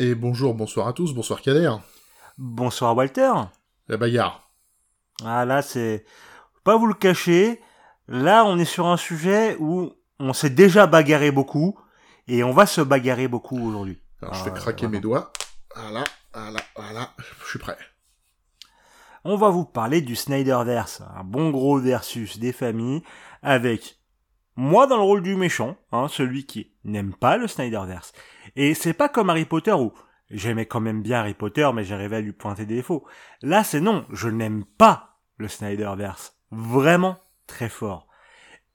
[0.00, 1.72] Et bonjour, bonsoir à tous, bonsoir Kader.
[2.36, 3.32] Bonsoir Walter.
[3.88, 4.48] La bagarre.
[5.24, 6.04] Ah là, c'est...
[6.62, 7.60] Pas vous le cacher,
[8.06, 11.76] là on est sur un sujet où on s'est déjà bagarré beaucoup,
[12.28, 14.00] et on va se bagarrer beaucoup aujourd'hui.
[14.22, 15.32] Alors je fais ah, craquer mes doigts.
[15.74, 17.10] Voilà, voilà, voilà,
[17.42, 17.78] je suis prêt.
[19.24, 23.02] On va vous parler du Snyderverse, un bon gros versus des familles,
[23.42, 23.98] avec
[24.58, 28.12] moi dans le rôle du méchant, hein, celui qui n'aime pas le Snyderverse.
[28.56, 29.92] Et c'est pas comme Harry Potter où
[30.30, 33.06] j'aimais quand même bien Harry Potter, mais j'arrivais à lui pointer des défauts.
[33.40, 36.34] Là, c'est non, je n'aime pas le Snyderverse.
[36.50, 38.08] Vraiment très fort.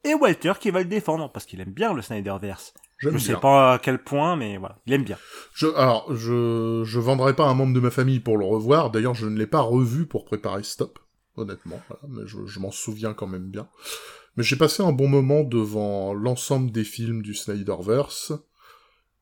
[0.05, 2.73] Et Walter qui va le défendre, parce qu'il aime bien le Snyderverse.
[2.99, 5.17] Je ne sais pas à quel point, mais voilà, il aime bien.
[5.53, 8.89] Je, alors, je, je vendrai pas un membre de ma famille pour le revoir.
[8.89, 10.99] D'ailleurs, je ne l'ai pas revu pour préparer Stop,
[11.35, 11.81] honnêtement.
[12.07, 13.67] mais je, je m'en souviens quand même bien.
[14.35, 18.33] Mais j'ai passé un bon moment devant l'ensemble des films du Snyderverse.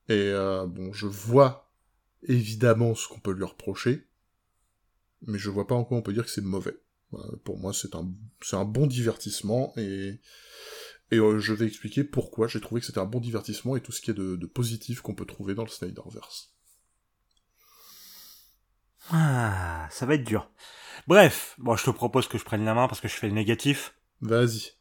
[0.08, 1.70] Et euh, bon, je vois
[2.22, 4.06] évidemment ce qu'on peut lui reprocher,
[5.26, 6.76] mais je vois pas en quoi on peut dire que c'est mauvais.
[7.44, 8.10] pour moi, c'est un,
[8.40, 10.20] c'est un bon divertissement, et,
[11.10, 13.92] et euh, je vais expliquer pourquoi j'ai trouvé que c'était un bon divertissement et tout
[13.92, 16.54] ce qui est de, de positif qu'on peut trouver dans le Snyderverse.
[19.10, 20.50] Ah, ça va être dur.
[21.06, 23.34] Bref, bon, je te propose que je prenne la main parce que je fais le
[23.34, 23.94] négatif.
[24.20, 24.72] Vas-y.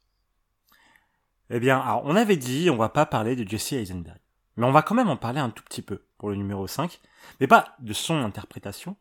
[1.53, 4.17] Eh bien, alors, on avait dit, on va pas parler de Jesse Eisenberg.
[4.55, 7.01] Mais on va quand même en parler un tout petit peu pour le numéro 5.
[7.39, 8.95] Mais pas de son interprétation,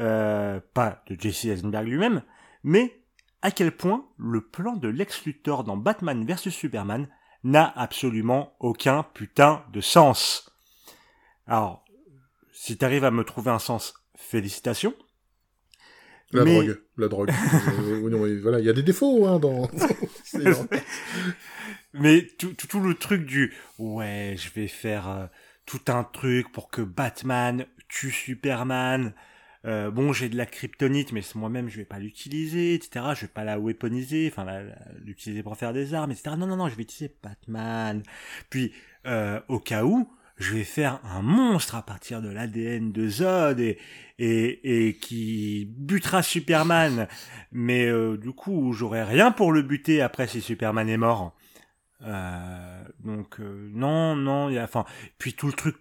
[0.00, 2.22] euh, pas de Jesse Eisenberg lui-même,
[2.64, 3.00] mais
[3.40, 7.08] à quel point le plan de Lex Luthor dans Batman vs Superman
[7.44, 10.50] n'a absolument aucun putain de sens.
[11.46, 11.84] Alors,
[12.52, 14.94] si t'arrives à me trouver un sens, félicitations.
[16.32, 17.30] La drogue, la drogue.
[17.30, 19.70] Euh, voilà, il y a des défauts hein, dans.
[21.94, 25.26] Mais tout, tout, le truc du ouais, je vais faire euh,
[25.64, 29.14] tout un truc pour que Batman tue Superman.
[29.64, 33.06] Euh, bon, j'ai de la kryptonite, mais moi-même je vais pas l'utiliser, etc.
[33.14, 34.46] Je vais pas la weaponiser, enfin
[35.04, 36.36] l'utiliser pour faire des armes, etc.
[36.36, 38.02] Non, non, non, je vais utiliser Batman.
[38.50, 38.72] Puis
[39.48, 43.78] au cas où, je vais faire un monstre à partir de l'ADN de Zod et,
[44.18, 47.08] et, et qui butera Superman.
[47.52, 51.34] Mais euh, du coup, j'aurai rien pour le buter après si Superman est mort.
[52.02, 54.84] Euh, donc euh, non, non, il y a, enfin,
[55.18, 55.76] puis tout le truc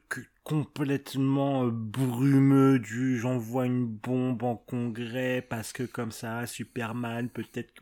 [0.45, 7.73] complètement euh, brumeux du j'envoie une bombe en congrès parce que comme ça Superman peut-être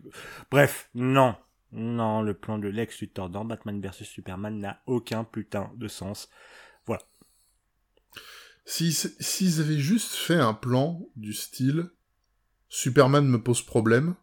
[0.50, 1.36] bref non
[1.74, 6.30] non le plan de Lex Luthor dans Batman vs Superman n'a aucun putain de sens
[8.66, 11.90] s'ils si, avaient juste fait un plan du style
[12.70, 14.16] Superman me pose problème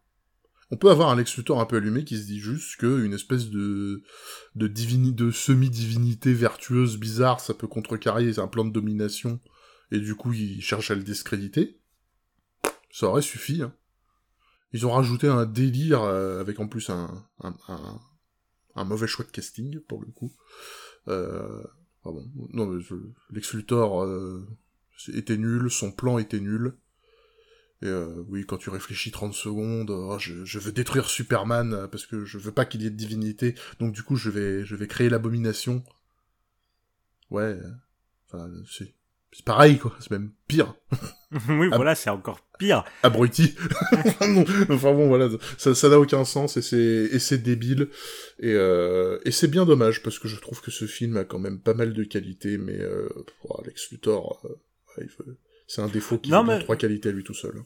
[0.71, 3.49] on peut avoir un Lex Luthor un peu allumé qui se dit juste qu'une espèce
[3.49, 4.03] de
[4.55, 9.41] de, de semi-divinité vertueuse bizarre, ça peut contrecarrer un plan de domination,
[9.91, 11.81] et du coup il cherche à le discréditer.
[12.89, 13.61] Ça aurait suffi.
[13.61, 13.73] Hein.
[14.71, 17.99] Ils ont rajouté un délire euh, avec en plus un, un,
[18.75, 20.33] un, mauvais choix de casting pour le coup.
[21.09, 21.63] Euh,
[22.05, 22.83] bon, non, mais
[23.31, 24.47] Lex Luthor euh,
[25.13, 26.73] était nul, son plan était nul.
[27.83, 32.05] Et euh, oui, quand tu réfléchis 30 secondes, oh, je, veux détruire Superman euh, parce
[32.05, 34.75] que je veux pas qu'il y ait de divinité, donc du coup je vais je
[34.75, 35.83] vais créer l'abomination.
[37.31, 37.57] Ouais,
[38.27, 38.93] enfin c'est
[39.31, 40.75] c'est pareil quoi, c'est même pire.
[41.49, 42.83] oui, voilà, c'est encore pire.
[43.03, 43.55] Abruti.
[44.69, 47.89] enfin bon, voilà, ça ça n'a aucun sens et c'est et c'est débile
[48.39, 51.39] et euh, et c'est bien dommage parce que je trouve que ce film a quand
[51.39, 53.07] même pas mal de qualités, mais euh,
[53.43, 55.05] oh, Alex Luthor, euh,
[55.67, 57.63] c'est un défaut qui a trois qualités à lui tout seul.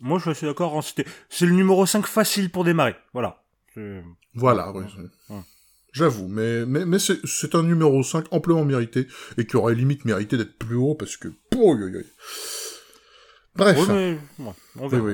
[0.00, 0.78] moi, je suis d'accord.
[0.78, 2.94] Hein, c'est le numéro 5 facile pour démarrer.
[3.12, 3.42] Voilà.
[4.34, 4.84] Voilà, oui.
[5.94, 9.06] J'avoue, mais, mais, mais c'est un numéro 5 amplement mérité,
[9.38, 11.28] et qui aurait limite mérité d'être plus haut, parce que...
[13.54, 13.78] Bref.
[13.88, 14.18] oui,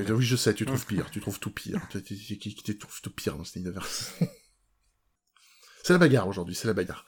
[0.09, 1.79] oui, je sais, tu trouves pire, tu trouves tout pire.
[1.91, 3.87] tu, trouves tout pire dans cet univers.
[5.83, 7.07] C'est la bagarre aujourd'hui, c'est la bagarre.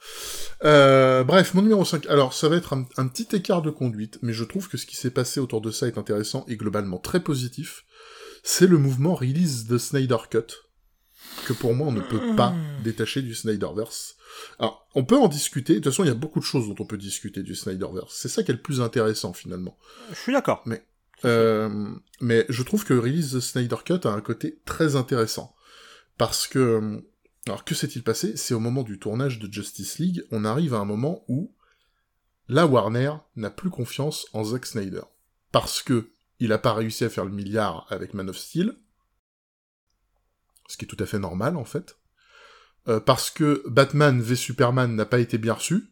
[0.64, 2.06] Euh, bref, mon numéro 5.
[2.06, 4.96] Alors, ça va être un, petit écart de conduite, mais je trouve que ce qui
[4.96, 7.84] s'est passé autour de ça est intéressant et globalement très positif.
[8.42, 10.63] C'est le mouvement Release the Snyder Cut,
[11.46, 14.16] que pour moi on ne peut pas détacher du Snyderverse.
[14.58, 16.76] Alors, on peut en discuter, de toute façon il y a beaucoup de choses dont
[16.78, 18.14] on peut discuter du Snyderverse.
[18.14, 19.76] C'est ça qui est le plus intéressant finalement.
[20.10, 20.62] Je suis d'accord.
[20.66, 20.84] Mais,
[21.24, 21.90] euh,
[22.20, 25.54] mais je trouve que Release the Snyder Cut a un côté très intéressant.
[26.16, 27.02] Parce que
[27.46, 28.36] alors que s'est-il passé?
[28.36, 31.52] C'est au moment du tournage de Justice League, on arrive à un moment où
[32.48, 35.02] la Warner n'a plus confiance en Zack Snyder.
[35.52, 36.10] Parce que
[36.40, 38.76] il a pas réussi à faire le milliard avec Man of Steel,
[40.68, 41.96] ce qui est tout à fait normal en fait.
[42.86, 45.84] Euh, parce que Batman v Superman n'a pas été bien reçu,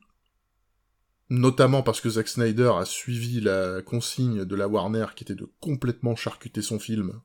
[1.30, 5.50] notamment parce que Zack Snyder a suivi la consigne de la Warner qui était de
[5.60, 7.20] complètement charcuter son film.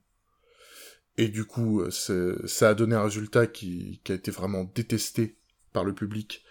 [1.17, 5.39] Et du coup, ça a donné un résultat qui, a été vraiment détesté
[5.73, 6.43] par le public,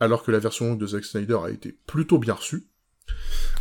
[0.00, 2.66] alors que la version de Zack Snyder a été plutôt bien reçue.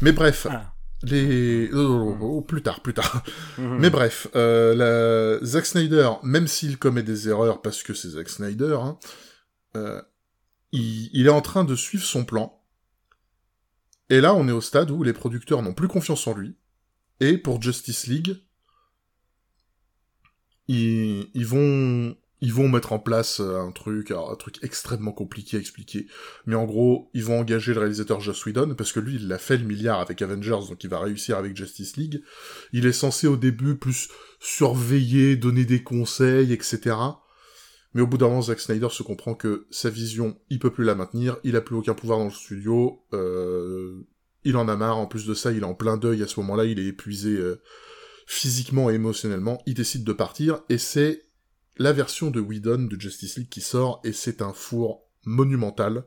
[0.01, 0.73] Mais bref, ah.
[1.03, 1.69] Les...
[1.73, 3.23] Oh, oh, plus tard, plus tard.
[3.57, 3.77] Mhm.
[3.79, 5.45] Mais bref, euh, la...
[5.45, 8.97] Zack Snyder, même s'il commet des erreurs parce que c'est Zack Snyder, hein,
[9.77, 10.01] euh,
[10.71, 12.63] il est en train de suivre son plan,
[14.09, 16.55] et là, on est au stade où les producteurs n'ont plus confiance en lui.
[17.19, 18.37] Et pour Justice League,
[20.67, 26.07] ils, vont ils vont mettre en place un truc, un truc extrêmement compliqué à expliquer.
[26.45, 29.37] Mais en gros, ils vont engager le réalisateur Joss Whedon, parce que lui, il a
[29.37, 32.21] fait le milliard avec Avengers, donc il va réussir avec Justice League.
[32.73, 34.09] Il est censé au début plus
[34.41, 36.97] surveiller, donner des conseils, etc.
[37.93, 40.83] Mais au bout d'un moment, Zack Snyder se comprend que sa vision, il peut plus
[40.83, 44.01] la maintenir, il a plus aucun pouvoir dans le studio, euh,
[44.43, 46.41] il en a marre, en plus de ça, il est en plein deuil à ce
[46.41, 47.61] moment-là, il est épuisé euh,
[48.27, 51.23] physiquement et émotionnellement, il décide de partir, et c'est
[51.77, 56.05] la version de Whedon de Justice League qui sort, et c'est un four monumental.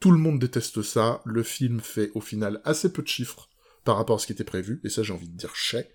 [0.00, 3.48] Tout le monde déteste ça, le film fait au final assez peu de chiffres
[3.84, 5.90] par rapport à ce qui était prévu, et ça j'ai envie de dire chais.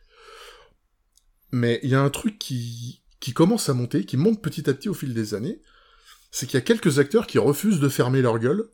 [1.52, 4.74] Mais il y a un truc qui, qui commence à monter, qui monte petit à
[4.74, 5.62] petit au fil des années,
[6.32, 8.70] c'est qu'il y a quelques acteurs qui refusent de fermer leur gueule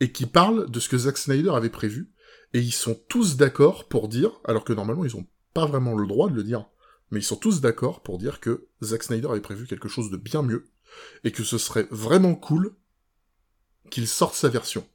[0.00, 2.12] et qui parlent de ce que Zack Snyder avait prévu,
[2.52, 6.06] et ils sont tous d'accord pour dire, alors que normalement ils ont pas vraiment le
[6.06, 6.66] droit de le dire,
[7.10, 10.16] mais ils sont tous d'accord pour dire que Zack Snyder avait prévu quelque chose de
[10.16, 10.66] bien mieux,
[11.24, 12.74] et que ce serait vraiment cool
[13.90, 14.86] qu'il sorte sa version.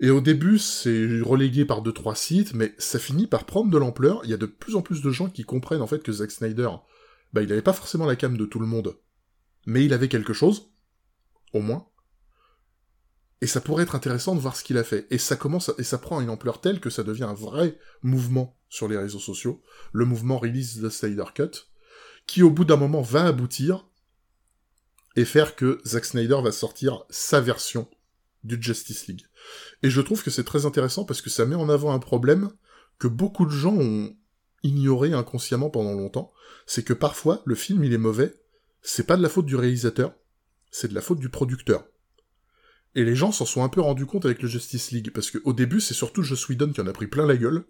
[0.00, 3.78] Et au début, c'est relégué par deux trois sites, mais ça finit par prendre de
[3.78, 4.22] l'ampleur.
[4.24, 6.32] Il y a de plus en plus de gens qui comprennent en fait que Zack
[6.32, 6.68] Snyder
[7.32, 8.98] bah il n'avait pas forcément la cam de tout le monde,
[9.66, 10.70] mais il avait quelque chose,
[11.52, 11.88] au moins.
[13.40, 15.06] Et ça pourrait être intéressant de voir ce qu'il a fait.
[15.10, 18.58] Et ça commence, et ça prend une ampleur telle que ça devient un vrai mouvement
[18.72, 19.60] sur les réseaux sociaux,
[19.92, 21.68] le mouvement Release the Snyder Cut,
[22.26, 23.86] qui au bout d'un moment va aboutir
[25.14, 27.86] et faire que Zack Snyder va sortir sa version
[28.44, 29.26] du Justice League.
[29.82, 32.50] Et je trouve que c'est très intéressant parce que ça met en avant un problème
[32.98, 34.16] que beaucoup de gens ont
[34.62, 36.32] ignoré inconsciemment pendant longtemps,
[36.64, 38.40] c'est que parfois, le film, il est mauvais,
[38.80, 40.14] c'est pas de la faute du réalisateur,
[40.70, 41.84] c'est de la faute du producteur.
[42.94, 45.52] Et les gens s'en sont un peu rendus compte avec le Justice League, parce qu'au
[45.52, 47.66] début, c'est surtout Joss Whedon qui en a pris plein la gueule.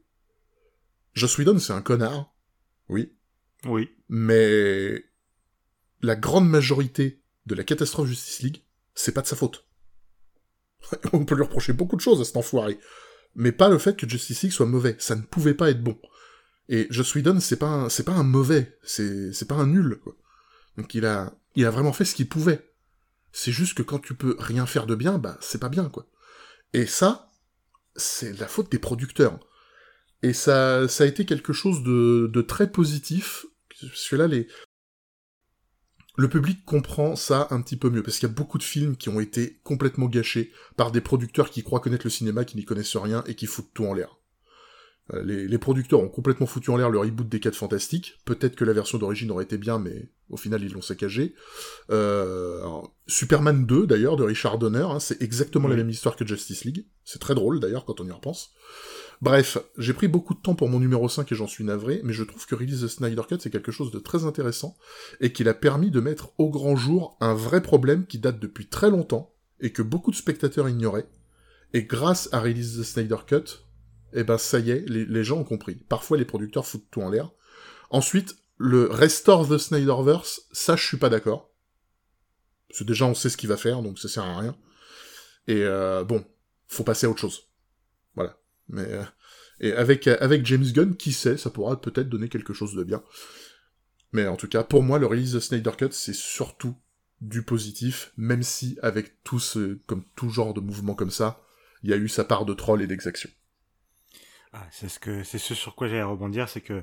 [1.15, 2.35] Joss Whedon, c'est un connard.
[2.89, 3.13] Oui.
[3.65, 3.91] Oui.
[4.09, 5.05] Mais
[6.01, 8.65] la grande majorité de la catastrophe Justice League,
[8.95, 9.67] c'est pas de sa faute.
[11.13, 12.79] On peut lui reprocher beaucoup de choses à cet enfoiré.
[13.35, 14.97] Mais pas le fait que Justice League soit mauvais.
[14.99, 15.99] Ça ne pouvait pas être bon.
[16.69, 19.99] Et Joss Whedon, c'est pas un, c'est pas un mauvais, c'est, c'est pas un nul,
[20.03, 20.17] quoi.
[20.77, 22.73] Donc il a, il a vraiment fait ce qu'il pouvait.
[23.33, 26.07] C'est juste que quand tu peux rien faire de bien, bah, c'est pas bien, quoi.
[26.73, 27.31] Et ça,
[27.97, 29.39] c'est la faute des producteurs.
[30.23, 33.47] Et ça, ça a été quelque chose de, de très positif,
[33.81, 34.47] parce que là, les,
[36.17, 38.97] le public comprend ça un petit peu mieux, parce qu'il y a beaucoup de films
[38.97, 42.65] qui ont été complètement gâchés par des producteurs qui croient connaître le cinéma, qui n'y
[42.65, 44.19] connaissent rien et qui foutent tout en l'air.
[45.15, 48.21] Euh, les, producteurs ont complètement foutu en l'air le reboot des 4 Fantastiques.
[48.25, 51.35] Peut-être que la version d'origine aurait été bien, mais au final ils l'ont saccagé.
[51.91, 52.63] Euh,
[53.09, 56.87] Superman 2 d'ailleurs de Richard Donner, hein, c'est exactement la même histoire que Justice League.
[57.05, 58.53] C'est très drôle d'ailleurs quand on y repense.
[59.23, 62.13] Bref, j'ai pris beaucoup de temps pour mon numéro 5 et j'en suis navré, mais
[62.13, 64.77] je trouve que Release the Snyder Cut c'est quelque chose de très intéressant
[65.21, 68.67] et qu'il a permis de mettre au grand jour un vrai problème qui date depuis
[68.67, 71.07] très longtemps et que beaucoup de spectateurs ignoraient.
[71.73, 73.45] Et grâce à Release the Snyder Cut,
[74.13, 75.77] eh ben ça y est, les, gens ont compris.
[75.77, 77.31] Parfois les producteurs foutent tout en l'air.
[77.91, 81.49] Ensuite, le Restore the Snyderverse, ça je suis pas d'accord.
[82.69, 84.57] Parce que déjà on sait ce qu'il va faire, donc ça sert à rien.
[85.47, 86.25] Et euh, bon,
[86.67, 87.52] faut passer à autre chose.
[88.69, 89.05] Mais euh,
[89.61, 93.03] et avec avec James Gunn, qui sait, ça pourra peut-être donner quelque chose de bien.
[94.13, 96.77] Mais en tout cas, pour moi, le release de Snyder Cut, c'est surtout
[97.21, 101.41] du positif, même si avec tout ce, comme tout genre de mouvement comme ça,
[101.83, 103.31] il y a eu sa part de troll et d'exaction.
[104.53, 106.83] Ah, c'est ce que c'est ce sur quoi j'allais rebondir, c'est que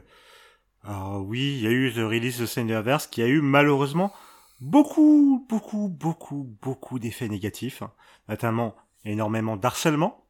[0.86, 4.14] oui, il y a eu The Release de Snyderverse qui a eu malheureusement
[4.62, 7.92] beaucoup, beaucoup, beaucoup, beaucoup d'effets négatifs, hein.
[8.28, 10.26] notamment énormément d'harcèlement.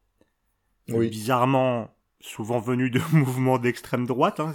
[0.91, 1.09] Oui.
[1.09, 4.39] Bizarrement, souvent venu de mouvements d'extrême droite.
[4.39, 4.53] Hein.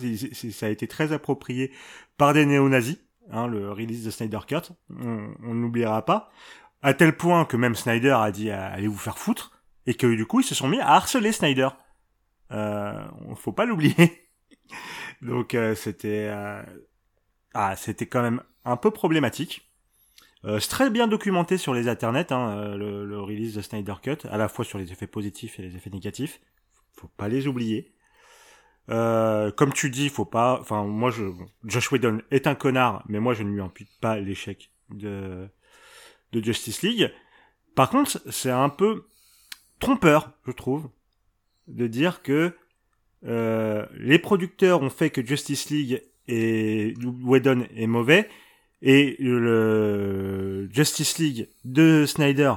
[0.51, 1.73] ça a été très approprié
[2.17, 2.99] par des néo-nazis,
[3.31, 4.73] hein, le release de Snyder Cut.
[4.91, 6.31] On n'oubliera pas.
[6.83, 9.53] À tel point que même Snyder a dit allez vous faire foutre,
[9.87, 11.69] et que du coup ils se sont mis à harceler Snyder.
[12.53, 13.05] Euh,
[13.37, 14.29] faut pas l'oublier.
[15.23, 16.63] Donc euh, c'était euh,
[17.55, 19.71] ah c'était quand même un peu problématique.
[20.45, 23.95] Euh, c'est très bien documenté sur les internets, hein, euh, le, le, release de Snyder
[24.03, 26.41] Cut, à la fois sur les effets positifs et les effets négatifs.
[26.97, 27.95] Faut pas les oublier.
[28.91, 30.59] Euh, comme tu dis, faut pas.
[30.61, 31.25] Enfin, moi, je,
[31.65, 35.49] Josh Whedon est un connard, mais moi, je ne lui impute pas l'échec de
[36.33, 37.13] de Justice League.
[37.75, 39.07] Par contre, c'est un peu
[39.79, 40.91] trompeur, je trouve,
[41.69, 42.57] de dire que
[43.25, 48.29] euh, les producteurs ont fait que Justice League et Whedon est mauvais
[48.85, 52.53] et le Justice League de Snyder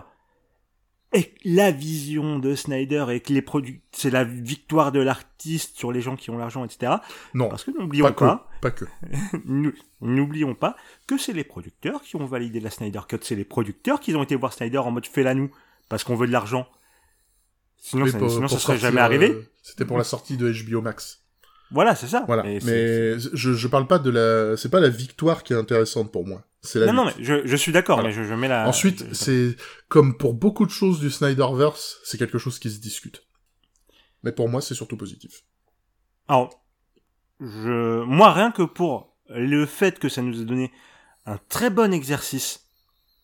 [1.14, 5.94] et la vision de Snyder et que les produits, c'est la victoire de l'artiste sur
[5.94, 6.96] les gens qui ont l'argent, etc.
[7.34, 7.48] Non.
[7.48, 8.84] Parce que n'oublions pas, pas, que.
[10.02, 10.76] n'oublions pas
[11.08, 13.20] que c'est les producteurs qui ont validé la Snyder Cut.
[13.22, 15.50] C'est les producteurs qui ont été voir Snyder en mode fais-la nous
[15.88, 16.68] parce qu'on veut de l'argent.
[17.78, 19.30] Sinon, ça, sinon ça serait jamais arrivé.
[19.30, 21.24] Euh, c'était pour la sortie de HBO Max.
[21.72, 22.24] Voilà, c'est ça.
[22.28, 22.44] Voilà.
[22.44, 26.26] Mais je, je parle pas de la, c'est pas la victoire qui est intéressante pour
[26.26, 26.44] moi.
[26.62, 28.68] C'est la non, non, mais je, je suis d'accord, mais je, je, mets la.
[28.68, 29.56] Ensuite, c'est
[29.88, 33.24] comme pour beaucoup de choses du Snyderverse, c'est quelque chose qui se discute.
[34.24, 35.44] Mais pour moi, c'est surtout positif.
[36.28, 36.64] Alors,
[37.40, 40.72] je, moi, rien que pour le fait que ça nous a donné
[41.26, 42.66] un très bon exercice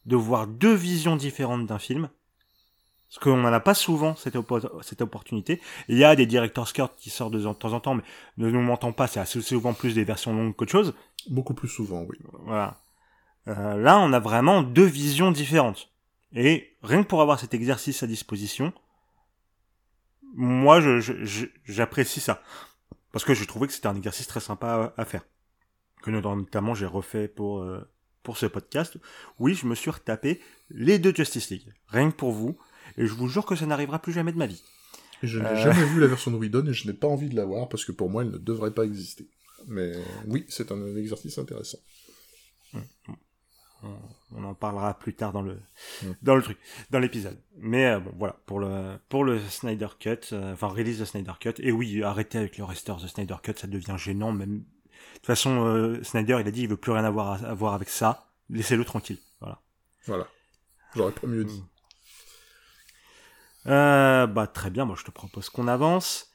[0.05, 2.09] de voir deux visions différentes d'un film,
[3.13, 4.35] parce qu'on n'en a pas souvent cette,
[4.81, 5.61] cette opportunité.
[5.87, 8.01] Il y a des directeurs Scott qui sortent de temps en temps, mais
[8.37, 10.95] ne nous mentons pas, c'est assez souvent plus des versions longues qu'autre chose.
[11.29, 12.17] Beaucoup plus souvent, oui.
[12.45, 12.81] Voilà.
[13.47, 15.91] Euh, là, on a vraiment deux visions différentes.
[16.33, 18.73] Et rien que pour avoir cet exercice à disposition,
[20.33, 20.79] moi,
[21.65, 22.41] j'apprécie je, ça.
[23.11, 25.23] Parce que j'ai trouvé que c'était un exercice très sympa à, faire.
[26.01, 27.87] Que notamment j'ai refait pour, euh,
[28.23, 28.97] pour ce podcast.
[29.37, 30.41] Oui, je me suis retapé
[30.71, 31.71] les deux Justice League.
[31.89, 32.57] Rien que pour vous
[32.97, 34.63] et je vous jure que ça n'arrivera plus jamais de ma vie.
[35.21, 35.55] je n'ai euh.
[35.55, 37.85] jamais vu la version de Whedon et je n'ai pas envie de la voir parce
[37.85, 39.27] que pour moi elle ne devrait pas exister.
[39.67, 39.93] Mais
[40.27, 41.79] oui, c'est un exercice intéressant.
[44.31, 45.59] On en parlera plus tard dans le
[46.21, 46.57] dans le truc,
[46.89, 47.37] dans l'épisode.
[47.57, 51.33] Mais euh, bon, voilà pour le pour le Snyder Cut, euh, enfin release de Snyder
[51.39, 51.55] Cut.
[51.59, 54.31] Et oui, arrêtez avec le rester de Snyder Cut, ça devient gênant.
[54.31, 54.63] Même de
[55.15, 58.29] toute façon, Snyder, il a dit, il veut plus rien avoir à, voir avec ça.
[58.49, 59.19] Laissez-le tranquille.
[59.39, 59.61] Voilà.
[60.05, 60.27] Voilà.
[60.95, 61.63] J'aurais pas mieux dit.
[63.67, 66.31] Euh, bah très bien, moi je te propose qu'on avance.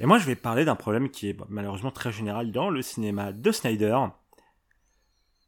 [0.00, 2.82] Et moi je vais parler d'un problème qui est bah, malheureusement très général dans le
[2.82, 3.98] cinéma de Snyder.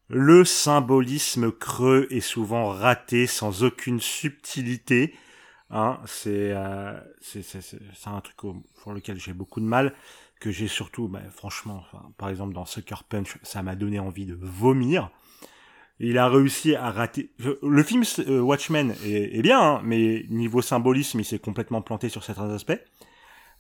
[0.09, 5.15] Le symbolisme creux est souvent raté sans aucune subtilité.
[5.71, 7.45] Hein, c'est euh, c'est
[8.07, 8.37] un truc
[8.83, 9.95] pour lequel j'ai beaucoup de mal,
[10.41, 11.85] que j'ai surtout, bah, franchement,
[12.17, 15.11] par exemple dans Sucker Punch, ça m'a donné envie de vomir
[16.01, 17.31] il a réussi à rater.
[17.63, 22.25] Le film euh, Watchmen est, bien, hein, mais niveau symbolisme, il s'est complètement planté sur
[22.25, 22.81] certains aspects.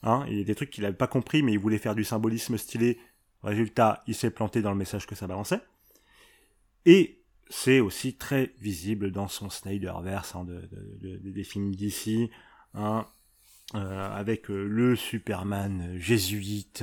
[0.02, 2.02] Hein, il y a des trucs qu'il n'avait pas compris, mais il voulait faire du
[2.02, 2.99] symbolisme stylé.
[3.42, 5.61] Résultat, il s'est planté dans le message que ça balançait.
[6.87, 7.20] Et
[7.50, 12.30] c'est aussi très visible dans son Snyderverse hein, de, des films d'ici,
[12.73, 13.06] hein,
[13.75, 16.82] euh, avec euh, le Superman jésuite,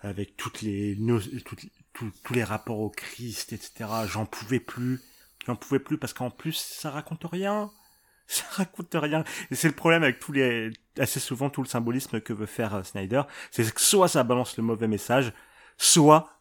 [0.00, 0.98] avec toutes les,
[1.44, 1.64] toutes,
[1.94, 3.88] tous les rapports au Christ, etc.
[4.06, 5.00] J'en pouvais plus.
[5.46, 7.70] J'en pouvais plus parce qu'en plus, ça raconte rien.
[8.26, 9.22] Ça raconte rien.
[9.50, 12.74] Et c'est le problème avec tous les, assez souvent tout le symbolisme que veut faire
[12.74, 13.20] euh, Snyder.
[13.50, 15.34] C'est que soit ça balance le mauvais message,
[15.76, 16.40] soit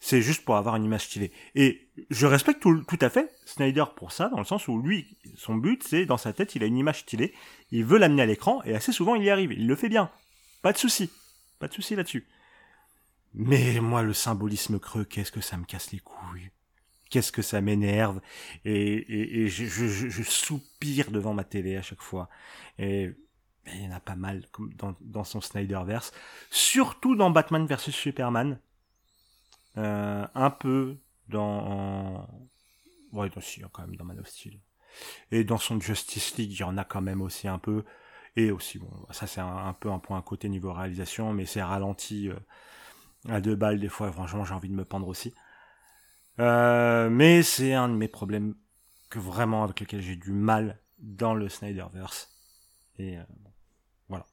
[0.00, 1.30] c'est juste pour avoir une image stylée.
[1.54, 5.18] Et je respecte tout, tout, à fait Snyder pour ça, dans le sens où lui,
[5.36, 7.32] son but, c'est dans sa tête, il a une image stylée,
[7.70, 9.52] il veut l'amener à l'écran, et assez souvent il y arrive.
[9.52, 10.10] Il le fait bien.
[10.62, 11.10] Pas de souci.
[11.60, 12.26] Pas de souci là-dessus.
[13.34, 16.50] Mais moi, le symbolisme creux, qu'est-ce que ça me casse les couilles?
[17.10, 18.20] Qu'est-ce que ça m'énerve?
[18.64, 22.28] Et, et, je, je, je, soupire devant ma télé à chaque fois.
[22.78, 23.10] Et
[23.66, 24.44] il y en a pas mal
[24.76, 26.12] dans, dans son Snyderverse.
[26.50, 28.60] Surtout dans Batman vs Superman.
[29.76, 32.28] Euh, un peu dans...
[33.12, 34.60] Ouais, aussi, quand même dans Man of Steel.
[35.30, 37.84] Et dans son Justice League, il y en a quand même aussi un peu.
[38.36, 41.62] Et aussi, bon, ça c'est un, peu un point à côté niveau réalisation, mais c'est
[41.62, 42.28] ralenti...
[42.28, 42.34] Euh,
[43.28, 45.34] à deux balles des fois, franchement j'ai envie de me pendre aussi.
[46.38, 48.54] Euh, mais c'est un de mes problèmes
[49.10, 52.30] que vraiment avec lequel j'ai du mal dans le Snyderverse.
[52.98, 53.22] Et euh,
[54.08, 54.26] voilà.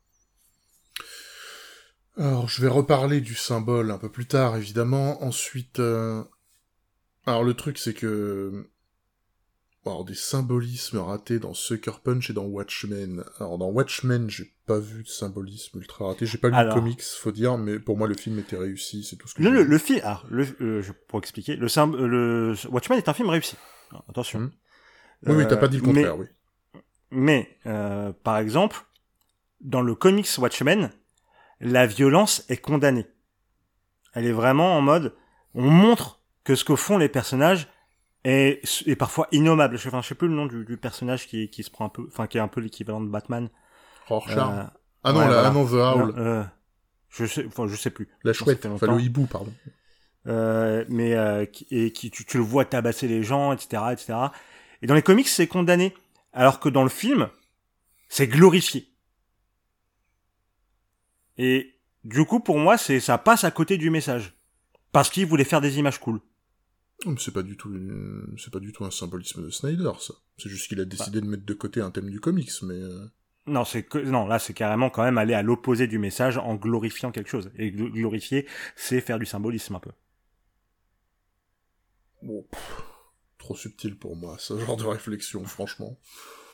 [2.17, 5.21] Alors je vais reparler du symbole un peu plus tard évidemment.
[5.23, 6.23] Ensuite, euh,
[7.25, 8.69] alors le truc c'est que
[9.89, 13.23] alors des symbolismes ratés dans Sucker Punch et dans Watchmen.
[13.39, 16.25] Alors dans Watchmen, j'ai pas vu de symbolisme ultra raté.
[16.25, 19.15] J'ai pas lu le comics, faut dire, mais pour moi le film était réussi, c'est
[19.15, 19.43] tout ce que.
[19.43, 23.13] Le, le, le film, alors le, euh, pour expliquer, le, euh, le Watchmen est un
[23.13, 23.55] film réussi.
[24.09, 24.39] Attention.
[24.39, 24.51] Hmm.
[25.25, 26.27] Oui, oui, t'as pas dit le contraire, mais,
[26.73, 26.79] oui.
[27.09, 28.85] Mais euh, par exemple,
[29.61, 30.91] dans le comics Watchmen,
[31.59, 33.07] la violence est condamnée.
[34.13, 35.15] Elle est vraiment en mode,
[35.53, 37.67] on montre que ce que font les personnages
[38.31, 39.77] est, est parfois innommable.
[39.77, 41.89] Je, enfin, je sais plus le nom du, du personnage qui, qui se prend un
[41.89, 43.49] peu, enfin qui est un peu l'équivalent de Batman.
[44.07, 44.37] Rorschach.
[44.37, 44.63] Euh,
[45.03, 45.47] ah non, ouais, la, voilà.
[45.47, 46.13] ah non, The Howl.
[46.17, 46.43] euh,
[47.09, 48.07] je sais, enfin je sais plus.
[48.23, 48.65] la Non, chouette.
[48.65, 49.53] Enfin, le hibou, pardon.
[50.27, 54.13] Euh, mais euh, et qui tu, tu le vois tabasser les gens, etc., etc.
[54.81, 55.93] Et dans les comics, c'est condamné,
[56.33, 57.29] alors que dans le film,
[58.09, 58.89] c'est glorifié.
[61.37, 64.33] Et du coup, pour moi, c'est ça passe à côté du message,
[64.91, 66.19] parce qu'il voulait faire des images cool.
[67.05, 70.13] Oh, C'est pas du tout, une- c'est pas du tout un symbolisme de Snyder, ça.
[70.37, 73.05] C'est juste qu'il a décidé de mettre de côté un thème du comics, mais euh,
[73.45, 76.55] Non, c'est que non, là, c'est carrément quand même aller à l'opposé du message en
[76.55, 77.51] glorifiant quelque chose.
[77.55, 79.91] Et gl- glorifier, c'est faire du symbolisme un peu.
[82.23, 82.81] bon, pff,
[83.37, 85.97] trop subtil pour moi, ce genre de réflexion, franchement.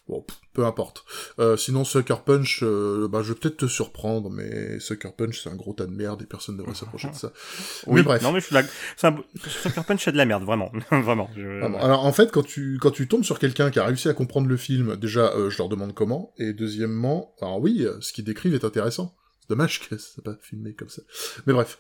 [0.10, 1.06] Bon, pff, peu importe.
[1.40, 5.50] Euh, sinon, Sucker Punch, euh, bah, je vais peut-être te surprendre, mais Sucker Punch, c'est
[5.50, 7.32] un gros tas de merde et personne ne devrait s'approcher de ça.
[7.88, 8.22] Oui, mais bref.
[8.22, 8.64] Non, mais je suis là.
[9.04, 9.16] Un...
[9.48, 11.30] Sucker Punch, c'est de la merde, vraiment, vraiment.
[11.38, 14.10] je- Ah Alors en fait, quand tu quand tu tombes sur quelqu'un qui a réussi
[14.10, 18.00] à comprendre le film, déjà, euh, je leur demande comment, et deuxièmement, alors oui, euh,
[18.02, 19.16] ce qu'ils décrivent est intéressant.
[19.40, 21.02] C'est dommage que c'est pas filmé comme ça.
[21.48, 21.78] Mais bref.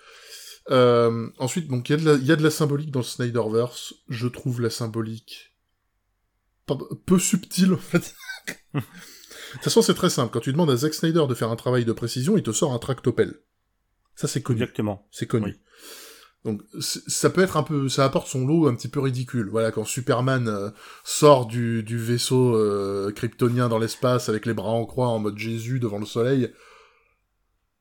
[0.72, 3.00] Euh, ensuite, donc il y a de la il y a de la symbolique dans
[3.02, 3.94] le Snyderverse.
[4.08, 5.53] Je trouve la symbolique
[7.06, 8.16] peu subtile en fait.
[8.74, 10.32] de toute façon, c'est très simple.
[10.34, 12.74] Quand tu demandes à Zack Snyder de faire un travail de précision, il te sort
[12.74, 13.40] un tractopelle.
[14.16, 14.62] Ça, c'est connu.
[14.62, 15.08] Exactement.
[15.12, 15.46] C'est connu.
[15.46, 15.60] Oui.
[16.44, 19.50] Donc ça peut être un peu, ça apporte son lot un petit peu ridicule.
[19.50, 20.70] Voilà, quand Superman euh,
[21.06, 25.38] sort du, du vaisseau euh, kryptonien dans l'espace avec les bras en croix en mode
[25.38, 26.52] Jésus devant le soleil.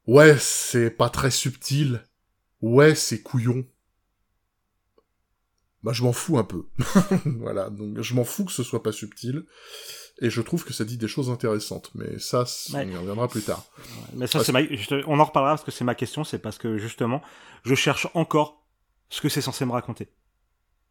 [0.07, 2.05] Ouais, c'est pas très subtil.
[2.61, 3.67] Ouais, c'est couillon.
[5.83, 6.65] Bah je m'en fous un peu.
[7.41, 9.45] voilà, donc je m'en fous que ce soit pas subtil.
[10.21, 11.91] Et je trouve que ça dit des choses intéressantes.
[11.95, 12.87] Mais ça, Ouais.
[12.87, 13.65] on y reviendra plus tard.
[14.15, 14.63] Mais ça, c'est ma...
[14.63, 17.23] je- on en reparlera parce que c'est ma question, c'est parce que justement,
[17.65, 18.63] je cherche encore
[19.09, 20.09] ce que c'est censé me raconter.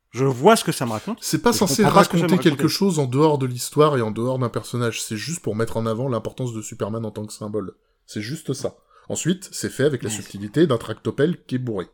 [0.09, 1.19] Je vois ce que ça me raconte.
[1.21, 4.49] C'est pas censé que raconter quelque chose en dehors de l'histoire et en dehors d'un
[4.49, 5.01] personnage.
[5.01, 7.75] C'est juste pour mettre en avant l'importance de Superman en tant que symbole.
[8.05, 8.75] C'est juste ça.
[9.07, 11.87] Ensuite, c'est fait avec la subtilité d'un tractopelle qui est bourré.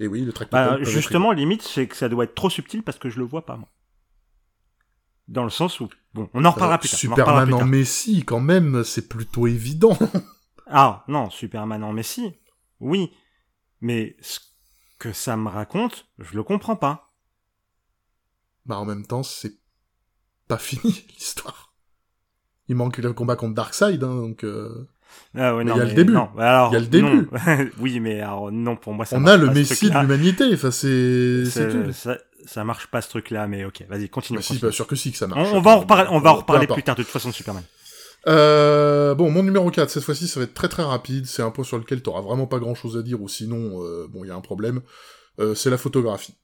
[0.00, 0.78] Et oui, le tractopelle.
[0.78, 3.44] Bah, justement, limite, c'est que ça doit être trop subtil parce que je le vois
[3.44, 3.68] pas, moi.
[5.26, 6.96] Dans le sens où, bon, on en reparlera plus tard.
[6.96, 7.64] en Superman en.
[7.64, 9.96] Messi, quand même, c'est plutôt évident.
[10.70, 12.34] Ah, non, Superman en Messi.
[12.78, 13.10] Oui.
[13.80, 14.38] Mais ce
[14.98, 17.14] que ça me raconte, je le comprends pas.
[18.66, 19.54] bah, en même temps, c'est
[20.46, 21.72] pas fini, l'histoire.
[22.68, 24.44] Il manque le combat contre Darkseid, hein, donc...
[24.44, 24.86] euh,
[25.36, 26.12] Ah ouais, Mais non, il y a le début.
[26.12, 27.28] non, bah alors, Il y a le début.
[27.80, 30.44] oui, mais alors, non, pour moi, ça On a le pas, ce Messi de l'humanité,
[30.52, 31.44] enfin, c'est...
[31.92, 34.38] ça, ça marche pas ce truc-là, mais ok, vas-y, continue.
[34.38, 34.70] Bah, si, continue.
[34.70, 35.48] pas sûr que si, que ça marche.
[35.52, 37.62] on va en reparler, on va en reparler plus tard de toute façon de Superman.
[38.26, 41.26] Euh, bon, mon numéro 4, cette fois-ci, ça va être très très rapide.
[41.26, 44.24] C'est un point sur lequel t'auras vraiment pas grand-chose à dire, ou sinon, euh, bon,
[44.24, 44.82] il y a un problème.
[45.40, 46.34] Euh, c'est la photographie.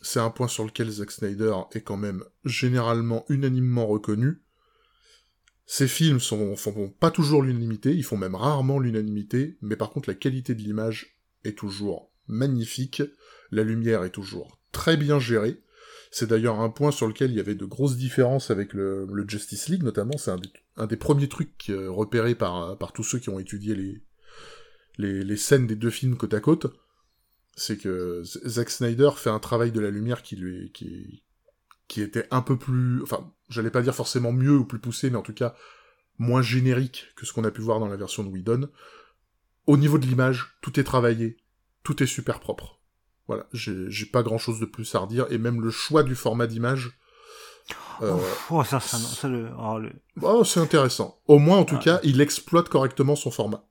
[0.00, 4.42] C'est un point sur lequel Zack Snyder est quand même généralement unanimement reconnu.
[5.70, 10.08] Ces films sont, font pas toujours l'unanimité, ils font même rarement l'unanimité, mais par contre
[10.08, 13.02] la qualité de l'image est toujours magnifique,
[13.50, 15.60] la lumière est toujours très bien gérée.
[16.10, 19.68] C'est d'ailleurs un point sur lequel il y avait de grosses différences avec le, Justice
[19.68, 20.16] League, notamment.
[20.16, 24.00] C'est un, des- premiers trucs euh, repérés par, tous ceux qui ont étudié
[24.96, 26.66] les, scènes des deux films côte à côte.
[27.56, 31.24] C'est que Zack Snyder fait un travail de la lumière qui lui qui,
[31.88, 35.16] qui était un peu plus, enfin, j'allais pas dire forcément mieux ou plus poussé, mais
[35.16, 35.54] en tout cas
[36.18, 38.68] moins générique que ce qu'on a pu voir dans la version de Whedon.
[39.66, 41.36] Au niveau de l'image, tout est travaillé,
[41.82, 42.80] tout est super propre.
[43.26, 46.46] Voilà, j'ai pas grand chose de plus à redire, et même le choix du format
[46.46, 46.98] d'image,
[48.00, 48.16] euh,
[48.50, 51.20] Oh, ça, ça, non, ça, le, oh, le- oh, c'est intéressant.
[51.26, 51.84] Au moins, en tout Ah.
[51.84, 53.64] cas, il exploite correctement son format.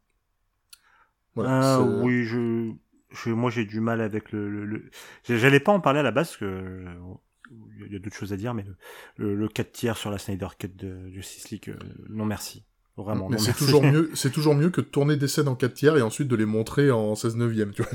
[1.36, 2.72] Voilà, Ah, oui, je,
[3.12, 4.90] je, moi j'ai du mal avec le, le, le-
[5.28, 6.94] j'allais pas en parler à la base parce que euh,
[7.86, 8.76] il y a d'autres choses à dire, mais le,
[9.18, 11.78] le, le 4 tiers sur la Snyder Cut de Justice League, euh,
[12.10, 12.64] non merci,
[12.98, 13.30] vraiment.
[13.30, 13.66] Mais c'est merci.
[13.66, 16.28] toujours mieux, c'est toujours mieux que de tourner des scènes en 4 tiers et ensuite
[16.28, 17.92] de les montrer en 16 neuvième, tu vois.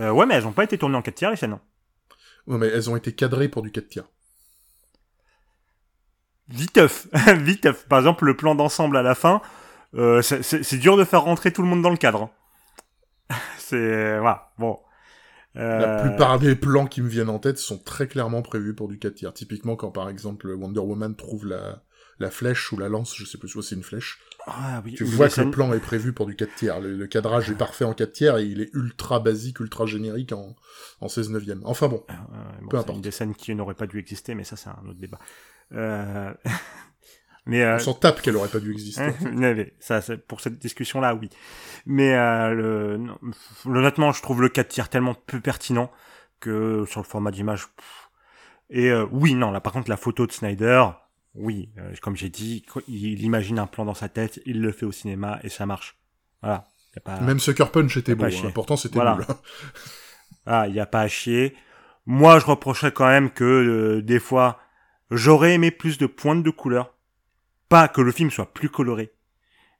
[0.00, 1.52] Euh, ouais, mais elles ont pas été tournées en 4 tiers les scènes.
[1.52, 1.60] hein.
[2.46, 4.08] Non, mais elles ont été cadrées pour du 4 tiers.
[6.48, 7.06] Viteuf,
[7.38, 7.86] viteuf.
[7.88, 9.40] Par exemple, le plan d'ensemble à la fin,
[9.94, 12.30] euh, c'est- dur de faire rentrer tout le monde dans le cadre.
[13.58, 14.78] c'est voilà, bon.
[15.56, 18.88] Euh, La plupart des plans qui me viennent en tête sont très clairement prévus pour
[18.88, 19.34] du 4 tiers.
[19.34, 21.82] Typiquement, quand par exemple Wonder Woman trouve la,
[22.18, 25.04] la flèche ou la lance, je sais plus, soit c'est une flèche, ah, oui, tu
[25.04, 26.80] vois que le plan est prévu pour du 4 tiers.
[26.80, 30.32] Le, le cadrage est parfait en 4 tiers et il est ultra basique, ultra générique
[30.32, 30.56] en,
[31.00, 31.60] en 16 neuvième.
[31.64, 32.02] Enfin bon.
[32.10, 32.14] Euh,
[32.62, 33.00] bon, Peu importe.
[33.02, 35.18] des scènes qui n'auraient pas dû exister, mais ça c'est un autre débat.
[35.74, 36.32] Euh...
[37.46, 37.76] mais euh...
[37.76, 39.12] On s'en tape qu'elle aurait pas dû exister.
[39.32, 41.30] mais- mais ça, pour cette discussion-là, oui.
[41.86, 42.96] Mais euh, le...
[42.98, 43.18] non,
[43.66, 45.90] honnêtement, je trouve le 4 tiers tellement peu pertinent
[46.40, 47.68] que sur le format d'image,
[48.70, 50.86] Et euh, oui, non, là par contre la photo de Snyder,
[51.34, 54.86] oui, euh, comme j'ai dit, il imagine un plan dans sa tête, il le fait
[54.86, 55.96] au cinéma et ça marche.
[56.42, 56.66] Voilà.
[57.22, 58.50] Même Sucker Punch était beau, hein.
[58.52, 59.14] pourtant c'était voilà.
[59.14, 59.24] nul.
[59.28, 59.36] Hein.
[60.46, 61.56] ah, il y a pas à chier.
[62.04, 64.58] Moi, je reprocherais quand même que euh, des fois,
[65.10, 66.94] j'aurais aimé plus de pointes de couleur.
[67.72, 69.14] Pas que le film soit plus coloré,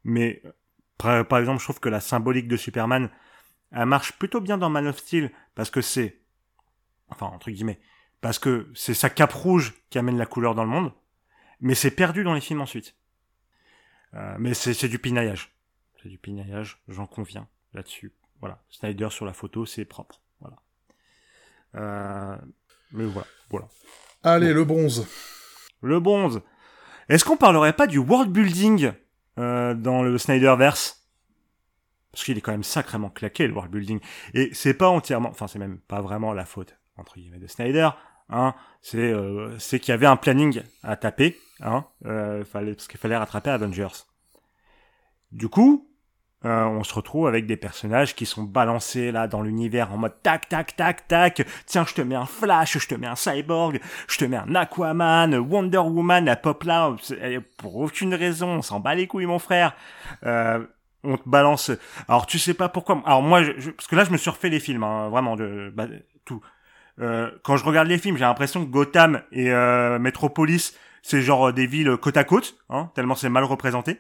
[0.02, 0.42] mais
[0.96, 3.10] par, par exemple, je trouve que la symbolique de Superman,
[3.70, 6.22] elle marche plutôt bien dans Man of Steel parce que c'est,
[7.08, 7.82] enfin entre guillemets,
[8.22, 10.90] parce que c'est sa cape rouge qui amène la couleur dans le monde,
[11.60, 12.96] mais c'est perdu dans les films ensuite.
[14.14, 15.54] Euh, mais c'est du pinaillage.
[16.02, 18.14] C'est du pinaillage, j'en conviens là-dessus.
[18.40, 20.22] Voilà, Snyder sur la photo, c'est propre.
[20.40, 20.56] Voilà.
[21.74, 22.38] Euh,
[22.92, 23.68] mais voilà, voilà.
[24.22, 25.06] Allez, le bronze.
[25.82, 26.40] Le bronze.
[27.08, 28.92] Est-ce qu'on parlerait pas du world building
[29.38, 31.08] euh, dans le Snyderverse?
[32.12, 34.00] Parce qu'il est quand même sacrément claqué le world building.
[34.34, 37.88] Et c'est pas entièrement, enfin c'est même pas vraiment la faute entre guillemets de Snyder,
[38.34, 42.98] Hein, c'est euh, qu'il y avait un planning à taper, hein, euh, fallait, parce qu'il
[42.98, 44.06] fallait rattraper Avengers.
[45.32, 45.91] Du coup,
[46.44, 50.14] euh, on se retrouve avec des personnages qui sont balancés là dans l'univers en mode
[50.22, 51.46] tac tac tac tac.
[51.66, 54.54] Tiens, je te mets un Flash, je te mets un Cyborg, je te mets un
[54.54, 56.94] Aquaman, Wonder Woman, la pop là
[57.58, 58.48] pour aucune raison.
[58.48, 59.74] On s'en bat les couilles, mon frère.
[60.24, 60.64] Euh,
[61.04, 61.70] on te balance.
[62.08, 63.02] Alors tu sais pas pourquoi.
[63.06, 65.72] Alors moi, je, parce que là, je me suis refait les films, hein, vraiment de
[65.74, 65.86] bah,
[66.24, 66.42] tout.
[67.00, 71.48] Euh, quand je regarde les films, j'ai l'impression que Gotham et euh, Metropolis, c'est genre
[71.48, 73.98] euh, des villes côte à côte, hein, tellement c'est mal représenté.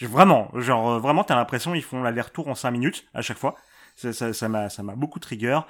[0.00, 3.56] Vraiment, genre vraiment, t'as l'impression ils font l'aller-retour en 5 minutes à chaque fois.
[3.96, 5.60] Ça, ça, ça m'a, ça m'a beaucoup trigger.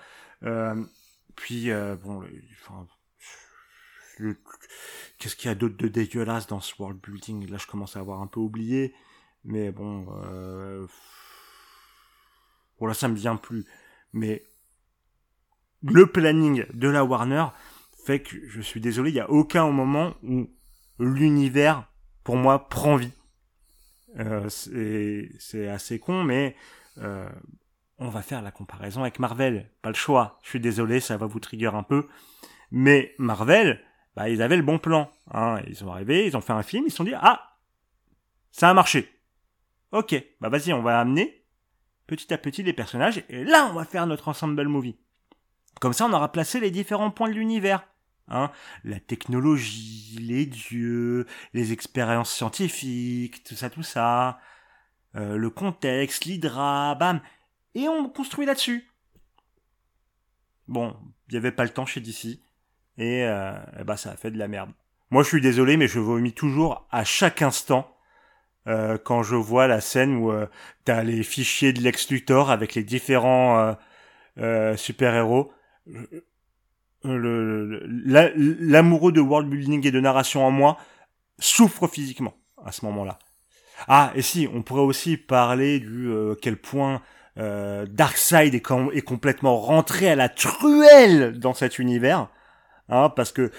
[0.44, 0.82] Euh,
[1.36, 1.70] puis
[2.02, 2.24] bon,
[2.62, 2.86] enfin,
[5.18, 7.48] qu'est-ce qu'il y a d'autre de dégueulasse dans ce world building?
[7.50, 8.94] Là, je commence à avoir un peu oublié,
[9.44, 10.86] mais bon, euh,
[12.78, 13.64] voilà, ça me vient plus.
[14.12, 14.42] Mais
[15.82, 17.46] le planning de la Warner
[18.04, 20.48] fait que je suis désolé, il n'y a aucun moment où
[20.98, 21.90] l'univers,
[22.22, 23.12] pour moi, prend vie.
[24.18, 26.56] Euh, c'est assez con, mais
[26.98, 27.28] euh,
[27.98, 29.70] on va faire la comparaison avec Marvel.
[29.82, 30.38] Pas le choix.
[30.42, 32.06] Je suis désolé, ça va vous trigger un peu.
[32.70, 33.80] Mais Marvel,
[34.16, 35.10] bah, ils avaient le bon plan.
[35.32, 35.60] Hein.
[35.66, 37.58] Ils sont arrivés, ils ont fait un film, ils se sont dit, ah,
[38.50, 39.10] ça a marché.
[39.92, 41.44] Ok, bah vas-y, on va amener
[42.06, 44.96] petit à petit les personnages, et là, on va faire notre ensemble movie.
[45.80, 47.86] Comme ça, on aura placé les différents points de l'univers.
[48.28, 48.50] Hein.
[48.84, 54.38] La technologie, les dieux, les expériences scientifiques, tout ça, tout ça,
[55.16, 57.20] euh, le contexte, l'hydra, bam,
[57.74, 58.88] et on construit là-dessus.
[60.68, 60.96] Bon,
[61.28, 62.40] il n'y avait pas le temps chez DC,
[62.96, 63.52] et, euh,
[63.84, 64.70] bah ça a fait de la merde.
[65.10, 67.94] Moi, je suis désolé, mais je vomis toujours à chaque instant
[68.66, 70.46] euh, quand je vois la scène où euh,
[70.84, 73.76] t'as les fichiers de Lex Luthor avec les différents
[74.76, 75.52] super-héros
[77.04, 80.78] l'amoureux de world building et de narration en moi
[81.38, 83.18] souffre physiquement à ce moment-là.
[83.88, 87.02] Ah, et si, on pourrait aussi parler du euh, quel point
[87.38, 88.62] euh, Darkseid est,
[88.92, 92.28] est, complètement rentré à la truelle dans cet univers,
[92.88, 93.50] hein, parce que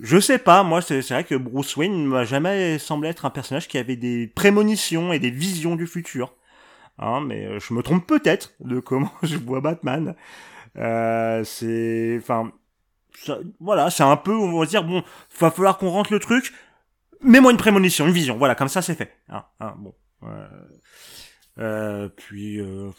[0.00, 3.68] je sais pas, moi c'est vrai que Bruce Wayne m'a jamais semblé être un personnage
[3.68, 6.34] qui avait des prémonitions et des visions du futur,
[6.98, 10.14] hein, mais euh, je me trompe peut-être de comment je vois Batman.
[10.78, 12.52] Euh, c'est, enfin,
[13.60, 15.02] voilà, c'est un peu, on va dire, bon,
[15.38, 16.52] va falloir qu'on rentre le truc.
[17.22, 18.36] Mets-moi une prémonition, une vision.
[18.36, 19.12] Voilà, comme ça, c'est fait.
[19.28, 19.94] Hein, hein, bon.
[21.58, 22.90] Euh, puis, euh,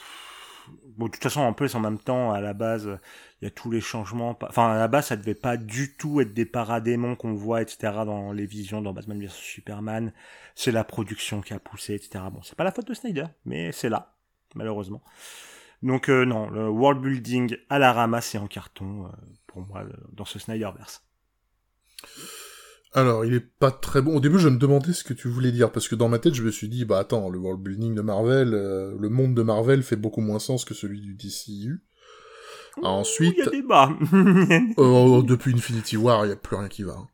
[0.97, 2.99] bon, de toute façon, en plus, en même temps, à la base,
[3.41, 4.37] il y a tous les changements.
[4.41, 7.77] Enfin, à la base, ça devait pas du tout être des paradémons qu'on voit, etc.,
[8.05, 10.13] dans les visions, dans Batman vs Superman.
[10.55, 12.25] C'est la production qui a poussé, etc.
[12.31, 14.15] Bon, c'est pas la faute de Snyder, mais c'est là,
[14.55, 15.01] malheureusement.
[15.83, 19.09] Donc euh, non, le world building à la ramasse et en carton, euh,
[19.47, 21.03] pour moi, dans ce Snyderverse.
[22.93, 24.15] Alors, il est pas très bon.
[24.15, 26.35] Au début, je me demandais ce que tu voulais dire, parce que dans ma tête,
[26.35, 29.41] je me suis dit, bah attends, le world building de Marvel, euh, le monde de
[29.41, 31.83] Marvel fait beaucoup moins sens que celui du DCU.
[32.81, 33.35] Ensuite...
[33.37, 33.89] Il y a débat
[35.27, 36.93] Depuis Infinity War, il y a plus rien qui va.
[36.93, 37.07] Hein.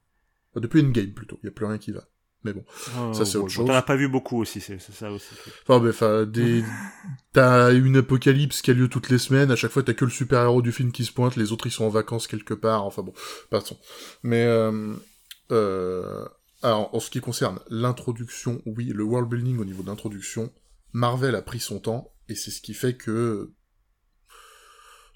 [0.56, 2.04] Depuis Endgame, plutôt, il y a plus rien qui va.
[2.44, 2.64] Mais bon,
[2.98, 3.68] oh, ça c'est autre chose.
[3.68, 5.28] T'en as pas vu beaucoup aussi, c'est ça aussi.
[5.64, 6.64] Enfin, mais enfin, des...
[7.34, 10.12] t'as une apocalypse qui a lieu toutes les semaines, à chaque fois t'as que le
[10.12, 13.02] super-héros du film qui se pointe, les autres ils sont en vacances quelque part, enfin
[13.02, 13.14] bon,
[13.50, 13.78] passons.
[14.24, 14.94] Mais, euh,
[15.52, 16.26] euh...
[16.64, 20.50] alors, en ce qui concerne l'introduction, oui, le world building au niveau de l'introduction,
[20.94, 23.52] Marvel a pris son temps, et c'est ce qui fait que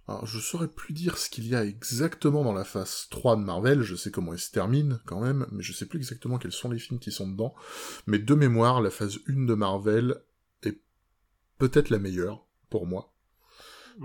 [0.08, 3.42] alors, je saurais plus dire ce qu'il y a exactement dans la phase 3 de
[3.42, 6.52] Marvel, je sais comment elle se termine, quand même, mais je sais plus exactement quels
[6.52, 7.56] sont les films qui sont dedans.
[8.06, 10.18] Mais de mémoire, la phase 1 de Marvel
[10.64, 10.78] est
[11.58, 13.14] peut-être la meilleure, pour moi.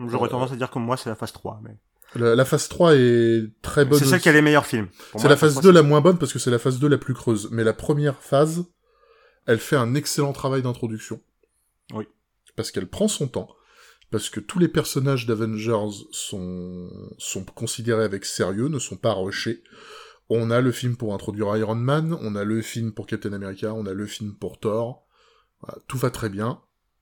[0.06, 1.76] J'aurais euh, tendance à dire que moi, c'est la phase 3, mais...
[2.14, 3.98] La, la phase 3 est très bonne.
[3.98, 4.88] C'est celle qui a les meilleurs films.
[5.16, 6.96] C'est la phase 3, 2 la moins bonne parce que c'est la phase 2 la
[6.96, 7.48] plus creuse.
[7.50, 8.64] Mais la première phase,
[9.46, 11.20] elle fait un excellent travail d'introduction.
[11.92, 12.06] Oui.
[12.56, 13.48] Parce qu'elle prend son temps.
[14.10, 19.62] Parce que tous les personnages d'Avengers sont, sont considérés avec sérieux, ne sont pas rushés.
[20.30, 23.74] On a le film pour introduire Iron Man, on a le film pour Captain America,
[23.74, 25.06] on a le film pour Thor.
[25.86, 26.60] Tout va très bien.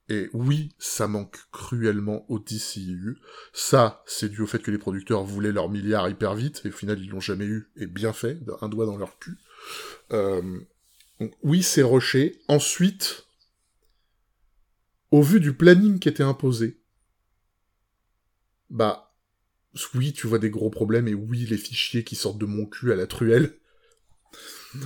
[0.09, 3.19] Et oui, ça manque cruellement au DCU.
[3.53, 6.73] Ça, c'est dû au fait que les producteurs voulaient leur milliard hyper vite, et au
[6.73, 9.37] final, ils l'ont jamais eu, et bien fait, un doigt dans leur cul.
[10.13, 10.61] Euh,
[11.19, 12.41] donc, oui, c'est rushé.
[12.47, 13.27] Ensuite,
[15.11, 16.79] au vu du planning qui était imposé,
[18.71, 19.15] bah,
[19.95, 22.93] oui, tu vois des gros problèmes, et oui, les fichiers qui sortent de mon cul
[22.93, 23.59] à la truelle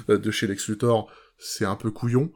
[0.08, 2.32] euh, de chez Lex Luthor, c'est un peu couillon.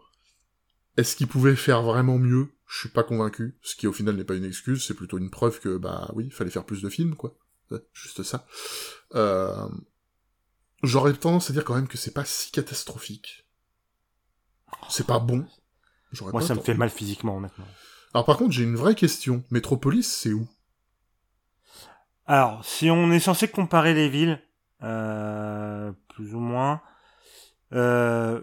[0.97, 2.49] Est-ce qu'ils pouvaient faire vraiment mieux?
[2.67, 3.57] Je suis pas convaincu.
[3.63, 6.31] Ce qui au final n'est pas une excuse, c'est plutôt une preuve que bah oui,
[6.31, 7.37] fallait faire plus de films, quoi.
[7.71, 8.47] Ouais, Juste ça.
[9.15, 9.69] Euh...
[10.83, 13.47] J'aurais tendance à dire quand même que c'est pas si catastrophique.
[14.91, 15.47] C'est pas bon.
[16.21, 17.67] Moi, pas ça me fait mal physiquement, honnêtement.
[18.13, 19.45] Alors par contre, j'ai une vraie question.
[19.51, 20.47] Métropolis, c'est où?
[22.27, 24.41] Alors, si on est censé comparer les villes,
[24.83, 26.81] euh, plus ou moins,
[27.73, 28.41] euh,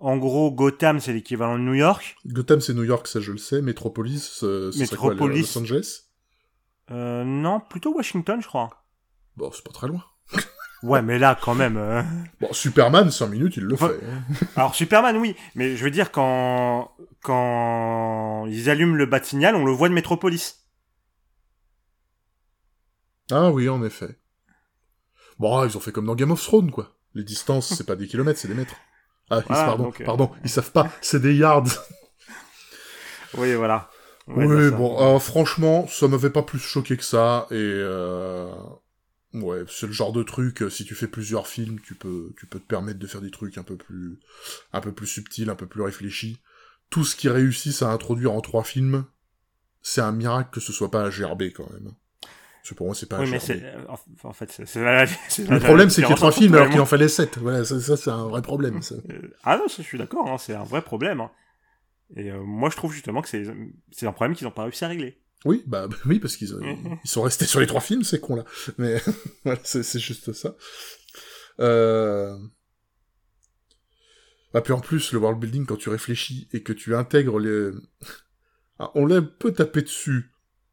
[0.00, 2.16] en gros, Gotham, c'est l'équivalent de New York.
[2.26, 3.62] Gotham, c'est New York, ça je le sais.
[3.62, 5.14] Métropolis, euh, ce serait quoi.
[5.14, 6.00] Los Angeles?
[6.90, 8.84] Euh, non, plutôt Washington, je crois.
[9.36, 10.04] Bon, c'est pas très loin.
[10.82, 11.78] Ouais, mais là, quand même.
[11.78, 12.02] euh,
[12.42, 13.86] Bon, Superman, 5 minutes, il le fait.
[13.86, 14.22] hein.
[14.56, 16.90] Alors, Superman, oui, mais je veux dire, quand,
[17.22, 20.63] quand ils allument le bat-signal, on le voit de Métropolis.
[23.30, 24.18] Ah oui, en effet.
[25.38, 26.96] Bon, ils ont fait comme dans Game of Thrones, quoi.
[27.14, 28.74] Les distances, c'est pas des kilomètres, c'est des mètres.
[29.30, 31.66] Ah, ils- Voilà, pardon, pardon, ils savent pas, c'est des yards.
[33.34, 33.90] Oui, voilà.
[34.26, 38.50] Ouais, oui, bon, euh, franchement, ça m'avait pas plus choqué que ça, et euh...
[39.34, 42.46] ouais, c'est le genre de truc, euh, si tu fais plusieurs films, tu peux, tu
[42.46, 44.18] peux te permettre de faire des trucs un peu plus,
[44.72, 46.40] un peu plus subtils, un peu plus réfléchis.
[46.90, 49.04] Tout ce qui réussissent à introduire en trois films,
[49.82, 51.92] c'est un miracle que ce soit pas à gerber, quand même.
[52.72, 53.84] Pour moi, c'est pas Oui, mais c'est, euh,
[54.24, 57.08] en- fait, c'est, Le problème, c'est qu'il y a trois films alors qu'il en fallait
[57.08, 57.36] sept.
[57.38, 58.80] Voilà, ça, ça, c'est un vrai problème.
[58.80, 58.94] ça.
[59.10, 61.20] Euh, Ah non, ça, je suis d'accord, hein, c'est un vrai problème.
[61.20, 61.30] hein.
[62.16, 63.44] Et euh, moi, je trouve justement que c'est,
[63.92, 65.20] c'est un problème qu'ils n'ont pas réussi à régler.
[65.44, 66.48] Oui, bah oui, parce qu'ils
[67.04, 68.44] ils sont restés sur les trois films, ces cons là.
[68.78, 68.96] Mais
[69.44, 70.54] voilà, c'est juste ça.
[71.60, 72.34] Euh...
[74.54, 77.70] Bah puis en plus, le world building, quand tu réfléchis et que tu intègres les...
[78.78, 80.30] Ah, on l'a un peu tapé dessus.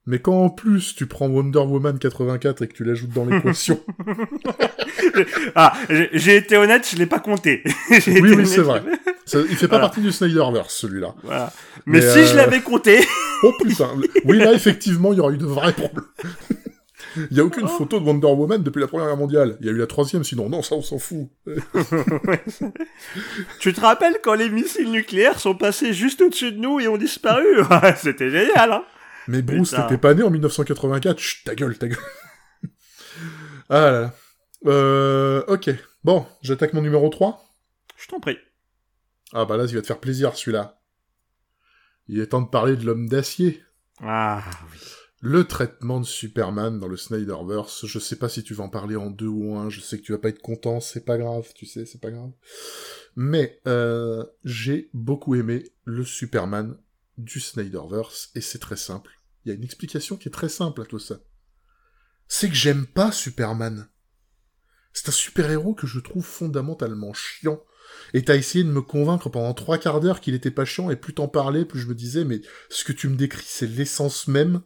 [0.08, 3.80] Mais quand en plus tu prends Wonder Woman 84 et que tu l'ajoutes dans l'équation,
[5.56, 7.64] ah, j'ai, été honnête, je l'ai pas compté.
[8.08, 8.82] Oui, oui, c'est vrai.
[9.26, 9.88] Ça- il fait pas Voilà.
[9.88, 11.14] partie du Snyderverse, celui-là.
[11.24, 11.54] Voilà.
[11.86, 13.00] Mais, Mais, si euh, je l'avais compté,
[13.44, 13.90] Oh putain,
[14.26, 16.06] oui là effectivement il y aura eu de vrais problèmes.
[17.32, 17.78] Il y a aucune Oh.
[17.78, 19.58] photo de Wonder Woman depuis la Première Guerre mondiale.
[19.60, 21.28] Il y a eu la troisième, sinon non, ça on s'en fout.
[23.60, 26.98] tu te rappelles quand les missiles nucléaires sont passés juste au-dessus de nous et ont
[26.98, 27.46] disparu?
[27.98, 28.84] C'était génial, hein
[29.32, 31.18] Mais Bruce, t'étais pas né en 1984.
[31.18, 31.98] Chut, ta gueule, ta gueule.
[33.70, 34.14] ah là là.
[34.66, 35.70] Euh, ok.
[36.04, 37.42] Bon, j'attaque mon numéro 3.
[37.98, 38.38] Je t'en prie.
[39.32, 40.82] Ah bah là, il va te faire plaisir celui-là.
[42.08, 43.64] Il est temps de parler de l'homme d'acier.
[44.02, 44.80] Ah, oui.
[45.22, 48.96] Le traitement de Superman dans le Snyderverse, je sais pas si tu vas en parler
[48.96, 51.48] en deux ou un, je sais que tu vas pas être content, c'est pas grave,
[51.54, 52.32] tu sais, c'est pas grave.
[53.16, 56.76] Mais euh, j'ai beaucoup aimé le Superman
[57.20, 59.21] du Snyderverse, et c'est très simple.
[59.44, 61.20] Il y a une explication qui est très simple à tout ça.
[62.28, 63.90] C'est que j'aime pas Superman.
[64.94, 67.62] C'est un super-héros que je trouve fondamentalement chiant.
[68.14, 70.96] Et t'as essayé de me convaincre pendant trois quarts d'heure qu'il était pas chiant, et
[70.96, 74.28] plus t'en parlais, plus je me disais, mais ce que tu me décris, c'est l'essence
[74.28, 74.62] même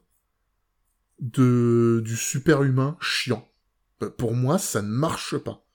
[1.19, 3.47] de du super-humain chiant.
[4.03, 5.65] Euh, Pour moi, ça ne marche pas.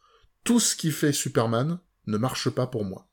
[0.44, 3.10] Tout ce qui fait Superman ne marche pas pour moi.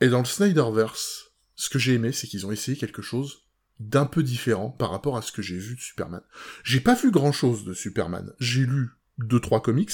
[0.00, 3.49] Et dans le Snyderverse, ce que j'ai aimé, c'est qu'ils ont essayé quelque chose
[3.80, 6.20] d'un peu différent par rapport à ce que j'ai vu de Superman.
[6.62, 8.32] J'ai pas vu grand chose de Superman.
[8.38, 9.92] J'ai lu deux, trois comics,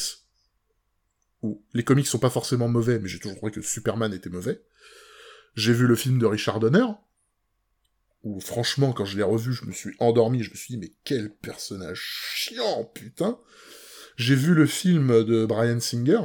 [1.43, 4.61] où les comics sont pas forcément mauvais, mais j'ai toujours trouvé que Superman était mauvais.
[5.55, 6.87] J'ai vu le film de Richard Donner,
[8.25, 10.93] où franchement, quand je l'ai revu, je me suis endormi, je me suis dit, mais
[11.05, 12.01] quel personnage
[12.35, 13.39] chiant, putain
[14.17, 16.23] J'ai vu le film de Brian Singer,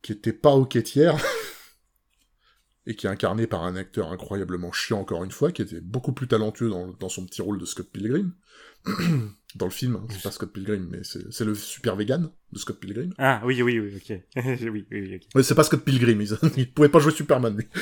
[0.00, 1.20] qui était pas au quêtière,
[2.86, 6.12] et qui est incarné par un acteur incroyablement chiant, encore une fois, qui était beaucoup
[6.12, 8.32] plus talentueux dans, dans son petit rôle de Scott Pilgrim.
[9.54, 12.80] dans le film, hein, c'est pas Scott Pilgrim, mais c'est le super vegan de Scott
[12.80, 13.12] Pilgrim.
[13.18, 14.20] Ah, oui, oui, oui, ok.
[14.44, 15.22] oui, oui, oui, ok.
[15.34, 17.56] Ouais, c'est pas Scott Pilgrim, il, il pouvait pas jouer Superman.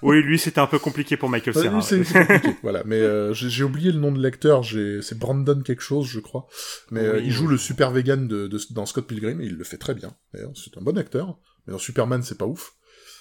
[0.00, 1.74] Oui, lui, c'était un peu compliqué pour Michael Ouais, Cera.
[1.74, 2.84] lui, c'est compliqué, voilà.
[2.84, 4.64] Mais euh, j'ai oublié le nom de l'acteur.
[4.64, 6.46] C'est Brandon quelque chose, je crois.
[6.92, 7.50] Mais euh, il joue oui.
[7.52, 10.14] le super vegan de, de- dans Scott Pilgrim et il le fait très bien.
[10.32, 11.36] D'ailleurs, c'est un bon acteur.
[11.66, 12.76] Mais dans Superman, c'est pas ouf.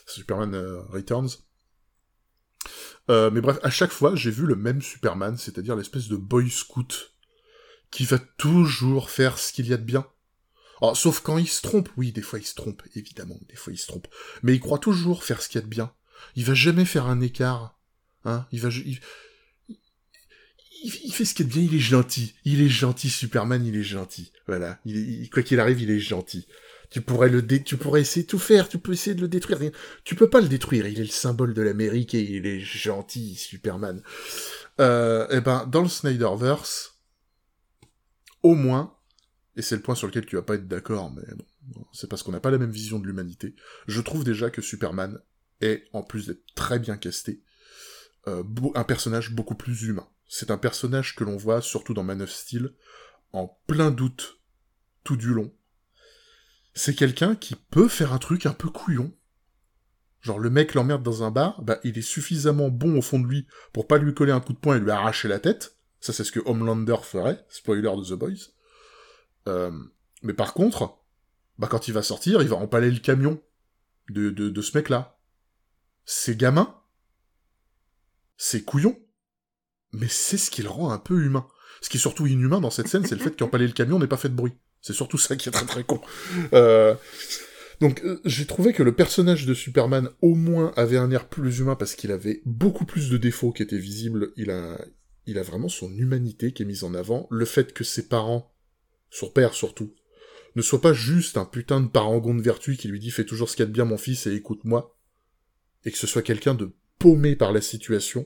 [0.07, 1.29] Superman euh, Returns.
[3.09, 6.49] Euh, mais bref, à chaque fois, j'ai vu le même Superman, c'est-à-dire l'espèce de boy
[6.49, 7.13] scout
[7.91, 10.05] qui va toujours faire ce qu'il y a de bien.
[10.93, 11.89] Sauf quand il se trompe.
[11.97, 14.07] Oui, des fois il se trompe, évidemment, des fois il se trompe.
[14.43, 15.91] Mais il croit toujours faire ce qu'il y a de bien.
[16.35, 17.79] Il va jamais faire un écart.
[18.25, 18.69] Hein il va...
[20.83, 22.35] Il, fait ce qu'il y a de bien, il est gentil.
[22.45, 24.31] Il est gentil, Superman, il est gentil.
[24.45, 24.79] Voilà.
[25.31, 26.47] Quoi qu'il arrive, il est gentil.
[26.89, 29.27] Tu pourrais le dé- tu pourrais essayer de tout faire, tu peux essayer de le
[29.27, 29.59] détruire.
[29.59, 29.71] rien-
[30.03, 33.35] Tu peux pas le détruire, il est le symbole de l'Amérique et il est gentil,
[33.35, 34.01] Superman.
[34.79, 36.95] Euh, eh ben, dans le Snyderverse,
[38.43, 38.95] au moins,
[39.55, 41.23] et c'est le point sur lequel tu vas pas être d'accord, mais
[41.63, 43.55] bon, c'est parce qu'on n'a pas la même vision de l'humanité,
[43.87, 45.19] je trouve déjà que Superman
[45.61, 47.41] est, en plus d'être très bien casté,
[48.27, 48.43] euh,
[48.75, 50.07] un personnage beaucoup plus humain.
[50.27, 52.73] C'est un personnage que l'on voit, surtout dans Man of Steel,
[53.33, 54.39] en plein doute,
[55.03, 55.51] tout du long.
[56.77, 59.11] C'est quelqu'un qui peut faire un truc un peu couillon.
[60.21, 63.25] Genre, le mec l'emmerde dans un bar, bah, il est suffisamment bon au fond de
[63.25, 65.75] lui pour pas lui coller un coup de poing et lui arracher la tête.
[66.01, 67.43] Ça, c'est ce que Homelander ferait.
[67.49, 68.51] Spoiler de The Boys.
[69.47, 69.71] Euh,
[70.21, 70.99] mais par contre,
[71.57, 73.41] bah, quand il va sortir, il va empaler le camion
[74.11, 75.19] de, de, de ce mec-là.
[76.05, 76.75] C'est gamin.
[78.37, 78.99] C'est couillon.
[79.93, 81.47] Mais c'est ce qui le rend un peu humain.
[81.81, 84.05] Ce qui est surtout inhumain dans cette scène, c'est le fait qu'empaler le camion n'ait
[84.05, 84.53] pas fait de bruit.
[84.87, 85.99] C'est surtout ça qui est très très con.
[86.53, 86.95] Euh,
[87.81, 91.59] donc euh, j'ai trouvé que le personnage de Superman au moins avait un air plus
[91.59, 94.31] humain parce qu'il avait beaucoup plus de défauts qui étaient visibles.
[94.37, 94.79] Il a,
[95.25, 97.27] il a vraiment son humanité qui est mise en avant.
[97.29, 98.55] Le fait que ses parents,
[99.09, 99.93] son père surtout,
[100.55, 103.49] ne soient pas juste un putain de parangon de vertu qui lui dit fais toujours
[103.49, 104.97] ce qu'il y a de bien mon fils et écoute-moi,
[105.83, 108.25] et que ce soit quelqu'un de paumé par la situation,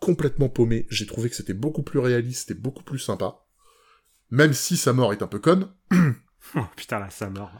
[0.00, 3.46] complètement paumé, j'ai trouvé que c'était beaucoup plus réaliste et beaucoup plus sympa.
[4.32, 5.68] Même si sa mort est un peu conne,
[6.56, 7.52] Oh, putain, là, ça mort.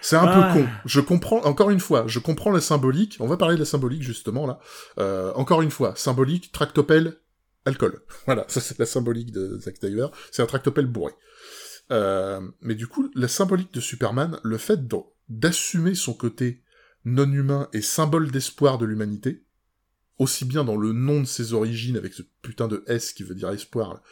[0.00, 0.52] c'est un Ah.
[0.54, 0.68] peu con.
[0.86, 3.18] Je comprends, encore une fois, je comprends la symbolique.
[3.20, 4.58] On va parler de la symbolique, justement, là.
[4.98, 7.18] Euh, encore une fois, symbolique, tractopelle,
[7.66, 8.00] alcool.
[8.26, 10.06] Voilà, ça c'est la symbolique de Zack Snyder.
[10.30, 11.12] C'est un tractopelle bourré.
[11.90, 14.80] Euh, mais du coup, la symbolique de Superman, le fait
[15.28, 16.62] d'assumer son côté
[17.04, 19.44] non humain et symbole d'espoir de l'humanité,
[20.18, 23.34] aussi bien dans le nom de ses origines, avec ce putain de S qui veut
[23.34, 24.02] dire espoir, là,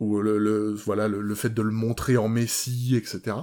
[0.00, 3.36] ou le, le- voilà le, fait de le montrer en messie, etc.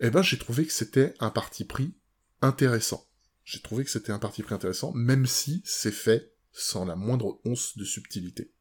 [0.00, 1.94] Eh ben, j'ai trouvé que c'était un parti pris
[2.42, 3.06] intéressant.
[3.44, 7.40] J'ai trouvé que c'était un parti pris intéressant, même si c'est fait sans la moindre
[7.44, 8.52] once de subtilité.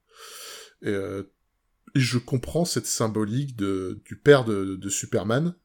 [0.82, 1.23] Et, euh,
[1.95, 5.55] je comprends cette symbolique de, du père de, de Superman,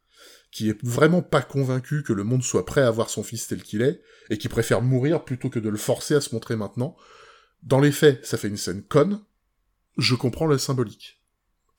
[0.51, 3.63] qui est vraiment pas convaincu que le monde soit prêt à voir son fils tel
[3.63, 6.97] qu'il est, et qui préfère mourir plutôt que de le forcer à se montrer maintenant.
[7.63, 9.23] Dans les faits, ça fait une scène conne.
[9.99, 11.23] Je comprends la symbolique.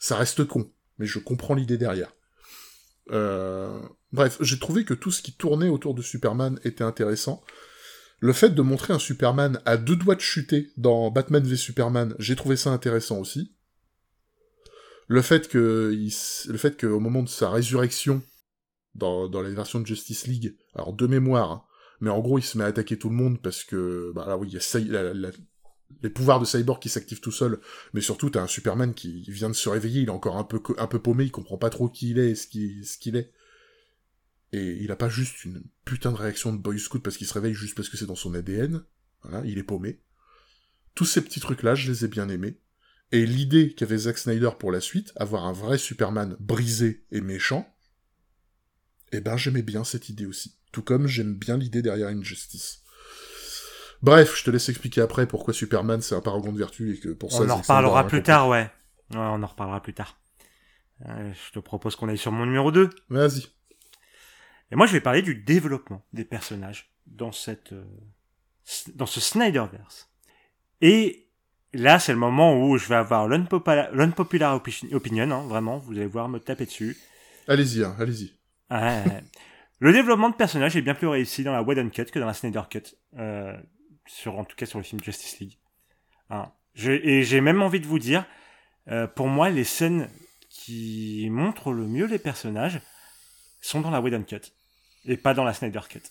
[0.05, 2.13] Ça reste con, mais je comprends l'idée derrière.
[3.09, 3.79] Euh,
[4.11, 7.43] Bref, j'ai trouvé que tout ce qui tournait autour de Superman était intéressant.
[8.19, 12.13] Le fait de montrer un Superman à deux doigts de chuter dans Batman v Superman,
[12.19, 13.55] j'ai trouvé ça intéressant aussi.
[15.07, 15.91] Le fait que,
[16.49, 18.21] le fait qu'au moment de sa résurrection,
[18.93, 21.63] dans, dans la version de Justice League, alors de mémoire, hein,
[21.99, 24.37] mais en gros il se met à attaquer tout le monde parce que, bah là
[24.37, 25.31] oui, il y a la-
[26.01, 27.59] les pouvoirs de Cyborg qui s'activent tout seul,
[27.93, 30.59] mais surtout t'as un Superman qui vient de se réveiller, il est encore un peu,
[30.99, 33.31] paumé, il comprend pas trop qui il est et ce qu'il ce qu'il est.
[34.51, 37.33] Et il a pas juste une putain de réaction de Boy Scout parce qu'il se
[37.33, 38.83] réveille juste parce que c'est dans son ADN.
[39.23, 39.99] Voilà, il est paumé.
[40.93, 42.59] Tous ces petits trucs-là, je les ai bien aimés.
[43.11, 47.67] Et l'idée qu'avait Zack Snyder pour la suite, avoir un vrai Superman brisé et méchant,
[49.11, 50.57] eh ben j'aimais bien cette idée aussi.
[50.71, 52.84] Tout comme j'aime bien l'idée derrière Injustice.
[54.05, 57.09] Bref, je te laisse expliquer après pourquoi Superman c'est un paragon de vertu et que
[57.09, 57.41] pour ça...
[57.41, 58.69] On en reparlera plus tard, ouais.
[59.11, 60.19] Ouais, on en reparlera plus tard.
[61.09, 62.91] Euh, je te propose qu'on aille sur mon numéro 2.
[63.09, 63.47] Vas-y.
[64.71, 67.83] Et moi, je vais parler du développement des personnages dans cette, euh,
[68.93, 70.11] dans ce Snyderverse.
[70.81, 71.27] Et
[71.73, 75.79] là, c'est le moment où je vais avoir l'unpopular l'unpopular opi- opinion, hein, vraiment.
[75.79, 76.95] Vous allez voir me taper dessus.
[77.47, 78.33] Allez-y, hein, allez-y.
[79.79, 82.33] Le développement de personnages est bien plus réussi dans la Whedon Cut que dans la
[82.35, 82.83] Snyder Cut.
[84.05, 85.57] Sur, en tout cas sur le film Justice League.
[86.29, 86.51] Hein.
[86.77, 88.25] Et j'ai même envie de vous dire,
[88.89, 90.09] euh, pour moi, les scènes
[90.49, 92.81] qui montrent le mieux les personnages
[93.61, 94.41] sont dans la Whedon Cut
[95.05, 96.01] et pas dans la Snyder Cut.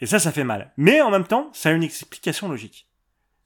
[0.00, 0.72] Et ça, ça fait mal.
[0.76, 2.88] Mais en même temps, ça a une explication logique.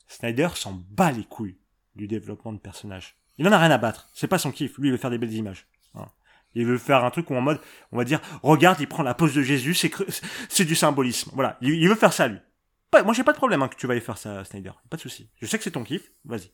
[0.09, 1.59] Snyder s'en bat les couilles
[1.97, 3.17] du développement de personnages.
[3.39, 4.11] Il en a rien à battre.
[4.13, 4.77] C'est pas son kiff.
[4.79, 5.67] Lui, il veut faire des belles images.
[5.95, 6.07] hein.
[6.55, 7.61] Il veut faire un truc où en mode,
[7.93, 9.75] on va dire, regarde, il prend la pose de Jésus,
[10.49, 11.31] c'est du symbolisme.
[11.33, 11.57] Voilà.
[11.63, 12.39] Il, il veut faire ça, lui.
[12.93, 14.73] Pas, moi, j'ai pas de problème hein, que tu vas y faire ça, Snyder.
[14.91, 15.31] Pas de souci.
[15.41, 16.13] Je sais que c'est ton kiff.
[16.27, 16.53] Vas-y.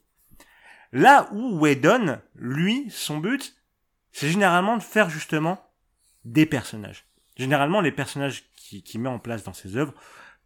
[0.93, 3.57] Là où Whedon, lui, son but,
[4.12, 5.70] c'est généralement de faire justement
[6.24, 7.07] des personnages.
[7.36, 9.95] Généralement, les personnages qu'il qui met en place dans ses œuvres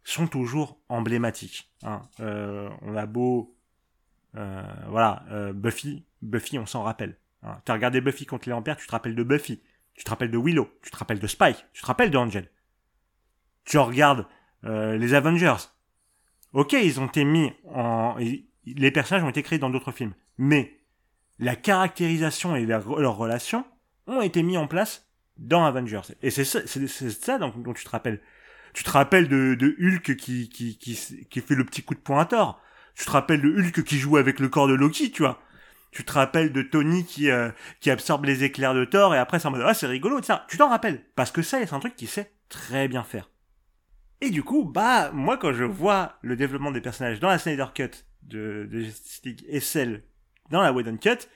[0.03, 1.71] sont toujours emblématiques.
[1.83, 2.01] Hein.
[2.19, 3.55] Euh, on a beau,
[4.35, 7.17] euh, voilà, euh, Buffy, Buffy, on s'en rappelle.
[7.43, 7.61] Hein.
[7.65, 9.61] Tu as regardé Buffy contre les Vampires, tu te rappelles de Buffy,
[9.93, 12.49] tu te rappelles de Willow, tu te rappelles de Spike, tu te rappelles de Angel.
[13.63, 14.25] Tu regardes
[14.65, 15.55] euh, les Avengers.
[16.53, 18.15] Ok, ils ont été mis en,
[18.65, 20.79] les personnages ont été créés dans d'autres films, mais
[21.39, 23.65] la caractérisation et leurs relations
[24.07, 26.01] ont été mis en place dans Avengers.
[26.21, 28.21] Et c'est ça, c'est, ça dont, tu te rappelles.
[28.73, 32.21] Tu te rappelles de, Hulk qui, qui, qui, qui, fait le petit coup de poing
[32.21, 32.61] à Thor.
[32.95, 35.39] Tu te rappelles de Hulk qui joue avec le corps de Loki, tu vois.
[35.91, 37.49] Tu te rappelles de Tony qui, euh,
[37.79, 40.45] qui absorbe les éclairs de Thor et après c'est en mode ah c'est rigolo, ça.
[40.49, 43.29] Tu t'en rappelles parce que ça c'est un truc qu'il sait très bien faire.
[44.23, 47.65] Et du coup, bah moi quand je vois le développement des personnages dans la Snyder
[47.75, 47.89] Cut
[48.21, 50.03] de, de Justice League et celle
[50.49, 51.27] dans la Whedon Cut,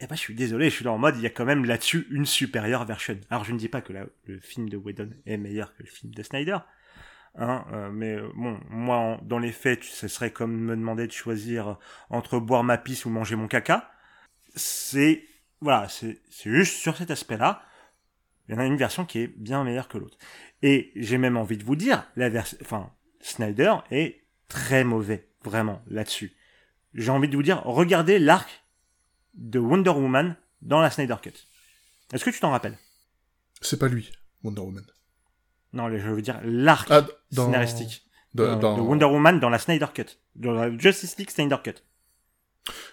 [0.00, 1.64] eh ben, je suis désolé, je suis là en mode, il y a quand même
[1.64, 3.16] là-dessus une supérieure version.
[3.30, 6.12] Alors, je ne dis pas que le film de Whedon est meilleur que le film
[6.12, 6.58] de Snyder,
[7.36, 11.12] hein, euh, mais euh, bon, moi, dans les faits, ce serait comme me demander de
[11.12, 13.88] choisir entre boire ma pisse ou manger mon caca.
[14.56, 15.22] C'est,
[15.60, 17.62] voilà, c'est juste sur cet aspect-là,
[18.50, 20.18] il y en a une version qui est bien meilleure que l'autre.
[20.62, 22.90] Et j'ai même envie de vous dire, la version, enfin,
[23.20, 26.32] Snyder est très mauvais, vraiment, là-dessus.
[26.94, 28.64] J'ai envie de vous dire, regardez l'arc
[29.34, 31.30] de Wonder Woman dans la Snyder Cut.
[32.12, 32.76] Est-ce que tu t'en rappelles?
[33.60, 34.10] C'est pas lui,
[34.42, 34.84] Wonder Woman.
[35.72, 40.18] Non, je veux dire l'arc ah, scénaristique de, Wonder Woman dans la Snyder Cut.
[40.34, 41.84] Dans la Justice League Snyder Cut.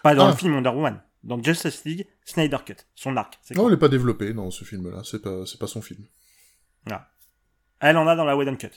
[0.04, 0.38] Pas dans le ah.
[0.38, 1.02] film Wonder Woman.
[1.24, 2.76] Dans Justice League Snyder Cut.
[2.96, 3.38] Son arc.
[3.56, 5.02] Non, il n'est pas développé dans ce film-là.
[5.04, 6.06] C'est pas, c'est pas son film.
[6.90, 7.10] Ah.
[7.80, 8.72] Elle en a dans la Whedon Cut.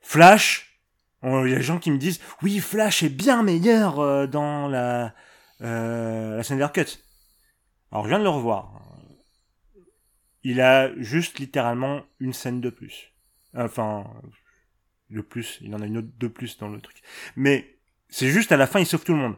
[0.00, 0.80] Flash.
[1.22, 4.68] Il y a des gens qui me disent, oui, Flash est bien meilleur euh, dans
[4.68, 5.14] la,
[5.62, 7.00] euh, la Snyder Cut.
[7.90, 8.80] Alors je viens de le revoir.
[10.44, 13.12] Il a juste littéralement une scène de plus.
[13.54, 14.06] Enfin,
[15.10, 17.02] de plus, il en a une autre de plus dans le truc.
[17.34, 17.78] Mais
[18.08, 19.36] c'est juste à la fin, il sauve tout le monde.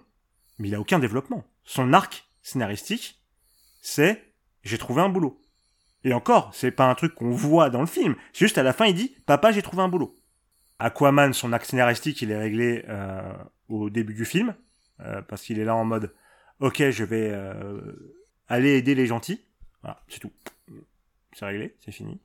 [0.59, 1.45] Mais il a aucun développement.
[1.65, 3.21] Son arc scénaristique,
[3.83, 4.23] c'est
[4.63, 5.41] j'ai trouvé un boulot.
[6.05, 8.15] Et encore, c'est pas un truc qu'on voit dans le film.
[8.33, 10.15] C'est juste à la fin, il dit papa, j'ai trouvé un boulot.
[10.79, 13.35] Aquaman, son arc scénaristique, il est réglé euh,
[13.69, 14.55] au début du film.
[15.07, 16.13] Euh, parce qu'il est là en mode
[16.59, 17.81] ok je vais euh,
[18.49, 19.41] aller aider les gentils
[19.83, 20.33] voilà c'est tout
[21.33, 22.21] c'est réglé c'est fini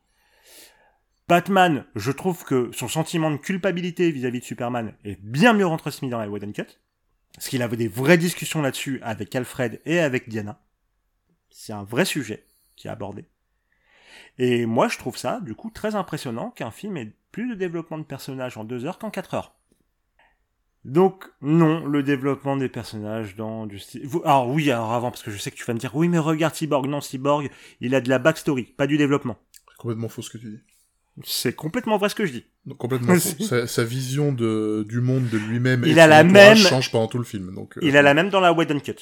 [1.30, 6.10] Batman je trouve que son sentiment de culpabilité vis-à-vis de Superman est bien mieux retransmis
[6.10, 6.78] dans la Whedon Cut
[7.36, 10.60] parce qu'il avait des vraies discussions là-dessus avec Alfred et avec Diana
[11.50, 13.26] c'est un vrai sujet qui est abordé
[14.38, 17.98] et moi je trouve ça du coup très impressionnant qu'un film ait plus de développement
[17.98, 19.56] de personnages en deux heures qu'en quatre heures
[20.86, 24.04] donc non, le développement des personnages dans Justice.
[24.24, 26.20] Alors oui, alors avant parce que je sais que tu vas me dire oui mais
[26.20, 27.50] regarde Cyborg, non Cyborg,
[27.82, 29.36] il a de la backstory, pas du développement.
[29.68, 30.60] C'est complètement faux ce que tu dis.
[31.24, 32.46] C'est complètement vrai ce que je dis.
[32.78, 33.66] complètement faux.
[33.68, 37.24] Sa, vision de, du monde de lui-même il a la même change pendant tout le
[37.24, 37.54] film.
[37.54, 38.96] Donc euh, il a la même dans la Whedon Cut.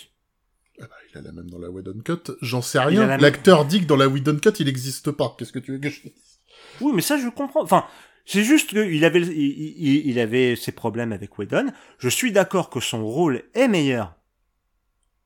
[0.80, 2.34] Ah bah, il a la même dans la Whedon Cut.
[2.42, 3.18] J'en sais rien.
[3.18, 5.36] L'acteur dit que dans la Whedon Cut il n'existe pas.
[5.38, 6.40] Qu'est-ce que tu veux que je dise?
[6.82, 7.64] Oui, mais ça je comprends.
[7.64, 7.86] Enfin,
[8.26, 11.72] c'est juste qu'il avait, il, il, avait ses problèmes avec Whedon.
[11.98, 14.16] Je suis d'accord que son rôle est meilleur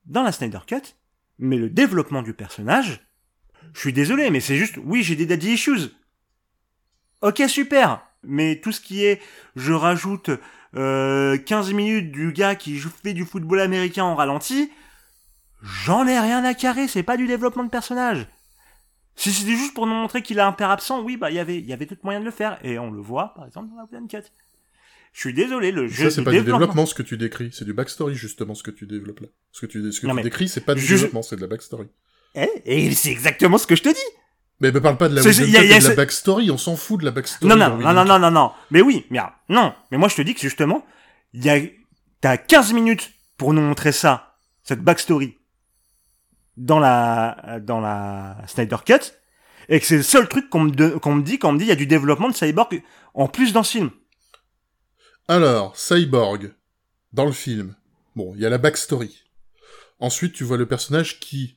[0.06, 0.94] dans la Snyder Cut,
[1.38, 3.06] mais le développement du personnage,
[3.72, 5.90] je suis désolé, mais c'est juste, oui, j'ai des daddy issues.
[7.22, 8.02] Ok, super.
[8.22, 9.20] Mais tout ce qui est,
[9.56, 10.30] je rajoute
[10.76, 14.70] euh, 15 minutes du gars qui fait du football américain en ralenti,
[15.62, 18.26] j'en ai rien à carrer, c'est pas du développement de personnage.
[19.16, 21.40] Si c'était juste pour nous montrer qu'il a un père absent, oui, bah, il y
[21.40, 22.58] avait, il y avait tout moyen de le faire.
[22.62, 24.28] Et on le voit, par exemple, dans la Cut.
[25.12, 26.04] Je suis désolé, le jeu.
[26.04, 27.50] Ça, c'est pas du développement ce que tu décris.
[27.52, 29.28] C'est du backstory, justement, ce que tu développes là.
[29.50, 31.88] Ce que tu, ce que tu décris, c'est pas du développement, c'est de la backstory.
[32.36, 33.98] Eh, et c'est exactement ce que je te dis.
[34.60, 37.12] Mais ne parle pas de la, Cut de la backstory, on s'en fout de la
[37.12, 37.48] backstory.
[37.48, 38.52] Non, non, non, non, non, non, non.
[38.70, 39.72] Mais oui, mais non.
[39.90, 40.84] Mais moi, je te dis que justement,
[41.32, 41.60] il y a,
[42.20, 45.38] t'as 15 minutes pour nous montrer ça, cette backstory
[46.56, 49.12] dans la, dans la Snyder Cut,
[49.68, 51.66] et que c'est le seul truc qu'on me, qu'on me dit quand on me dit
[51.66, 52.82] il y a du développement de Cyborg
[53.14, 53.90] en plus dans ce film.
[55.28, 56.52] Alors, Cyborg,
[57.12, 57.76] dans le film,
[58.16, 59.24] bon, il y a la backstory.
[60.00, 61.56] Ensuite, tu vois le personnage qui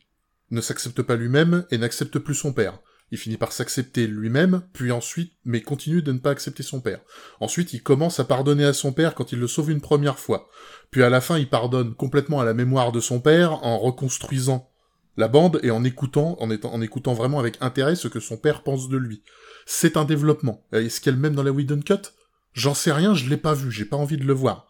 [0.52, 2.80] ne s'accepte pas lui-même et n'accepte plus son père.
[3.12, 7.01] Il finit par s'accepter lui-même, puis ensuite, mais continue de ne pas accepter son père.
[7.41, 10.49] Ensuite, il commence à pardonner à son père quand il le sauve une première fois.
[10.91, 14.72] Puis à la fin, il pardonne complètement à la mémoire de son père en reconstruisant
[15.18, 18.88] la bande et en écoutant, en, écoutant vraiment avec intérêt ce que son père pense
[18.88, 19.24] de lui.
[19.66, 20.66] C'est un développement.
[20.72, 22.14] Est-ce qu'elle même dans la Whedon Cut?
[22.53, 24.68] J'en sais rien, je l'ai pas vu, j'ai pas envie de le voir.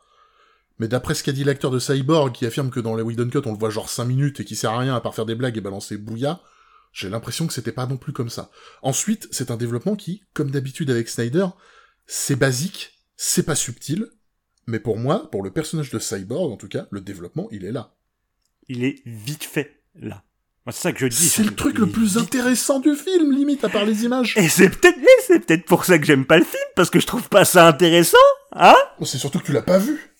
[0.79, 3.41] Mais d'après ce qu'a dit l'acteur de Cyborg, qui affirme que dans les Whedon Cut,
[3.45, 5.35] on le voit genre 5 minutes et qui sert à rien à part faire des
[5.35, 6.41] blagues et balancer bouilla,
[6.91, 8.51] j'ai l'impression que c'était pas non plus comme ça.
[8.81, 11.47] Ensuite, c'est un développement qui, comme d'habitude avec Snyder,
[12.05, 14.07] c'est basique, c'est pas subtil,
[14.67, 17.71] mais pour moi, pour le personnage de Cyborg, en tout cas, le développement, il est
[17.71, 17.95] là.
[18.67, 20.23] Il est vite fait là.
[20.67, 21.27] C'est ça que je dis.
[21.27, 24.37] C'est le truc le plus intéressant du film, limite, à part les images.
[24.37, 27.07] Et c'est peut-être, c'est peut-être pour ça que j'aime pas le film, parce que je
[27.07, 28.17] trouve pas ça intéressant,
[28.51, 28.75] hein?
[29.03, 30.10] C'est surtout que tu l'as pas vu.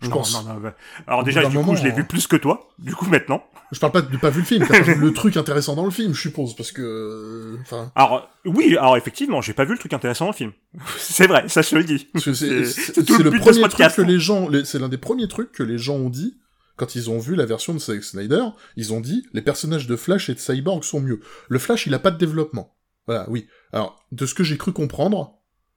[0.00, 0.44] Je non, pense.
[0.44, 0.74] non, non, bah,
[1.06, 2.68] Alors déjà, du coup, je l'ai vu plus que toi.
[2.78, 3.42] Du coup, maintenant.
[3.72, 6.14] Je parle pas de pas vu le film, vu le truc intéressant dans le film,
[6.14, 7.90] je suppose, parce que, euh, enfin.
[7.96, 10.52] Alors oui, alors effectivement, j'ai pas vu le truc intéressant dans le film.
[10.98, 12.06] c'est vrai, ça je le dis.
[12.14, 15.78] C'est le le premier truc que les gens, c'est l'un des premiers trucs que les
[15.78, 16.38] gens ont dit
[16.76, 18.44] quand ils ont vu la version de Zack Snyder.
[18.76, 21.20] Ils ont dit les personnages de Flash et de Cyborg sont mieux.
[21.48, 22.76] Le Flash, il a pas de développement.
[23.06, 23.48] Voilà, oui.
[23.72, 25.35] Alors, de ce que j'ai cru comprendre,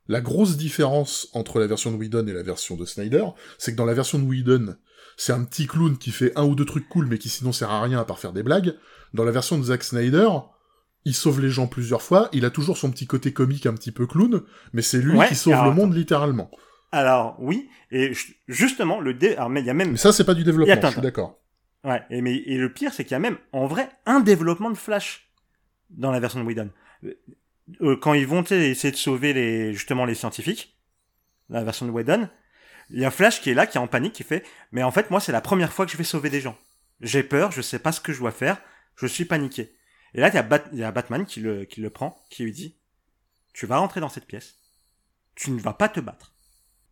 [0.10, 3.24] la grosse différence entre la version de Whedon et la version de Snyder,
[3.57, 4.76] c'est que dans la version de Whedon,
[5.16, 7.70] c'est un petit clown qui fait un ou deux trucs cool, mais qui sinon sert
[7.70, 8.76] à rien à part faire des blagues.
[9.14, 10.28] Dans la version de Zack Snyder,
[11.05, 13.91] il sauve les gens plusieurs fois, il a toujours son petit côté comique un petit
[13.91, 14.41] peu clown,
[14.74, 16.49] mais c'est lui Ouais, qui sauve alors, le monde littéralement.
[16.91, 19.36] Alors oui, et ju- justement, le dé...
[19.36, 21.01] alors mais il y a même Mais ça, c'est pas du développement, attends, je suis
[21.01, 21.39] d'accord.
[21.84, 24.72] Ouais, et, mais, et le pire, c'est qu'il y a même, en vrai, un développement
[24.72, 25.30] de Flash
[25.91, 26.72] dans la version de Whedon.
[27.82, 30.78] Euh, quand ils vont essayer de sauver les, justement les scientifiques,
[31.49, 32.30] la version de Whedon,
[32.89, 34.91] il y a Flash qui est là, qui est en panique, qui fait, mais en
[34.91, 36.57] fait, moi, c'est la première fois que je vais sauver des gens.
[37.01, 38.61] J'ai peur, je sais pas ce que je dois faire,
[38.95, 39.76] je suis paniqué.
[40.13, 42.80] Et là, il y Batman qui le, qui le prend, qui lui dit,
[43.53, 44.55] tu vas rentrer dans cette pièce,
[45.36, 46.34] tu ne vas pas te battre,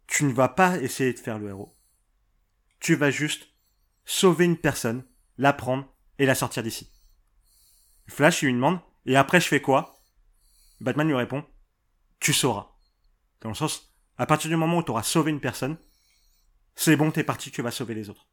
[0.05, 1.75] tu ne vas pas essayer de faire le héros,
[2.79, 3.47] tu vas juste
[4.05, 5.03] sauver une personne,
[5.37, 6.91] la prendre et la sortir d'ici.
[8.07, 9.96] Flash il lui demande et après je fais quoi?
[10.79, 11.43] Batman lui répond
[12.19, 12.67] tu sauras.
[13.41, 15.77] Dans le sens à partir du moment où tu auras sauvé une personne,
[16.75, 18.27] c'est bon t'es parti tu vas sauver les autres.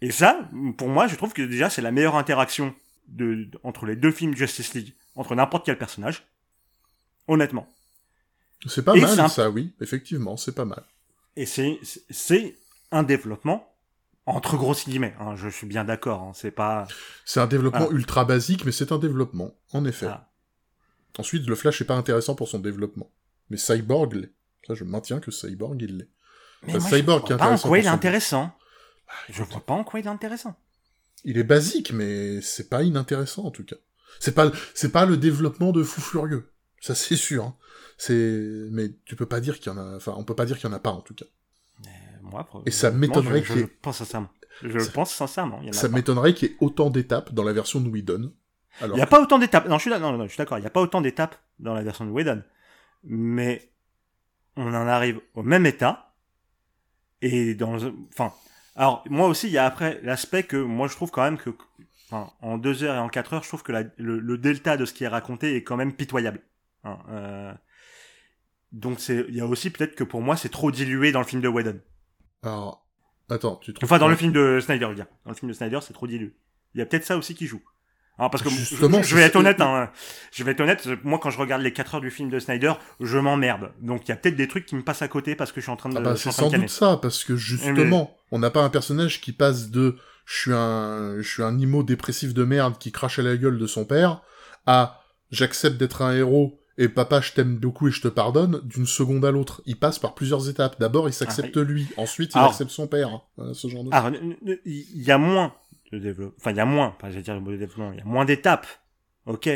[0.00, 0.48] Et ça
[0.78, 2.74] pour moi je trouve que déjà c'est la meilleure interaction
[3.08, 6.24] de, entre les deux films Justice League entre n'importe quel personnage.
[7.28, 7.68] Honnêtement.
[8.66, 9.74] C'est pas Et mal, un- ça, oui.
[9.80, 10.84] Effectivement, c'est pas mal.
[11.36, 11.78] Et c'est
[12.10, 12.56] c'est
[12.90, 13.68] un développement
[14.26, 15.14] entre grosses guillemets.
[15.18, 16.22] hein, je suis bien d'accord.
[16.22, 16.86] hein, c'est pas
[17.24, 17.94] C'est un développement Ah.
[17.94, 20.06] ultra basique, mais c'est un développement, en effet.
[20.08, 20.31] Ah.
[21.18, 23.10] Ensuite, le Flash est pas intéressant pour son développement.
[23.50, 24.32] Mais Cyborg l'est.
[24.66, 26.08] Ça, je maintiens que Cyborg, il l'est.
[26.66, 28.52] Mais Bah, moi, Cyborg je est vois pas en intéressant quoi il est intéressant.
[29.28, 30.56] Je vois pas en quoi il est intéressant.
[31.24, 33.76] Il est basique, mais c'est pas inintéressant, en tout cas.
[34.20, 36.50] C'est pas, c'est pas le développement de fou furieux.
[36.80, 37.44] Ça, c'est sûr.
[37.44, 37.56] hein.
[37.98, 38.14] C'est,
[38.70, 40.68] mais tu peux pas dire qu'il y en a, enfin, on peut pas dire qu'il
[40.68, 41.26] y en a pas, en tout cas.
[41.84, 41.88] Euh,
[42.22, 44.30] Moi, Et ça m'étonnerait qu'il y je ait- pense sincèrement.
[44.62, 45.58] Je Ça- pense sincèrement.
[45.62, 47.88] Il y en a Ça m'étonnerait qu'il y ait autant d'étapes dans la version de
[47.88, 48.32] Whedon.
[48.80, 49.66] Alors, Il y a pas autant d'étapes.
[49.68, 50.58] Non, je suis, là- non, non, je suis d'accord.
[50.58, 52.42] Il y a pas autant d'étapes dans la version de Whedon.
[53.04, 53.70] Mais
[54.56, 56.14] on en arrive au même état.
[57.20, 58.32] Et dans, le- enfin,
[58.74, 61.50] alors moi aussi, il y a après l'aspect que moi je trouve quand même que,
[62.08, 64.76] enfin, en deux heures et en quatre heures, je trouve que la- le, le delta
[64.76, 66.40] de ce qui est raconté est quand même pitoyable.
[66.84, 67.52] Hein, euh,
[68.72, 71.26] donc c'est, il y a aussi peut-être que pour moi c'est trop dilué dans le
[71.26, 71.78] film de Whedon.
[72.42, 72.86] alors,
[73.30, 75.06] attends, tu trouves Enfin, dans le film de Snyder, je veux dire.
[75.24, 76.34] Dans le film de Snyder, c'est trop dilué.
[76.74, 77.62] Il y a peut-être ça aussi qui joue.
[78.18, 79.90] Alors, parce que je- Justement, je, je vais être honnête, hein,
[80.32, 82.74] je vais être honnête, moi quand je regarde les 4 heures du film de Snyder,
[83.00, 83.72] je m'emmerde.
[83.80, 85.64] Donc il y a peut-être des trucs qui me passent à côté parce que je
[85.64, 88.50] suis en train de, Ah bah, c'est sans doute ça, parce que justement, on n'a
[88.50, 92.44] pas un personnage qui passe de je suis un, je suis un immo dépressif de
[92.44, 94.22] merde qui crache à la gueule de son père
[94.66, 95.00] à
[95.30, 99.24] j'accepte d'être un héros et papa je t'aime beaucoup et je te pardonne d'une seconde
[99.24, 99.62] à l'autre.
[99.66, 100.76] Il passe par plusieurs étapes.
[100.78, 103.22] D'abord il s'accepte lui, ensuite il Alors- accepte son père.
[103.36, 103.90] Voilà, ce genre de
[104.64, 105.54] il y a moins
[105.92, 106.34] de développement.
[106.38, 108.02] Enfin, il y a moins, pas je vais dire le mot de développement, il y
[108.02, 108.66] a moins d'étapes.
[109.26, 109.48] Ok.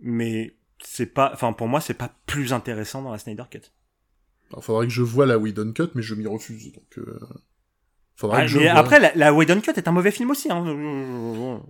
[0.00, 3.60] Mais c'est pas, enfin, pour moi, c'est pas plus intéressant dans la Snyder Cut.
[4.56, 6.72] Il faudrait que je voie la Whedon Cut, mais je m'y refuse.
[6.72, 7.18] Donc, euh...
[8.32, 10.62] Ah, mais après, la, la Whedon Cut est un mauvais film aussi, hein.
[10.66, 10.72] Je-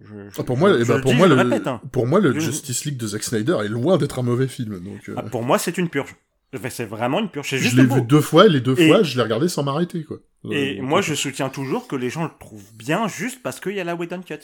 [0.04, 1.66] je- je- Ah, pour moi, je- eh ben, je pour dis, moi, je le, répète,
[1.68, 1.80] hein.
[1.92, 4.80] pour moi, le Je- Justice League de Zack Snyder est loin d'être un mauvais film.
[4.80, 6.16] Donc, euh, Ah, pour moi, c'est une purge.
[6.54, 7.48] Enfin, C'est vraiment une purge.
[7.50, 9.48] C'est je juste l'ai vu deux fois, et les deux Et- fois, je l'ai regardé
[9.48, 10.18] sans m'arrêter, quoi.
[10.50, 13.60] Et Euh, moi, donc, je soutiens toujours que les gens le trouvent bien juste parce
[13.60, 14.38] qu'il y a la Whedon Cut.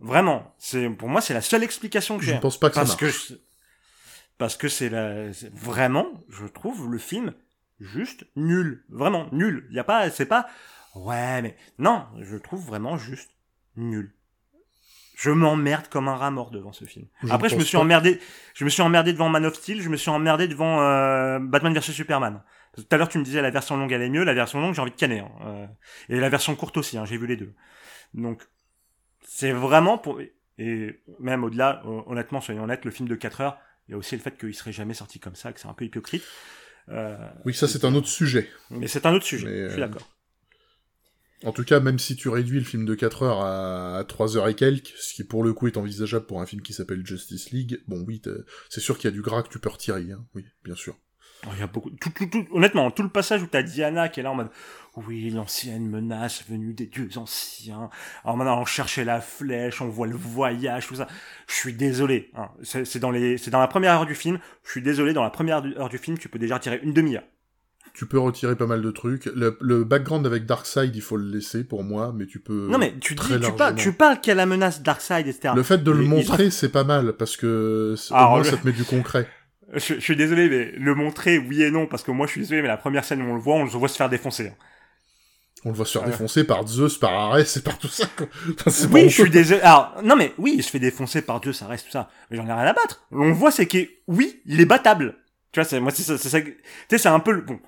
[0.00, 0.54] Vraiment.
[0.58, 2.36] C'est, pour moi, c'est la seule explication que Je j'ai.
[2.36, 3.00] ne pense pas que ça parce marche.
[3.28, 3.38] que, je-
[4.38, 7.34] parce que c'est la, vraiment, je trouve le film
[7.78, 8.82] juste nul.
[8.88, 9.66] Vraiment nul.
[9.70, 10.46] Il y a pas, c'est pas,
[10.94, 13.30] ouais, mais non, je trouve vraiment juste
[13.76, 14.12] nul.
[15.22, 17.06] Je m'emmerde comme un rat mort devant ce film.
[17.22, 17.82] Je Après, je me suis pas.
[17.82, 18.18] emmerdé,
[18.54, 21.74] je me suis emmerdé devant Man of Steel, je me suis emmerdé devant euh, Batman
[21.74, 22.42] vs Superman.
[22.74, 24.80] Tout à l'heure, tu me disais la version longue est mieux, la version longue j'ai
[24.80, 25.20] envie de canner.
[25.20, 25.30] hein.
[25.44, 25.66] Euh,
[26.08, 27.52] et la version courte aussi, hein, j'ai vu les deux.
[28.14, 28.42] Donc,
[29.26, 30.20] c'est vraiment pour
[30.58, 33.58] et même au-delà, hon- honnêtement, soyons honnêtes, le film de 4 heures,
[33.88, 35.74] il y a aussi le fait qu'il serait jamais sorti comme ça, que c'est un
[35.74, 36.22] peu hypocrite.
[36.88, 38.48] Euh, Oui, ça c'est un autre sujet.
[38.70, 40.08] mais c'est un autre sujet, Mais, je suis euh, d'accord.
[41.44, 44.36] En tout cas, même si tu réduis le film de 4 heures à, à 3
[44.36, 47.04] heures et quelques, ce qui pour le coup est envisageable pour un film qui s'appelle
[47.06, 48.20] Justice League, bon oui,
[48.68, 50.24] c'est sûr qu'il y a du gras que tu peux retirer, hein.
[50.34, 50.96] oui, bien sûr.
[51.46, 51.88] Oh, Il y a beaucoup.
[51.90, 52.12] Tout,
[52.52, 54.50] honnêtement, tout le passage où t'as Diana qui est là en mode
[54.96, 57.88] oui, l'ancienne menace venue des dieux anciens.
[58.24, 61.06] Alors maintenant, on cherchait la flèche, on voit le voyage, tout ça.
[61.48, 62.30] Je suis désolé.
[62.34, 62.50] hein.
[62.62, 64.38] C'est dans les, dans la première heure du film.
[64.64, 65.12] Je suis désolé.
[65.14, 67.22] Dans la première heure du film, tu peux déjà retirer une demi-heure.
[67.94, 69.26] Tu peux retirer pas mal de trucs.
[69.26, 72.68] Le, le background avec Darkseid, il faut le laisser pour moi, mais tu peux...
[72.68, 75.54] non mais tu dis, tu parles, tu parles qu'il y a la menace Darkseid, etc.
[75.56, 78.72] Le fait de le montrer, c'est pas mal, parce que au moins ça te met
[78.72, 79.28] du concret.
[79.74, 82.40] Je, je suis désolé, mais le montrer, oui et non, parce que moi, je suis
[82.40, 84.48] désolé, mais la première scène où on le voit, on le voit se faire défoncer.
[84.48, 84.54] hein.
[85.64, 86.10] On le voit se faire Ouais.
[86.10, 88.08] défoncer par Zeus, par Arès et par tout ça.
[88.66, 89.60] Enfin, Oui, je suis désolé.
[89.60, 92.10] Alors, non, mais oui, il se fait défoncer par Dieu, ça reste tout ça.
[92.30, 93.04] Mais j'en ai rien à battre.
[93.12, 93.78] On voit, c'est que,
[94.08, 95.18] oui, il est battable.
[95.52, 96.40] Tu vois, c'est, moi, c'est ça, c'est ça.
[96.40, 96.56] Tu
[96.90, 97.60] sais, c'est un peu le, bon,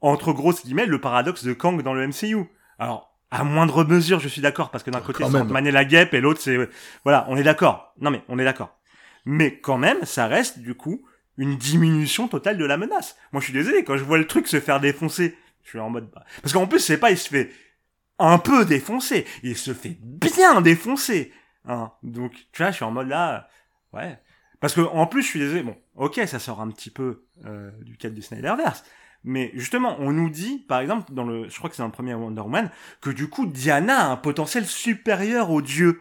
[0.00, 2.46] entre grosses guillemets, le paradoxe de Kang dans le MCU.
[2.78, 5.84] Alors, à moindre mesure, je suis d'accord, parce que d'un côté, Quand c'est et la
[5.84, 6.68] guêpe, et l'autre, c'est,
[7.04, 7.94] voilà, on est d'accord.
[8.00, 8.78] Non, mais on est d'accord.
[9.24, 11.04] Mais quand même, ça reste, du coup,
[11.36, 13.16] une diminution totale de la menace.
[13.32, 15.90] Moi, je suis désolé, quand je vois le truc se faire défoncer, je suis en
[15.90, 17.50] mode, bah, parce qu'en plus, c'est pas, il se fait
[18.18, 21.32] un peu défoncer, il se fait bien défoncer.
[21.66, 21.92] Hein.
[22.02, 23.48] Donc, tu vois, je suis en mode là,
[23.92, 24.18] ouais.
[24.60, 27.70] Parce que, en plus, je suis désolé, bon, ok, ça sort un petit peu euh,
[27.82, 28.84] du cadre du Snyderverse.
[29.22, 31.92] Mais justement, on nous dit, par exemple, dans le, je crois que c'est dans le
[31.92, 36.00] premier Wonder Woman, que du coup, Diana a un potentiel supérieur aux dieux,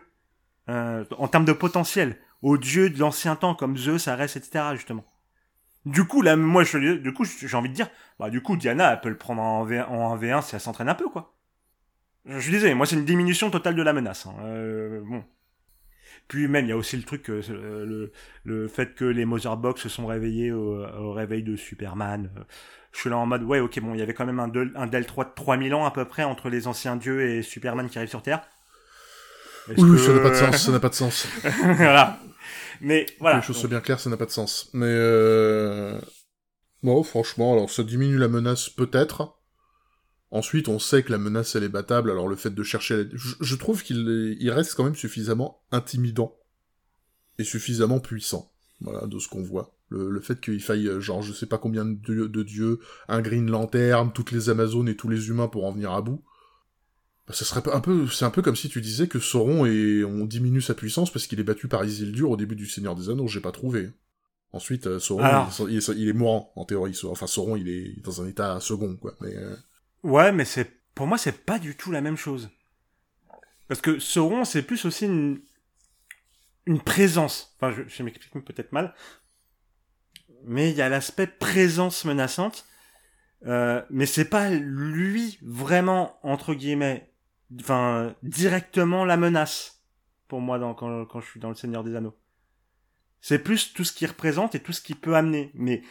[0.69, 5.05] euh, en termes de potentiel, aux dieux de l'ancien temps, comme Zeus, Arès, etc., justement.
[5.85, 7.89] Du coup, là, moi, du coup, j'ai envie de dire,
[8.19, 10.89] bah, du coup, Diana, elle peut le prendre en, V, en 1v1 si elle s'entraîne
[10.89, 11.35] un peu, quoi.
[12.25, 14.27] Je désolé, moi, c'est une diminution totale de la menace.
[14.27, 14.35] hein.
[14.43, 15.23] Euh, bon.
[16.27, 18.11] Puis même, il y a aussi le truc, euh,
[18.43, 22.29] le, fait que les Mother Box se sont réveillés au réveil de Superman.
[22.91, 24.71] Je suis là en mode, ouais, ok, bon, il y avait quand même un, del,
[24.75, 27.97] un delta de 3000 ans à peu près entre les anciens dieux et Superman qui
[27.97, 28.41] arrive sur Terre.
[29.67, 31.27] Oui, que- ça n'a pas de sens, ça n'a pas de sens.
[31.63, 32.19] voilà.
[32.81, 33.37] Mais voilà.
[33.37, 34.69] Que les choses soient bien claires, ça n'a pas de sens.
[34.73, 35.99] Mais euh...
[36.81, 39.35] Bon, franchement, alors ça diminue la menace peut-être.
[40.31, 42.97] Ensuite, on sait que la menace, elle est battable, alors le fait de chercher...
[43.03, 46.35] la- Je, je trouve qu'il est- il reste quand même suffisamment intimidant.
[47.37, 48.51] Et suffisamment puissant.
[48.81, 49.75] Voilà, de ce qu'on voit.
[49.89, 52.79] Le, le fait qu'il faille, euh, genre, je sais pas combien de dieux, de dieux,
[53.07, 56.23] un Green Lantern, toutes les Amazones et tous les humains pour en venir à bout.
[57.27, 59.65] Bah, ça serait pas un peu, c'est un peu comme si tu disais que Sauron
[59.65, 62.95] et on diminue sa puissance parce qu'il est battu par Isildur au début du Seigneur
[62.95, 63.91] des Anneaux, j'ai pas trouvé.
[64.51, 65.51] Ensuite, euh, Sauron, Alors.
[65.69, 66.97] il, est, il est mourant, en théorie.
[67.03, 69.13] Enfin, Sauron, il est dans un état second, quoi.
[69.21, 69.55] Mais, euh,
[70.03, 72.49] Ouais, mais c'est pour moi c'est pas du tout la même chose.
[73.67, 75.41] Parce que Sauron c'est plus aussi une
[76.65, 77.55] une présence.
[77.55, 78.93] Enfin, je, je m'explique peut-être mal,
[80.45, 82.65] mais il y a l'aspect présence menaçante.
[83.45, 87.09] Euh, mais c'est pas lui vraiment entre guillemets,
[87.61, 89.85] enfin directement la menace
[90.27, 92.17] pour moi quand quand je suis dans le Seigneur des Anneaux.
[93.21, 95.51] C'est plus tout ce qu'il représente et tout ce qu'il peut amener.
[95.53, 95.81] Mais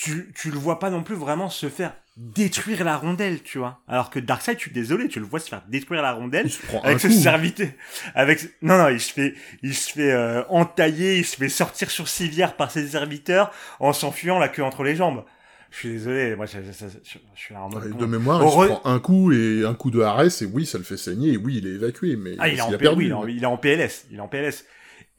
[0.00, 3.80] tu, tu le vois pas non plus vraiment se faire détruire la rondelle, tu vois.
[3.88, 6.48] Alors que Darkseid, suis désolé, tu le vois se faire détruire la rondelle
[6.84, 7.12] avec ce coup.
[7.12, 7.68] serviteur.
[8.14, 11.90] Avec, non, non, il se fait, il se fait euh, entailler, il se fait sortir
[11.90, 15.24] sur civière par ses serviteurs en s'enfuyant la queue entre les jambes.
[15.72, 17.96] Je suis désolé, moi, je, je- je- je- suis là en mode.
[17.96, 20.78] De mémoire, il se prend un coup et un coup de Arès, et oui, ça
[20.78, 22.98] le fait saigner, et oui, il est évacué, mais Ah, il est, en, a perdu.
[23.00, 24.06] oui, il, est en, mais- il est en PLS.
[24.12, 24.64] Il est en PLS.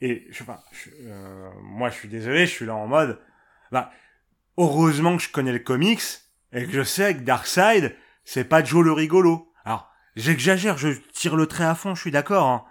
[0.00, 3.18] Et je sais pas, je- euh, moi je suis désolé, je suis là en mode,
[3.70, 3.90] bah,
[4.58, 6.00] heureusement que je connais le comics
[6.52, 9.52] et que je sais que Darkseid, c'est pas Joe le rigolo.
[9.64, 12.46] Alors, j'exagère, je tire le trait à fond, je suis d'accord.
[12.46, 12.64] hein.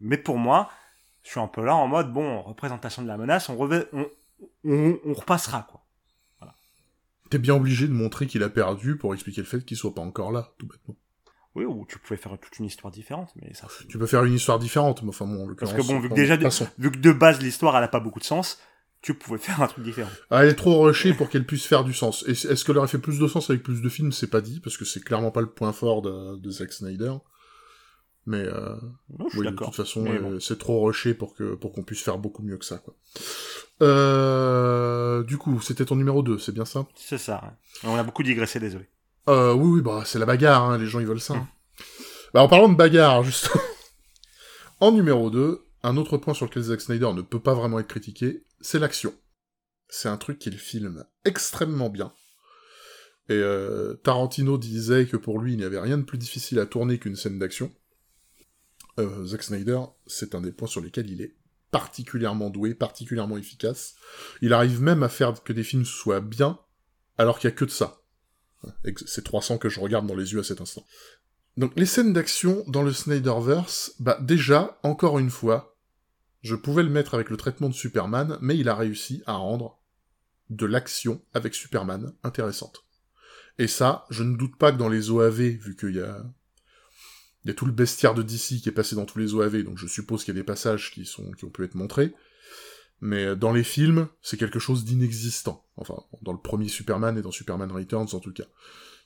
[0.00, 0.70] Mais pour moi,
[1.24, 4.06] je suis un peu là en mode, bon, représentation de la menace, on, reve- on,
[4.64, 5.84] on, on repassera quoi.
[7.30, 10.00] T'es bien obligé de montrer qu'il a perdu pour expliquer le fait qu'il soit pas
[10.00, 10.96] encore là, tout bêtement.
[11.54, 13.68] Oui, ou tu pouvais faire toute une histoire différente, mais ça.
[13.88, 16.14] Tu peux faire une histoire différente, mais enfin bon, en Parce que bon, vu que
[16.14, 16.48] déjà, de-
[16.78, 18.60] vu que de base l'histoire elle a pas beaucoup de sens,
[19.02, 20.10] tu pouvais faire un truc différent.
[20.30, 22.24] Ah, elle est trop rushée pour qu'elle puisse faire du sens.
[22.28, 24.12] Et est-ce qu'elle aurait fait plus de sens avec plus de films?
[24.12, 27.14] C'est pas dit, parce que c'est clairement pas le point fort de, de Zack Snyder.
[28.26, 28.76] Mais euh,
[29.34, 30.40] oui, de toute façon, euh, bon.
[30.40, 32.76] c'est trop rushé pour que pour qu'on puisse faire beaucoup mieux que ça.
[32.78, 32.94] Quoi.
[33.82, 36.86] Euh, du coup, c'était ton numéro 2, c'est bien ça?
[36.94, 37.40] C'est ça.
[37.42, 37.88] ouais.
[37.90, 38.86] On a beaucoup digressé, désolé.
[39.28, 41.34] euh, Oui, oui, bah c'est la bagarre, hein, les gens ils veulent ça.
[41.34, 41.46] Mm.
[42.34, 43.62] Bah en parlant de bagarre, justement.
[44.80, 47.88] en numéro 2, un autre point sur lequel Zack Snyder ne peut pas vraiment être
[47.88, 49.14] critiqué, c'est l'action.
[49.88, 52.12] C'est un truc qu'il filme extrêmement bien.
[53.28, 56.66] Et euh, Tarantino disait que pour lui, il n'y avait rien de plus difficile à
[56.66, 57.72] tourner qu'une scène d'action.
[58.98, 61.36] Euh, Zack Snyder, c'est un des points sur lesquels il est
[61.70, 63.94] particulièrement doué, particulièrement efficace.
[64.42, 66.58] Il arrive même à faire que des films soient bien
[67.18, 68.02] alors qu'il y a que de ça.
[69.06, 70.84] C'est 300 que je regarde dans les yeux à cet instant.
[71.56, 75.69] Donc les scènes d'action dans le Snyderverse, bah déjà, encore une fois,
[76.42, 79.78] je pouvais le mettre avec le traitement de Superman, mais il a réussi à rendre
[80.48, 82.84] de l'action avec Superman intéressante.
[83.58, 86.24] Et ça, je ne doute pas que dans les OAV, vu qu'il y a...
[87.44, 89.62] Il y a tout le bestiaire de DC qui est passé dans tous les OAV,
[89.62, 92.12] donc je suppose qu'il y a des passages qui, qui ont pu être montrés.
[93.00, 95.64] Mais dans les films, c'est quelque chose d'inexistant.
[95.76, 98.44] Enfin, dans le premier Superman et dans Superman Returns en tout cas.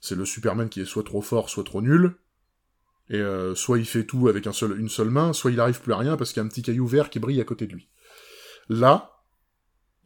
[0.00, 2.16] C'est le Superman qui est soit trop fort, soit trop nul,
[3.10, 5.80] et euh, soit il fait tout avec un seul, une seule main, soit il arrive
[5.80, 7.66] plus à rien parce qu'il y a un petit caillou vert qui brille à côté
[7.66, 7.88] de lui.
[8.68, 9.22] Là,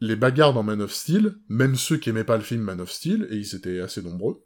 [0.01, 2.91] les bagarres dans Man of Steel, même ceux qui aimaient pas le film Man of
[2.91, 4.45] Steel, et ils étaient assez nombreux,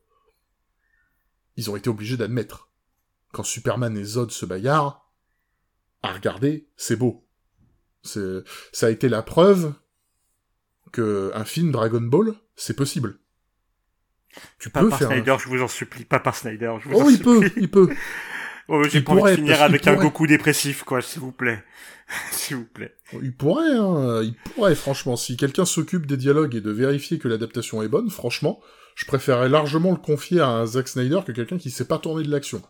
[1.56, 2.70] ils ont été obligés d'admettre.
[3.32, 5.12] Quand Superman et Zod se bagarrent,
[6.04, 7.28] à regarder, c'est beau.
[8.04, 9.74] C'est, ça a été la preuve
[10.92, 13.20] que un film Dragon Ball, c'est possible.
[14.60, 16.96] Tu pas peux par faire Snyder, je vous en supplie, pas par Snyder, je vous
[17.00, 17.90] oh, il peut, il peut.
[18.70, 21.64] Oh, j'ai pas envie de finir avec un Goku dépressif, quoi, s'il vous plaît.
[22.32, 22.96] s'il vous plaît.
[23.22, 25.16] Il pourrait, hein, il pourrait, franchement.
[25.16, 28.60] Si quelqu'un s'occupe des dialogues et de vérifier que l'adaptation est bonne, franchement,
[28.96, 32.24] je préférerais largement le confier à un Zack Snyder que quelqu'un qui sait pas tourner
[32.24, 32.62] de l'action.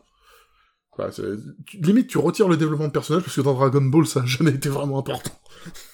[1.74, 4.52] limite, tu retires le développement de personnage parce que dans Dragon Ball, ça a jamais
[4.52, 5.32] été vraiment important.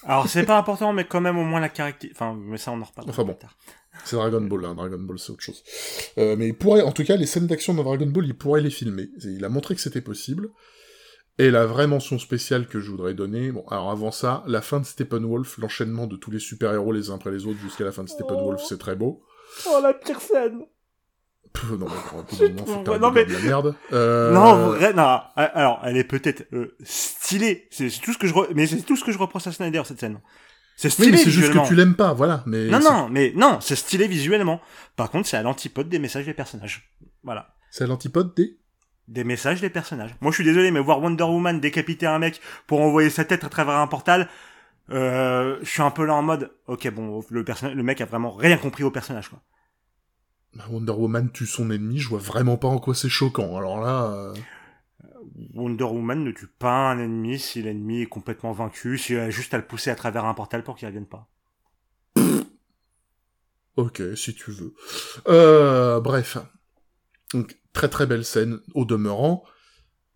[0.04, 2.10] Alors, c'est pas important, mais quand même, au moins la caractère...
[2.14, 3.08] Enfin, mais ça, on en reparle.
[3.08, 3.36] Enfin bon.
[4.04, 4.74] C'est Dragon Ball, hein.
[4.74, 5.62] Dragon Ball c'est autre chose.
[6.18, 8.60] Euh, mais il pourrait, en tout cas, les scènes d'action dans Dragon Ball, il pourrait
[8.60, 9.08] les filmer.
[9.22, 10.50] Il a montré que c'était possible.
[11.38, 14.78] Et la vraie mention spéciale que je voudrais donner, bon, alors avant ça, la fin
[14.80, 18.04] de Steppenwolf, l'enchaînement de tous les super-héros les uns après les autres jusqu'à la fin
[18.04, 19.22] de Steppenwolf, c'est très beau.
[19.66, 20.66] Oh, la pire scène
[21.78, 21.86] non,
[22.86, 23.24] mais, non, mais...
[23.24, 23.74] la merde.
[23.92, 24.32] Euh...
[24.32, 25.20] Non, vrai, non.
[25.34, 27.66] Alors, elle est peut-être euh, stylée.
[27.70, 29.98] C'est tout ce que je, mais c'est tout ce que je reproche à Snyder cette
[30.00, 30.20] scène.
[30.80, 31.18] C'est stylé.
[31.18, 32.42] c'est juste que tu l'aimes pas, voilà.
[32.46, 34.62] Mais non, non, mais non, c'est stylé visuellement.
[34.96, 36.90] Par contre, c'est à l'antipode des messages des personnages.
[37.22, 37.54] Voilà.
[37.70, 38.56] C'est à l'antipode des
[39.06, 40.14] des messages des personnages.
[40.22, 43.44] Moi, je suis désolé, mais voir Wonder Woman décapiter un mec pour envoyer sa tête
[43.44, 44.30] à travers un portal,
[44.90, 48.06] euh, je suis un peu là en mode, ok, bon, le personnage, le mec a
[48.06, 49.40] vraiment rien compris au personnage, quoi.
[50.54, 53.54] Bah, Wonder Woman tue son ennemi, je vois vraiment pas en quoi c'est choquant.
[53.58, 54.04] Alors là.
[54.04, 54.34] Euh...
[55.54, 59.30] Wonder Woman ne tue pas un ennemi si l'ennemi est complètement vaincu, si elle a
[59.30, 61.28] juste à le pousser à travers un portal pour qu'il revienne pas.
[63.76, 64.74] Ok, si tu veux.
[65.28, 66.36] Euh, bref.
[67.32, 69.44] Donc, très très belle scène, au demeurant.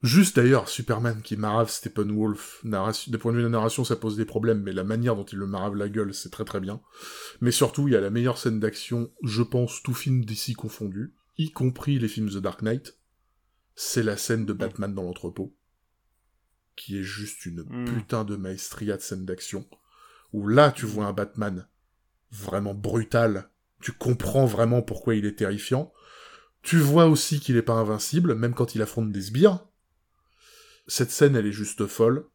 [0.02, 3.96] Juste d'ailleurs, Superman qui marave Steppenwolf, narration, des points de vue de la narration, ça
[3.96, 6.60] pose des problèmes, mais la manière dont il le marave la gueule, c'est très très
[6.60, 6.82] bien.
[7.40, 11.14] Mais surtout, il y a la meilleure scène d'action, je pense, tout film d'ici confondu,
[11.38, 12.98] y compris les films The Dark Knight,
[13.74, 15.56] c'est la scène de Batman dans l'entrepôt,
[16.76, 17.84] qui est juste une hmm.
[17.84, 19.66] putain de maestria de scène d'action,
[20.32, 21.68] où là tu vois un Batman
[22.30, 23.50] vraiment brutal,
[23.80, 25.92] tu comprends vraiment pourquoi il est terrifiant,
[26.62, 29.66] tu vois aussi qu'il est pas invincible, même quand il affronte des sbires.
[30.86, 32.26] Cette scène, elle est juste folle.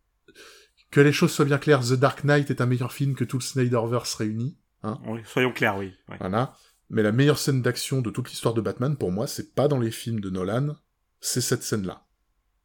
[0.91, 3.37] Que les choses soient bien claires, The Dark Knight est un meilleur film que tout
[3.37, 4.57] le Snyderverse réuni.
[4.83, 5.93] Hein oui, soyons clairs, oui.
[6.07, 6.55] Voilà.
[6.89, 9.79] Mais la meilleure scène d'action de toute l'histoire de Batman, pour moi, c'est pas dans
[9.79, 10.75] les films de Nolan,
[11.19, 12.05] c'est cette scène-là.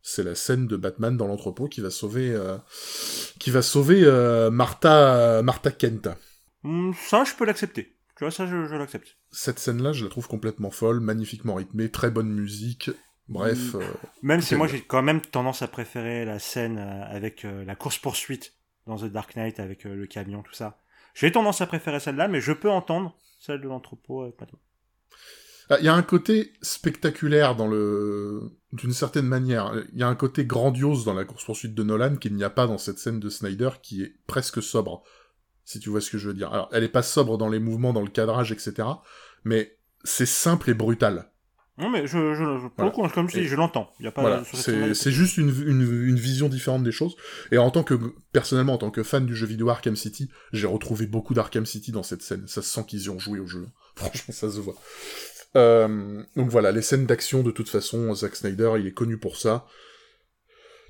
[0.03, 2.59] C'est la scène de Batman dans l'entrepôt qui va sauver, euh,
[3.39, 6.11] qui va sauver euh, Martha, Martha Kent.
[6.63, 7.97] Hmm, ça, je peux l'accepter.
[8.17, 9.17] Tu vois, ça, je, l'accepte.
[9.33, 12.91] Cette scène-là, je la trouve complètement folle, magnifiquement rythmée, très bonne musique.
[13.29, 13.73] Bref.
[13.73, 13.81] Hmm.
[13.81, 13.93] Euh,
[14.23, 18.53] même si moi, j'ai quand même tendance à préférer la scène avec la course-poursuite
[18.87, 20.79] dans The Dark Knight avec le camion, tout ça.
[21.15, 24.61] J'ai tendance à préférer celle-là, mais je peux entendre celle de l'entrepôt avec Batman.
[25.71, 29.73] Ah, il y a un côté spectaculaire dans le, d'une certaine manière.
[29.93, 32.67] Il y a un côté grandiose dans la course-poursuite de Nolan qu'il n'y a pas
[32.67, 35.03] dans cette scène de Snyder qui est presque sobre.
[35.65, 36.53] Si tu vois ce que je veux dire.
[36.53, 38.87] Alors, elle est pas sobre dans les mouvements, dans le cadrage, etc.
[39.45, 41.31] Mais c'est simple et brutal.
[41.77, 43.91] Non, mais je, je, comme je dis, je l'entends.
[43.99, 44.45] Il y a pas.
[44.45, 47.17] C'est juste une, une, une, vision différente des choses.
[47.51, 47.95] Et en tant que,
[48.33, 51.91] personnellement, en tant que fan du jeu vidéo Arkham City, j'ai retrouvé beaucoup d'Arkham City
[51.91, 52.47] dans cette scène.
[52.47, 53.67] Ça se sent qu'ils y ont joué au jeu.
[53.97, 54.77] Franchement, ça se voit.
[55.57, 59.37] Euh, donc voilà, les scènes d'action, de toute façon, Zack Snyder, il est connu pour
[59.37, 59.67] ça.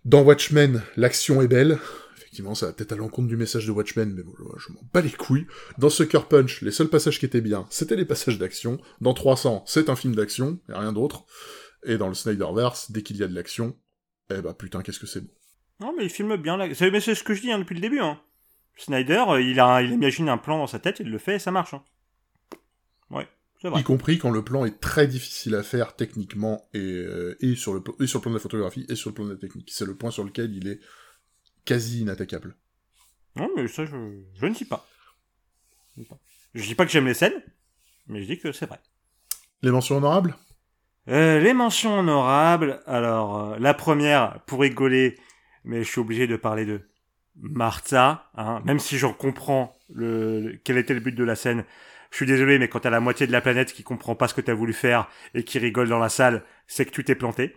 [0.04, 1.78] Dans Watchmen, l'action est belle.
[2.16, 5.00] Effectivement, ça va peut-être à l'encontre du message de Watchmen, mais bon, je m'en bats
[5.00, 5.46] les couilles.
[5.78, 8.78] Dans Sucker Punch, les seuls passages qui étaient bien, c'était les passages d'action.
[9.00, 11.24] Dans 300, c'est un film d'action, et rien d'autre.
[11.84, 13.76] Et dans le Snyderverse, dès qu'il y a de l'action,
[14.30, 15.30] eh bah putain, qu'est-ce que c'est bon.
[15.80, 16.66] Non, mais il filme bien là.
[16.68, 18.00] Mais c'est ce que je dis hein, depuis le début.
[18.00, 18.20] Hein.
[18.76, 21.74] Snyder, euh, il imagine un plan dans sa tête, il le fait et ça marche.
[21.74, 21.82] Hein.
[23.64, 27.72] Y compris quand le plan est très difficile à faire techniquement et, euh, et, sur
[27.72, 29.70] le, et sur le plan de la photographie et sur le plan de la technique.
[29.72, 30.80] C'est le point sur lequel il est
[31.64, 32.56] quasi inattaquable.
[33.36, 33.96] Non, mais ça, je,
[34.34, 34.86] je ne dis pas.
[36.54, 37.42] Je dis pas que j'aime les scènes,
[38.06, 38.80] Mais je dis que c'est vrai.
[39.62, 40.36] Les mentions honorables?
[41.08, 45.18] Euh, Les mentions honorables, alors euh, la première, pour rigoler,
[45.64, 46.80] mais je suis obligé de parler de
[47.36, 51.64] Martha, hein, même si j'en comprends le, quel était le but de la scène.
[52.14, 54.34] Je suis désolé, mais quand t'as la moitié de la planète qui comprend pas ce
[54.34, 57.56] que t'as voulu faire et qui rigole dans la salle, c'est que tu t'es planté.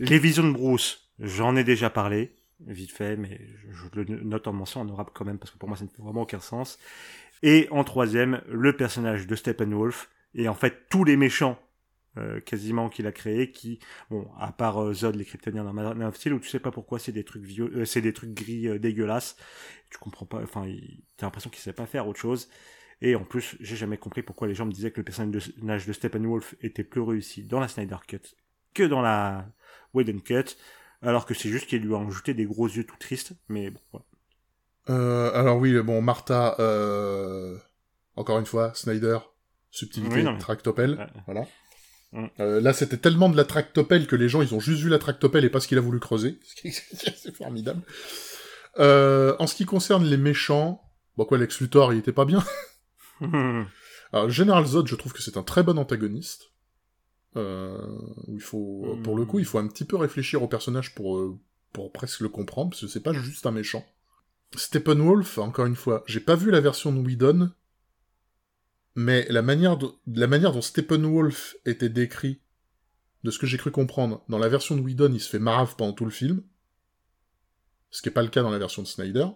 [0.00, 2.34] Les visions de Bruce, j'en ai déjà parlé,
[2.66, 5.78] vite fait, mais je, le note en mention honorable quand même, parce que pour moi
[5.78, 6.80] ça ne fait vraiment aucun sens.
[7.44, 11.56] Et en troisième, le personnage de Steppenwolf, et en fait tous les méchants
[12.18, 13.78] euh, quasiment qu'il a créé qui
[14.10, 16.98] bon à part euh, Zod les Kryptoniens dans Man of où tu sais pas pourquoi
[16.98, 19.36] c'est des trucs euh, gris dégueulasses
[19.90, 20.66] tu comprends pas enfin
[21.16, 22.48] t'as l'impression qu'il sait pas faire autre chose
[23.02, 25.92] et en plus j'ai jamais compris pourquoi les gens me disaient que le personnage de
[25.92, 28.20] Steppenwolf était plus réussi dans la Snyder Cut
[28.74, 29.46] que dans la
[29.94, 30.56] Whedon Cut
[31.02, 33.80] alors que c'est juste qu'il lui a ajouté des gros yeux tout tristes mais bon
[33.92, 35.28] voilà.
[35.34, 36.52] alors oui bon Martha
[38.16, 39.18] encore une fois Snyder
[39.70, 41.46] subtilité tractopelle voilà
[42.12, 42.26] Mm.
[42.40, 44.98] Euh, là, c'était tellement de la tractopelle que les gens, ils ont juste vu la
[44.98, 46.38] tractopelle et pas ce qu'il a voulu creuser.
[46.64, 47.82] C'est formidable.
[48.78, 50.82] Euh, en ce qui concerne les méchants,
[51.16, 52.42] bon quoi, Lex Luthor, il était pas bien.
[54.12, 56.52] Alors, General Zod, je trouve que c'est un très bon antagoniste.
[57.36, 57.78] Euh,
[58.28, 61.38] il faut, pour le coup, il faut un petit peu réfléchir au personnage pour, euh,
[61.72, 63.84] pour presque le comprendre, parce que c'est pas juste un méchant.
[64.54, 67.50] Steppenwolf, encore une fois, j'ai pas vu la version de Whedon,
[68.94, 72.40] mais la manière, de, la manière dont Steppenwolf était décrit,
[73.24, 75.74] de ce que j'ai cru comprendre, dans la version de Whedon, il se fait marave
[75.76, 76.42] pendant tout le film,
[77.90, 79.26] ce qui n'est pas le cas dans la version de Snyder.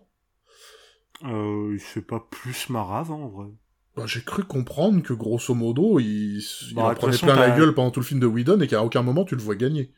[1.24, 3.48] Euh, il se fait pas plus marave, hein, en vrai.
[3.96, 7.74] Bah, j'ai cru comprendre que, grosso modo, il, il bah, en prenait plein la gueule
[7.74, 9.92] pendant tout le film de Whedon et qu'à aucun moment tu le vois gagner.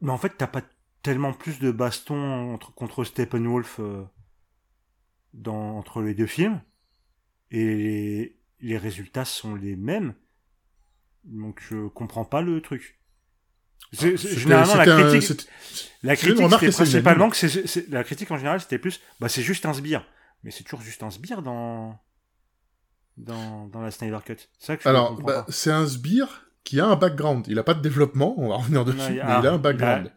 [0.00, 0.62] Mais en fait, t'as pas
[1.02, 4.02] tellement plus de baston entre, contre Steppenwolf euh,
[5.34, 6.60] dans, entre les deux films.
[7.50, 10.14] Et les résultats sont les mêmes.
[11.24, 12.98] Donc je comprends pas le truc.
[13.92, 15.48] Généralement la critique,
[16.02, 19.66] la critique c'était principalement que c'est la critique en général c'était plus bah c'est juste
[19.66, 20.04] un sbire,
[20.42, 22.00] mais c'est toujours juste un sbire dans
[23.16, 24.36] dans, dans la Snyder Cut.
[24.58, 27.46] Ça que Alors bah, c'est un sbire qui a un background.
[27.48, 30.10] Il a pas de développement, on va revenir dessus, mais il a un background.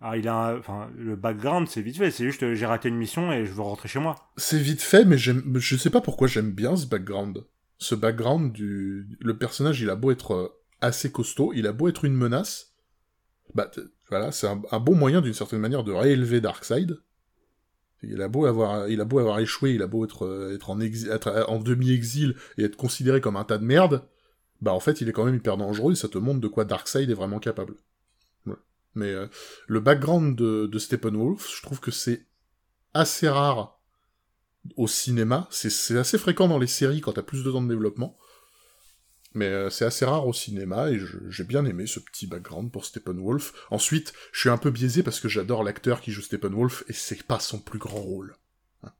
[0.00, 2.12] Ah, il a, enfin, le background, c'est vite fait.
[2.12, 4.14] C'est juste, j'ai raté une mission et je veux rentrer chez moi.
[4.36, 7.44] C'est vite fait, mais je sais pas pourquoi j'aime bien ce background
[7.78, 9.06] ce background du...
[9.20, 10.48] Le personnage, il a beau être euh,
[10.80, 12.74] assez costaud, il a beau être une menace,
[13.54, 13.70] bah
[14.10, 16.98] voilà, c'est un, bon moyen d'une certaine manière de réélever Darkseid.
[18.02, 20.70] Il a beau avoir, il a beau avoir échoué, il a beau être, euh, être
[20.70, 24.04] en, être en demi-exil et être considéré comme un tas de merde,
[24.60, 26.64] bah en fait il est quand même hyper dangereux et ça te montre de quoi
[26.64, 27.74] Darkseid est vraiment capable.
[28.94, 29.28] Mais euh,
[29.68, 32.26] le background de, de Steppenwolf, je trouve que c'est
[32.94, 33.78] assez rare
[34.76, 35.46] au cinéma.
[35.50, 38.16] C'est assez fréquent dans les séries quand t'as plus de temps de développement.
[39.34, 40.98] Mais euh, c'est assez rare au cinéma, et
[41.28, 43.52] j'ai bien aimé ce petit background pour Steppenwolf.
[43.70, 47.22] Ensuite, je suis un peu biaisé parce que j'adore l'acteur qui joue Steppenwolf, et c'est
[47.22, 48.36] pas son plus grand rôle.
[48.84, 48.92] Hein.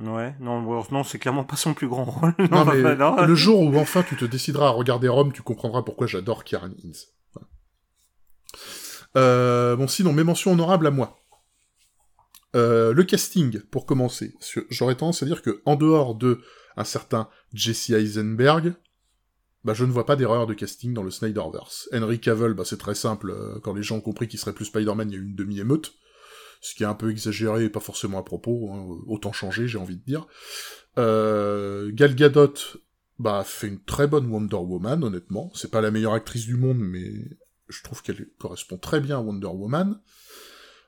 [0.00, 2.34] Ouais, non, non c'est clairement pas son plus grand rôle.
[2.50, 2.82] non, mais
[3.26, 6.70] le jour où enfin tu te décideras à regarder Rome, tu comprendras pourquoi j'adore Kieran
[6.82, 6.94] Hines.
[9.16, 11.18] Euh, bon, sinon, mes mentions honorables à moi.
[12.56, 14.34] Euh, le casting, pour commencer.
[14.70, 16.40] J'aurais tendance à dire que, en dehors de
[16.76, 18.74] un certain Jesse Eisenberg,
[19.64, 21.88] bah, je ne vois pas d'erreur de casting dans le Snyderverse.
[21.92, 23.30] Henry Cavill, bah, c'est très simple.
[23.30, 25.34] Euh, quand les gens ont compris qu'il serait plus Spider-Man, il y a eu une
[25.34, 25.94] demi-émeute.
[26.60, 28.70] Ce qui est un peu exagéré et pas forcément à propos.
[28.72, 30.26] Hein, autant changer, j'ai envie de dire.
[30.98, 32.54] Euh, Gal Gadot,
[33.18, 35.50] bah, fait une très bonne Wonder Woman, honnêtement.
[35.54, 37.12] C'est pas la meilleure actrice du monde, mais
[37.68, 40.00] je trouve qu'elle correspond très bien à Wonder Woman.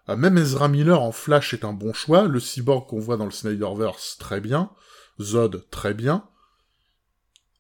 [0.07, 3.27] Ah, même Ezra Miller en Flash est un bon choix, le cyborg qu'on voit dans
[3.27, 4.71] le Snyderverse, très bien,
[5.21, 6.27] Zod, très bien,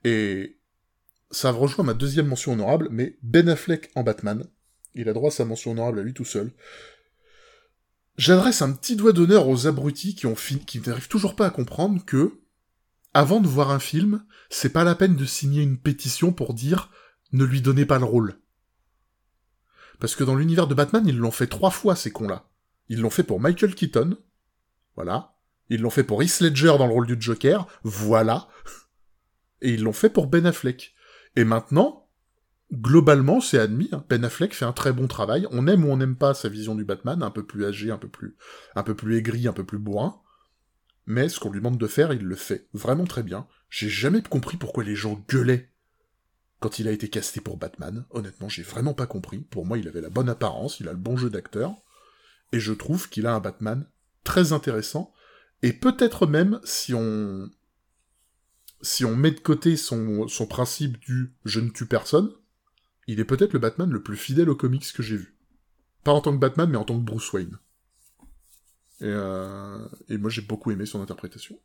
[0.05, 0.60] et
[1.31, 4.45] ça rejoint ma deuxième mention honorable, mais Ben Affleck en Batman,
[4.95, 6.53] il a droit à sa mention honorable à lui tout seul.
[8.16, 10.26] J'adresse un petit doigt d'honneur aux abrutis qui
[10.66, 12.41] qui n'arrivent toujours pas à comprendre que,
[13.14, 16.91] avant de voir un film, c'est pas la peine de signer une pétition pour dire
[17.33, 18.39] ne lui donnez pas le rôle.
[20.01, 22.51] Parce que dans l'univers de Batman, ils l'ont fait trois fois, ces cons-là.
[22.89, 24.16] Ils l'ont fait pour Michael Keaton.
[24.97, 25.35] Voilà.
[25.68, 27.68] Ils l'ont fait pour Heath Ledger dans le rôle du Joker.
[27.85, 28.49] Voilà.
[29.61, 30.95] Et ils l'ont fait pour Ben Affleck.
[31.37, 32.09] Et maintenant,
[32.72, 33.89] globalement, c'est admis.
[33.93, 34.05] Hein.
[34.09, 35.47] Ben Affleck fait un très bon travail.
[35.51, 37.99] On aime ou on n'aime pas sa vision du Batman, un peu plus âgé, un
[37.99, 38.37] peu plus,
[38.74, 40.20] un peu plus aigri, un peu plus bourrin.
[41.07, 43.47] Mais ce qu'on lui demande de faire, il le fait vraiment très bien.
[43.68, 45.70] J'ai jamais compris pourquoi les gens gueulaient
[46.61, 49.39] quand il a été casté pour Batman, honnêtement, j'ai vraiment pas compris.
[49.39, 51.74] Pour moi, il avait la bonne apparence, il a le bon jeu d'acteur,
[52.53, 53.87] et je trouve qu'il a un Batman
[54.24, 55.12] très intéressant,
[55.62, 57.51] et peut-être même, si on
[58.83, 62.33] si on met de côté son, principe du je ne tue personne,
[63.07, 65.37] il est peut-être le Batman le plus fidèle aux comics que j'ai vu.
[66.05, 67.59] Pas en tant que Batman, mais en tant que Bruce Wayne.
[69.01, 71.59] Et, euh, moi, j'ai beaucoup aimé son interprétation.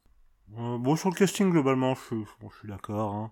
[0.58, 2.16] Euh, bon, sur le casting, globalement, je,
[2.60, 3.14] suis d'accord.
[3.14, 3.32] Hein.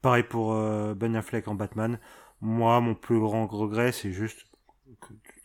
[0.00, 1.98] Pareil pour euh, Ben Affleck en Batman.
[2.40, 4.46] Moi, mon plus grand regret, c'est juste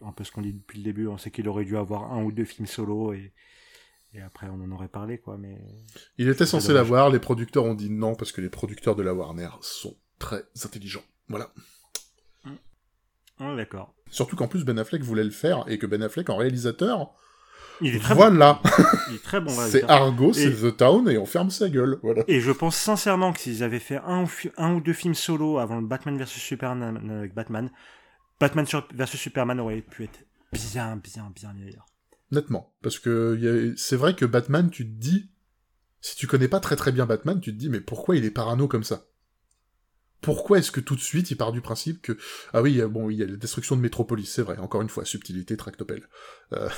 [0.02, 2.24] un peu ce qu'on dit depuis le début, on sait qu'il aurait dû avoir un
[2.24, 3.34] ou deux films solo et,
[4.14, 5.38] et après on en aurait parlé quoi.
[5.38, 5.58] Mais
[6.18, 9.14] il était censé l'avoir, les producteurs ont dit non parce que les producteurs de la
[9.14, 11.04] Warner sont très intelligents.
[11.28, 11.52] Voilà.
[13.40, 13.56] Mmh.
[13.58, 13.94] d'accord.
[14.10, 17.14] Surtout qu'en plus Ben Affleck voulait le faire et que Ben Affleck en réalisateur.
[17.82, 18.62] Il est très voilà.
[18.64, 18.70] bon.
[19.10, 19.50] Il est très bon.
[19.50, 22.00] c'est Argo, c'est The Town et on ferme sa gueule.
[22.04, 22.24] Voilà.
[22.28, 25.58] Et je pense sincèrement que s'ils avaient fait un ou, un ou deux films solo
[25.58, 27.72] avant le Batman vs Superman avec Batman,
[28.40, 30.20] Batman vs Superman aurait pu être
[30.52, 31.86] bien, bien, bien meilleur.
[32.34, 32.76] Nettement.
[32.82, 35.30] Parce que c'est vrai que Batman, tu te dis,
[36.02, 38.32] si tu connais pas très très bien Batman, tu te dis, mais pourquoi il est
[38.32, 39.06] parano comme ça?
[40.20, 42.18] Pourquoi est-ce que tout de suite il part du principe que
[42.54, 45.04] ah oui bon il y a la destruction de Métropolis c'est vrai encore une fois
[45.04, 46.08] subtilité tractopelle.
[46.54, 46.70] Euh...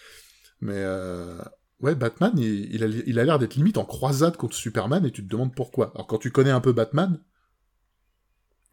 [0.62, 1.38] mais euh...
[1.80, 5.10] ouais Batman il, il a il a l'air d'être limite en croisade contre Superman et
[5.10, 5.92] tu te demandes pourquoi.
[5.94, 7.20] Alors quand tu connais un peu Batman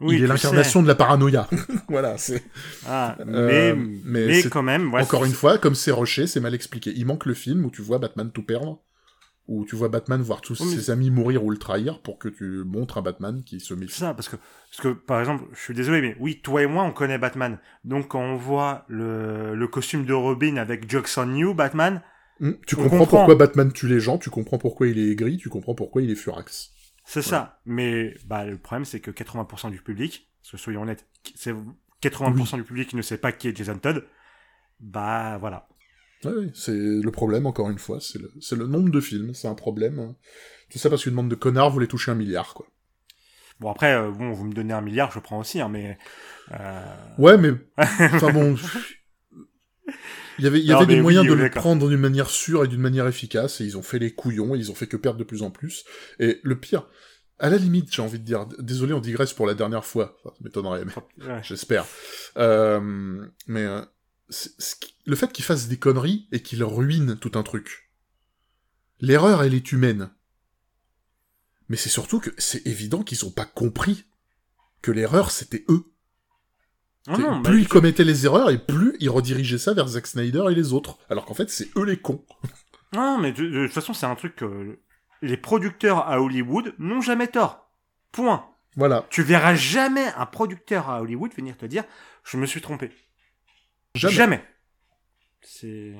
[0.03, 1.47] oui, il est l'incarnation de la paranoïa.
[1.89, 2.43] voilà, c'est.
[2.87, 3.75] Ah, euh,
[4.05, 4.93] mais, mais, quand même.
[4.93, 6.91] encore une fois, comme c'est Rocher, c'est mal expliqué.
[6.95, 8.81] Il manque le film où tu vois Batman tout perdre,
[9.47, 12.63] où tu vois Batman voir tous ses amis mourir ou le trahir pour que tu
[12.65, 13.99] montres un Batman qui se méfie.
[13.99, 16.83] Ça, parce que, parce que, par exemple, je suis désolé, mais oui, toi et moi,
[16.83, 17.59] on connaît Batman.
[17.83, 22.01] Donc, quand on voit le, le costume de Robin avec Jackson New, Batman.
[22.39, 25.49] Hmm, tu comprends, pourquoi Batman tue les gens, tu comprends pourquoi il est aigri, tu
[25.49, 26.72] comprends pourquoi il est furax.
[27.03, 27.59] C'est ça.
[27.65, 31.53] Mais bah, le problème, c'est que 80% du public, parce que soyons honnêtes, c'est
[32.01, 34.05] 80% du public qui ne sait pas qui est Jason Todd.
[34.79, 35.67] Bah voilà.
[36.25, 37.99] Oui, c'est le problème, encore une fois.
[37.99, 40.15] C'est le, le, nombre de films, c'est un problème.
[40.69, 42.65] Tout ça parce qu'une bande de connards voulait toucher un milliard, quoi.
[43.59, 45.97] Bon, après, euh, bon, vous me donnez un milliard, je prends aussi, hein, mais...
[46.51, 46.95] Euh...
[47.17, 47.51] Ouais, mais...
[47.77, 48.55] enfin bon...
[50.39, 52.67] Il y avait, il y avait des moyens de le prendre d'une manière sûre et
[52.67, 55.19] d'une manière efficace, et ils ont fait les couillons, et ils ont fait que perdre
[55.19, 55.85] de plus en plus.
[56.19, 56.87] Et le pire,
[57.39, 60.31] à la limite, j'ai envie de dire, désolé, on digresse pour la dernière fois, ça
[60.41, 61.85] m'étonnerait, mais j'espère.
[62.37, 63.81] Euh, mais euh,
[65.05, 67.91] le fait qu'ils fassent des conneries et qu'ils ruinent tout un truc.
[68.99, 70.09] L'erreur, elle est humaine.
[71.69, 74.05] Mais c'est surtout que c'est évident qu'ils ont pas compris
[74.81, 75.92] que l'erreur, c'était eux.
[77.07, 80.45] Ah bah, plus ils commettaient les erreurs et plus ils redirigeaient ça vers Zack Snyder
[80.49, 80.97] et les autres.
[81.09, 82.23] Alors qu'en fait, c'est eux les cons.
[82.93, 84.79] Non, mais de, toute façon, c'est un truc que
[85.21, 87.69] les producteurs à Hollywood n'ont jamais tort.
[88.11, 88.45] Point.
[88.75, 89.05] Voilà.
[89.09, 91.83] Tu verras jamais un producteur à Hollywood venir te dire
[92.23, 92.91] je me suis trompé.
[93.95, 94.13] Jamais.
[94.13, 94.45] Jamais.
[95.41, 95.95] C'est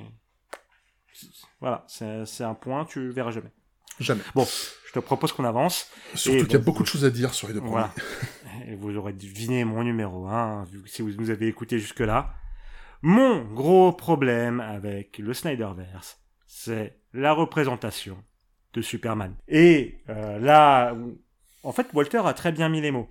[1.59, 3.51] voilà, c'est un point, tu verras jamais.
[3.99, 4.23] Jamais.
[4.35, 4.45] Bon,
[4.93, 5.89] te propose qu'on avance.
[6.13, 7.93] Surtout qu'il y a beaucoup de choses à dire sur les deux voilà.
[8.67, 12.33] Et vous aurez deviné mon numéro 1, si vous nous avez écouté jusque-là.
[13.01, 18.23] Mon gros problème avec le Snyderverse, c'est la représentation
[18.73, 19.35] de Superman.
[19.49, 20.95] Et euh, là,
[21.63, 23.09] en fait, Walter a très bien mis les mots.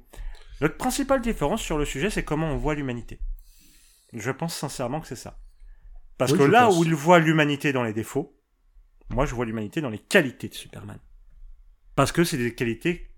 [0.62, 3.20] Notre principale différence sur le sujet, c'est comment on voit l'humanité.
[4.14, 5.38] Je pense sincèrement que c'est ça.
[6.16, 8.38] Parce que là où il voit l'humanité dans les défauts,
[9.10, 10.98] moi je vois l'humanité dans les qualités de Superman.
[11.94, 13.10] Parce que c'est des qualités.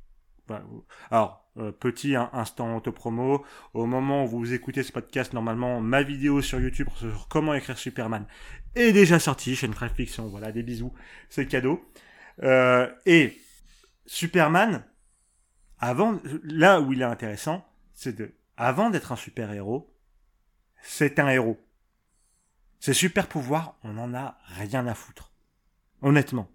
[1.10, 3.44] alors, euh, petit instant auto-promo.
[3.72, 7.78] Au moment où vous écoutez ce podcast, normalement, ma vidéo sur YouTube sur comment écrire
[7.78, 8.26] Superman
[8.74, 9.54] est déjà sortie.
[9.54, 10.26] Chaîne Fiction.
[10.28, 10.92] Voilà, des bisous.
[11.28, 11.84] C'est cadeau.
[12.42, 13.38] Euh, et
[14.06, 14.84] Superman,
[15.78, 19.94] avant, là où il est intéressant, c'est de, avant d'être un super-héros,
[20.82, 21.60] c'est un héros.
[22.80, 25.32] Ses super pouvoirs, on en a rien à foutre.
[26.02, 26.50] Honnêtement.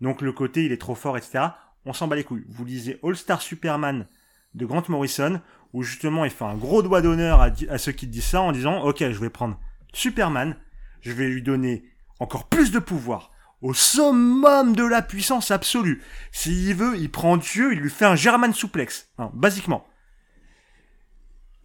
[0.00, 1.44] Donc le côté il est trop fort, etc.
[1.84, 2.44] On s'en bat les couilles.
[2.48, 4.06] Vous lisez All Star Superman
[4.54, 5.40] de Grant Morrison,
[5.72, 8.82] où justement il fait un gros doigt d'honneur à, ceux qui disent ça en disant
[8.82, 9.58] Ok, je vais prendre
[9.92, 10.56] Superman,
[11.00, 11.84] je vais lui donner
[12.18, 13.30] encore plus de pouvoir,
[13.60, 16.02] au summum de la puissance absolue.
[16.32, 19.86] S'il veut, il prend Dieu, il lui fait un German souplex, hein, basiquement.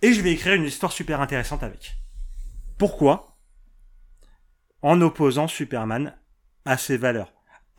[0.01, 1.95] Et je vais écrire une histoire super intéressante avec.
[2.77, 3.37] Pourquoi?
[4.81, 6.17] En opposant Superman
[6.65, 7.31] à ses valeurs,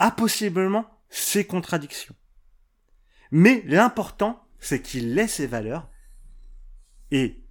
[0.02, 2.16] à possiblement ses contradictions.
[3.30, 5.88] Mais l'important, c'est qu'il ait ses valeurs,
[7.12, 7.46] et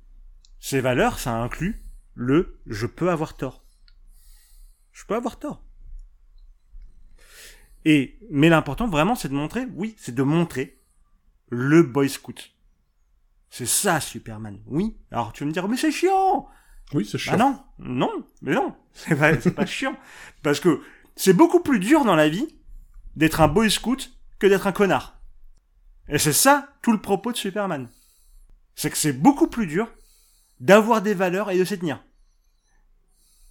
[0.59, 1.81] ses valeurs, ça inclut
[2.13, 3.63] le je peux avoir tort.
[4.91, 5.63] Je peux avoir tort.
[7.85, 10.77] Et, mais l'important vraiment, c'est de montrer, oui, c'est de montrer
[11.47, 12.51] le Boy Scout.
[13.49, 14.59] C'est ça, Superman.
[14.65, 14.97] Oui.
[15.09, 16.49] Alors, tu vas me dire, mais c'est chiant!
[16.93, 17.33] Oui, c'est chiant.
[17.35, 19.97] Ah non, non, mais non, c'est pas, c'est pas chiant.
[20.43, 20.81] Parce que
[21.21, 22.47] c'est beaucoup plus dur dans la vie
[23.15, 25.21] d'être un Boy Scout que d'être un connard.
[26.07, 27.89] Et c'est ça tout le propos de Superman.
[28.73, 29.87] C'est que c'est beaucoup plus dur
[30.59, 32.03] d'avoir des valeurs et de s'y tenir.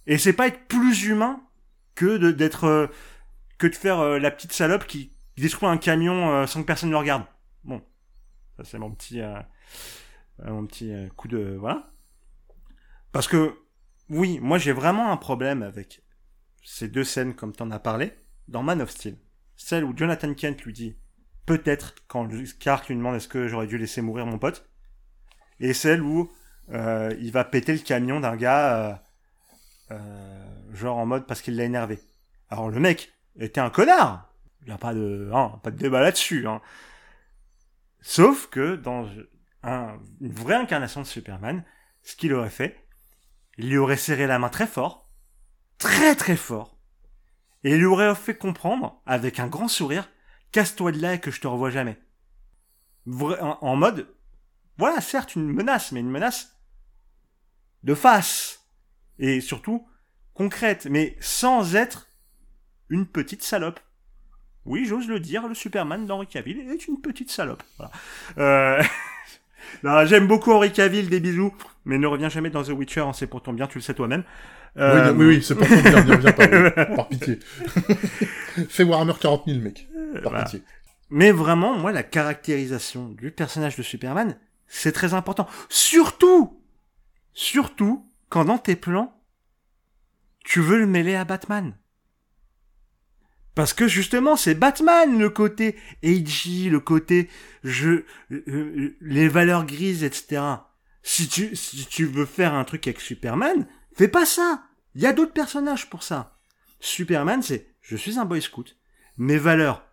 [0.05, 1.41] Et c'est pas être plus humain
[1.95, 2.87] que d'être euh,
[3.57, 6.89] que de faire euh, la petite salope qui détruit un camion euh, sans que personne
[6.89, 7.23] ne le regarde.
[7.63, 7.81] Bon,
[8.57, 9.21] ça c'est mon petit
[10.43, 11.89] mon petit coup de voilà.
[13.13, 13.55] Parce que
[14.09, 16.03] oui, moi j'ai vraiment un problème avec
[16.63, 18.13] ces deux scènes comme tu en as parlé
[18.47, 19.17] dans Man of Steel.
[19.55, 20.97] Celle où Jonathan Kent lui dit
[21.45, 22.27] peut-être quand
[22.59, 24.69] Clark lui demande est-ce que j'aurais dû laisser mourir mon pote?
[25.59, 26.31] Et celle où
[26.69, 29.03] il va péter le camion d'un gars
[29.91, 31.99] euh, genre en mode parce qu'il l'a énervé.
[32.49, 34.33] Alors le mec était un connard.
[34.61, 36.47] Il n'y a pas de, hein, pas de débat là-dessus.
[36.47, 36.61] Hein.
[38.01, 39.09] Sauf que dans
[39.63, 41.63] un, une vraie incarnation de Superman,
[42.03, 42.77] ce qu'il aurait fait,
[43.57, 45.00] il lui aurait serré la main très fort,
[45.81, 46.77] très très fort,
[47.63, 50.09] et il lui aurait fait comprendre, avec un grand sourire,
[50.51, 51.99] casse-toi de là et que je te revois jamais.
[53.07, 54.07] en mode,
[54.77, 56.55] voilà, certes une menace, mais une menace
[57.83, 58.67] de face
[59.19, 59.87] et surtout
[60.33, 62.07] concrète, mais sans être
[62.89, 63.79] une petite salope.
[64.65, 67.63] Oui, j'ose le dire, le Superman d'Henri Cavill est une petite salope.
[68.37, 68.83] Euh,
[70.05, 71.53] j'aime beaucoup Henri Cavill, des bisous,
[71.85, 73.93] mais ne reviens jamais dans The Witcher, hein, c'est pour ton bien, tu le sais
[73.93, 74.23] toi-même.
[74.77, 77.39] Euh, oui, oui, c'est pour ton bien, pas, par pitié.
[78.69, 79.87] Fais Warhammer 40 000, mec,
[80.23, 80.63] par pitié.
[81.09, 85.47] Mais vraiment, moi, la caractérisation du personnage de Superman, c'est très important.
[85.67, 86.61] Surtout,
[87.33, 89.13] surtout, quand dans tes plans,
[90.45, 91.73] tu veux le mêler à Batman.
[93.55, 97.29] Parce que justement, c'est Batman le côté AG, le côté
[97.63, 98.05] je, euh,
[98.47, 100.41] euh, les valeurs grises, etc.
[101.03, 104.63] Si tu, si tu veux faire un truc avec Superman, fais pas ça.
[104.95, 106.37] Il y a d'autres personnages pour ça.
[106.79, 108.77] Superman, c'est je suis un boy scout.
[109.17, 109.85] Mes valeurs,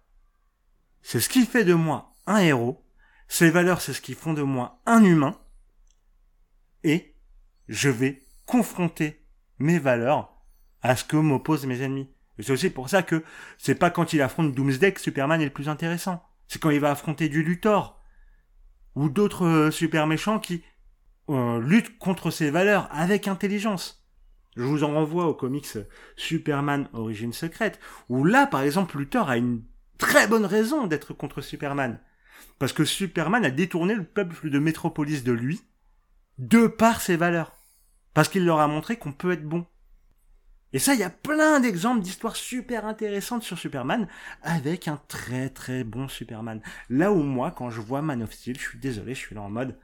[1.03, 2.85] c'est ce qui fait de moi un héros.
[3.27, 5.39] Ces valeurs, c'est ce qui font de moi un humain.
[6.85, 7.17] Et
[7.69, 9.27] je vais confronter
[9.59, 10.43] mes valeurs
[10.83, 12.09] à ce que m'opposent mes ennemis.
[12.39, 13.25] Et c'est aussi pour ça que
[13.57, 16.23] c'est pas quand il affronte Doomsday que Superman est le plus intéressant.
[16.47, 18.01] C'est quand il va affronter du Luthor.
[18.95, 20.63] Ou d'autres euh, super méchants qui
[21.31, 24.07] euh, luttent contre ses valeurs avec intelligence.
[24.57, 25.79] Je vous en renvoie au comics
[26.17, 27.79] Superman Origine Secrète,
[28.09, 29.63] où là, par exemple, Luthor a une
[29.99, 32.01] très bonne raison d'être contre Superman.
[32.59, 35.61] Parce que Superman a détourné le peuple de Métropolis de lui,
[36.39, 37.53] de par ses valeurs.
[38.15, 39.67] Parce qu'il leur a montré qu'on peut être bon.
[40.73, 44.07] Et ça, il y a plein d'exemples d'histoires super intéressantes sur Superman
[44.43, 46.61] avec un très très bon Superman.
[46.91, 49.43] Là où moi, quand je vois Man of Steel, je suis désolé, je suis là
[49.43, 49.79] en mode,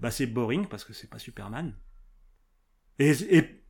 [0.00, 1.74] bah c'est boring parce que c'est pas Superman.
[2.98, 3.64] Et, et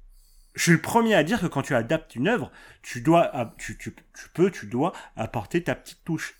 [0.54, 2.50] je suis le premier à dire que quand tu adaptes une œuvre,
[2.82, 6.34] tu dois, tu, tu, tu peux, tu dois apporter ta petite touche.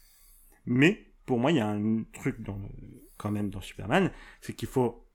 [0.67, 2.61] Mais pour moi, il y a un truc dans,
[3.19, 4.11] quand même dans Superman,
[4.41, 5.07] c'est qu'il faut,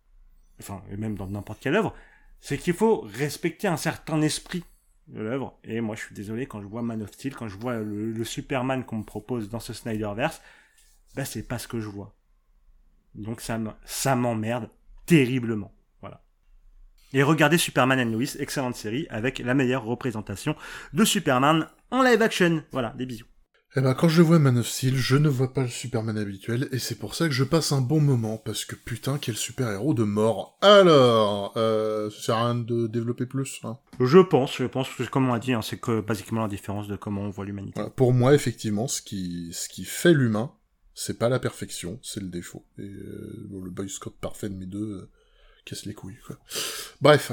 [0.60, 1.94] enfin, et même dans n'importe quelle œuvre,
[2.40, 4.64] c'est qu'il faut respecter un certain esprit
[5.08, 5.58] de l'œuvre.
[5.64, 8.24] Et moi, je suis désolé, quand je vois Man of Steel, quand je vois le,
[8.24, 10.42] Superman qu'on me propose dans ce Snyderverse,
[11.16, 12.16] bah, c'est pas ce que je vois.
[13.16, 14.70] Donc, ça, ça m'emmerde
[15.06, 15.74] terriblement.
[16.02, 16.22] Voilà.
[17.14, 20.56] Et regardez Superman and Lois, excellente série, avec la meilleure représentation
[20.94, 22.64] de Superman en live action.
[22.72, 23.28] Voilà, des bisous.
[23.76, 26.70] Eh ben, quand je vois Man of Steel, je ne vois pas le Superman habituel,
[26.72, 29.96] et c'est pour ça que je passe un bon moment, parce que putain, quel super-héros
[29.96, 30.60] de mort.
[30.62, 33.80] Alors, euh, ça sert à rien de développer plus, hein.
[34.00, 36.88] Je pense, je pense, que comme on a dit, hein, c'est que, basiquement la différence
[36.88, 37.82] de comment on voit l'humanité.
[37.96, 40.52] pour moi, effectivement, ce qui, ce qui fait l'humain,
[40.94, 42.66] c'est pas la perfection, c'est le défaut.
[42.78, 45.12] Et euh, le Boy Scout parfait de mes deux euh,
[45.66, 46.38] casse les couilles, quoi.
[47.02, 47.32] Bref.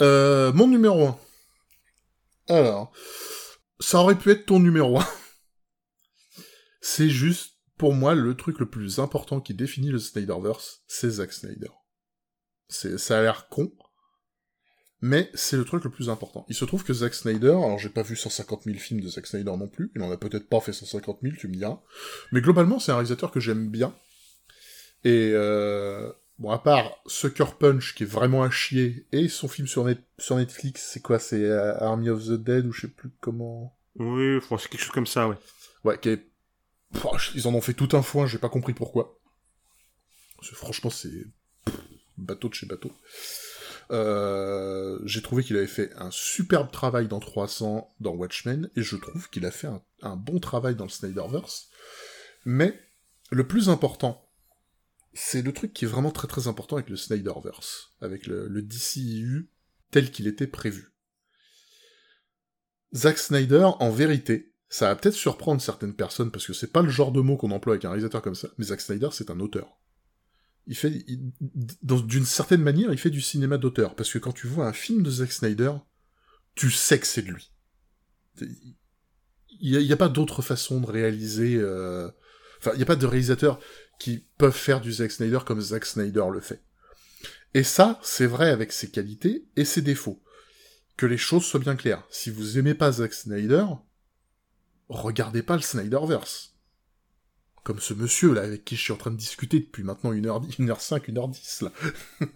[0.00, 1.18] Euh, mon numéro 1.
[2.48, 2.92] Alors,
[3.78, 5.06] ça aurait pu être ton numéro 1.
[6.86, 11.32] C'est juste, pour moi, le truc le plus important qui définit le Snyderverse, c'est Zack
[11.32, 11.70] Snyder.
[12.68, 13.72] C'est, ça a l'air con,
[15.00, 16.44] mais c'est le truc le plus important.
[16.50, 19.26] Il se trouve que Zack Snyder, alors j'ai pas vu 150 000 films de Zack
[19.26, 21.80] Snyder non plus, il en a peut-être pas fait 150 000, tu me diras,
[22.32, 23.96] mais globalement c'est un réalisateur que j'aime bien,
[25.04, 29.66] et euh, bon à part Sucker Punch qui est vraiment à chier, et son film
[29.66, 29.88] sur,
[30.18, 33.74] sur Netflix, c'est quoi, c'est euh, Army of the Dead, ou je sais plus comment...
[33.96, 35.36] Oui, c'est quelque chose comme ça, ouais.
[35.84, 36.33] Ouais, qui est
[37.34, 39.18] ils en ont fait tout un foin, j'ai pas compris pourquoi.
[40.42, 41.26] franchement, c'est
[42.16, 42.92] bateau de chez bateau.
[43.90, 48.96] Euh, j'ai trouvé qu'il avait fait un superbe travail dans 300 dans Watchmen, et je
[48.96, 49.68] trouve qu'il a fait
[50.02, 51.68] un, bon travail dans le Snyderverse.
[52.44, 52.78] Mais
[53.30, 54.28] le plus important,
[55.12, 58.62] c'est le truc qui est vraiment très très important avec le Snyderverse, avec le, le
[58.62, 59.50] DCU
[59.90, 60.92] tel qu'il était prévu.
[62.94, 66.90] Zack Snyder, en vérité, Ça va peut-être surprendre certaines personnes parce que c'est pas le
[66.90, 69.38] genre de mot qu'on emploie avec un réalisateur comme ça, mais Zack Snyder, c'est un
[69.38, 69.78] auteur.
[70.66, 70.90] Il fait,
[71.84, 75.04] d'une certaine manière, il fait du cinéma d'auteur parce que quand tu vois un film
[75.04, 75.74] de Zack Snyder,
[76.56, 77.52] tu sais que c'est de lui.
[79.60, 81.54] Il n'y a, pas d'autre façon de réaliser.
[81.54, 82.10] Euh,
[82.58, 83.60] enfin, il n'y a pas de réalisateurs
[84.00, 86.64] qui peuvent faire du Zack Snyder comme Zack Snyder le fait.
[87.54, 90.20] Et ça, c'est vrai avec ses qualités et ses défauts.
[90.96, 92.02] Que les choses soient bien claires.
[92.10, 93.66] Si vous aimez pas Zack Snyder,
[94.88, 96.54] regardez pas le Snyderverse.
[97.62, 100.58] Comme ce monsieur là avec qui je suis en train de discuter depuis maintenant 1h,
[100.58, 101.72] 1h5, 1h10 là.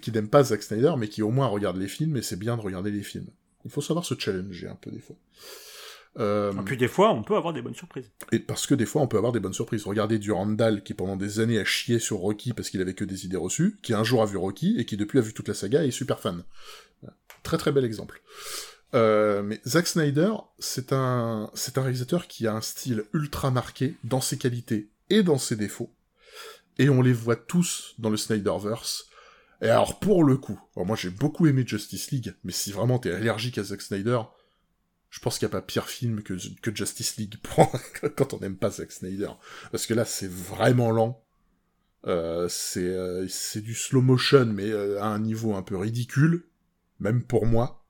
[0.00, 2.56] qui n'aime pas Zack Snyder, mais qui au moins regarde les films, et c'est bien
[2.56, 3.28] de regarder les films.
[3.64, 5.16] Il faut savoir se challenger un peu des fois.
[6.18, 6.52] Euh...
[6.52, 8.10] Et puis des fois, on peut avoir des bonnes surprises.
[8.32, 9.84] Et parce que des fois, on peut avoir des bonnes surprises.
[9.84, 13.24] Regardez Durandal, qui pendant des années a chié sur Rocky parce qu'il avait que des
[13.24, 15.54] idées reçues, qui un jour a vu Rocky, et qui depuis a vu toute la
[15.54, 16.44] saga et est super fan.
[17.42, 18.22] Très très bel exemple.
[18.94, 23.96] Euh, mais Zack Snyder, c'est un, c'est un réalisateur qui a un style ultra marqué
[24.04, 25.90] dans ses qualités et dans ses défauts.
[26.78, 29.08] Et on les voit tous dans le Snyderverse.
[29.60, 33.12] Et alors, pour le coup, moi j'ai beaucoup aimé Justice League, mais si vraiment t'es
[33.12, 34.20] allergique à Zack Snyder,
[35.12, 37.36] je pense qu'il n'y a pas pire film que, que Justice League
[38.16, 39.28] quand on n'aime pas Zack Snyder.
[39.70, 41.22] Parce que là, c'est vraiment lent.
[42.06, 46.46] Euh, c'est euh, du slow motion, mais euh, à un niveau un peu ridicule,
[46.98, 47.81] même pour moi.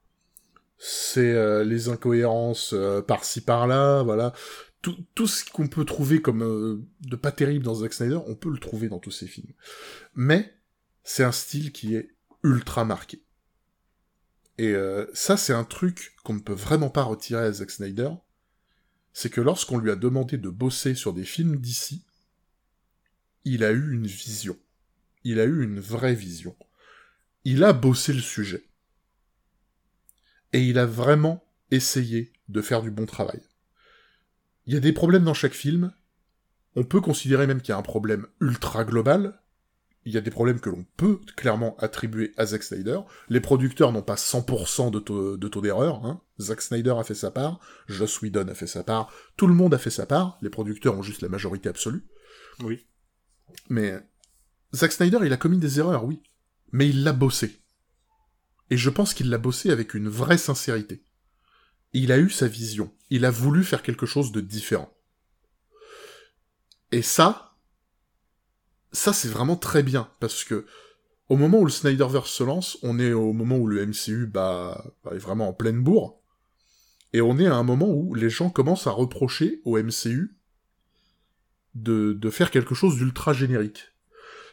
[0.84, 2.74] C'est euh, les incohérences
[3.06, 4.32] par-ci par-là, voilà.
[4.80, 8.50] Tout, tout ce qu'on peut trouver comme de pas terrible dans Zack Snyder, on peut
[8.50, 9.52] le trouver dans tous ses films.
[10.16, 10.52] Mais
[11.04, 12.10] c'est un style qui est
[12.42, 13.22] ultra marqué.
[14.58, 18.10] Et euh, ça, c'est un truc qu'on ne peut vraiment pas retirer à Zack Snyder.
[19.12, 22.04] C'est que lorsqu'on lui a demandé de bosser sur des films d'ici,
[23.44, 24.58] il a eu une vision.
[25.24, 26.56] Il a eu une vraie vision.
[27.44, 28.64] Il a bossé le sujet.
[30.52, 33.40] Et il a vraiment essayé de faire du bon travail.
[34.66, 35.92] Il y a des problèmes dans chaque film.
[36.76, 39.42] On peut considérer même qu'il y a un problème ultra global,
[40.04, 43.00] il y a des problèmes que l'on peut clairement attribuer à Zack Snyder.
[43.28, 46.04] Les producteurs n'ont pas 100% de taux, de taux d'erreur.
[46.04, 46.20] Hein.
[46.40, 49.74] Zack Snyder a fait sa part, Joss Whedon a fait sa part, tout le monde
[49.74, 50.38] a fait sa part.
[50.42, 52.04] Les producteurs ont juste la majorité absolue.
[52.64, 52.84] Oui.
[53.68, 53.94] Mais
[54.74, 56.20] Zack Snyder, il a commis des erreurs, oui.
[56.72, 57.61] Mais il l'a bossé.
[58.72, 61.04] Et je pense qu'il l'a bossé avec une vraie sincérité.
[61.92, 62.90] Il a eu sa vision.
[63.10, 64.90] Il a voulu faire quelque chose de différent.
[66.90, 67.54] Et ça,
[68.90, 70.64] ça c'est vraiment très bien parce que
[71.28, 74.82] au moment où le Snyderverse se lance, on est au moment où le MCU bah,
[75.04, 76.22] bah, est vraiment en pleine bourre,
[77.12, 80.38] et on est à un moment où les gens commencent à reprocher au MCU
[81.74, 83.91] de, de faire quelque chose d'ultra générique.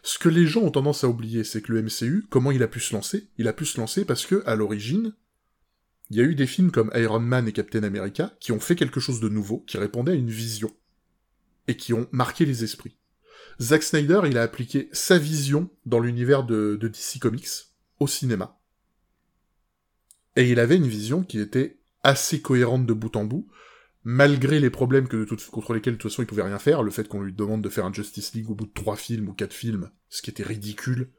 [0.03, 2.67] Ce que les gens ont tendance à oublier, c'est que le MCU, comment il a
[2.67, 3.29] pu se lancer?
[3.37, 5.13] Il a pu se lancer parce que, à l'origine,
[6.09, 8.75] il y a eu des films comme Iron Man et Captain America qui ont fait
[8.75, 10.71] quelque chose de nouveau, qui répondait à une vision,
[11.67, 12.97] et qui ont marqué les esprits.
[13.61, 17.49] Zack Snyder, il a appliqué sa vision dans l'univers de, DC Comics
[17.99, 18.57] au cinéma.
[20.35, 23.47] Et il avait une vision qui était assez cohérente de bout en bout,
[24.03, 26.83] malgré les problèmes que de toute, contre lesquels de toute façon il pouvait rien faire,
[26.83, 29.29] le fait qu'on lui demande de faire un Justice League au bout de trois films
[29.29, 31.11] ou quatre films, ce qui était ridicule,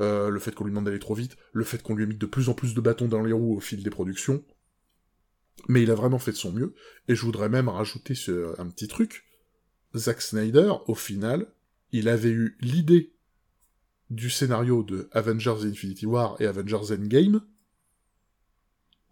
[0.00, 2.16] euh, le fait qu'on lui demande d'aller trop vite, le fait qu'on lui ait mis
[2.16, 4.44] de plus en plus de bâtons dans les roues au fil des productions.
[5.68, 6.74] Mais il a vraiment fait de son mieux,
[7.08, 8.14] et je voudrais même rajouter
[8.58, 9.26] un petit truc.
[9.94, 11.52] Zack Snyder, au final,
[11.92, 13.12] il avait eu l'idée
[14.08, 17.42] du scénario de Avengers Infinity War et Avengers Endgame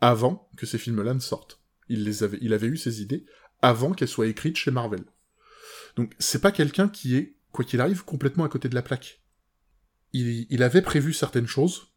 [0.01, 1.61] avant que ces films-là ne sortent.
[1.89, 3.25] Il, les avait, il avait eu ces idées
[3.63, 5.05] avant qu'elles soient écrites chez Marvel.
[5.97, 9.21] Donc c'est pas quelqu'un qui est, quoi qu'il arrive, complètement à côté de la plaque.
[10.13, 11.89] Il, il avait prévu certaines choses,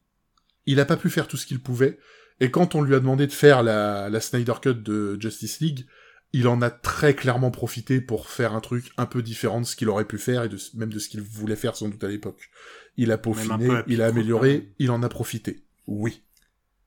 [0.66, 2.00] il a pas pu faire tout ce qu'il pouvait,
[2.40, 5.86] et quand on lui a demandé de faire la, la Snyder Cut de Justice League,
[6.34, 9.76] il en a très clairement profité pour faire un truc un peu différent de ce
[9.76, 12.08] qu'il aurait pu faire et de, même de ce qu'il voulait faire sans doute à
[12.08, 12.50] l'époque.
[12.98, 15.64] Il a peaufiné, il a amélioré, il en a profité.
[15.88, 16.24] Oui.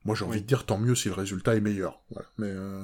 [0.05, 2.01] Moi j'ai envie de dire tant mieux si le résultat est meilleur.
[2.39, 2.83] Mais euh...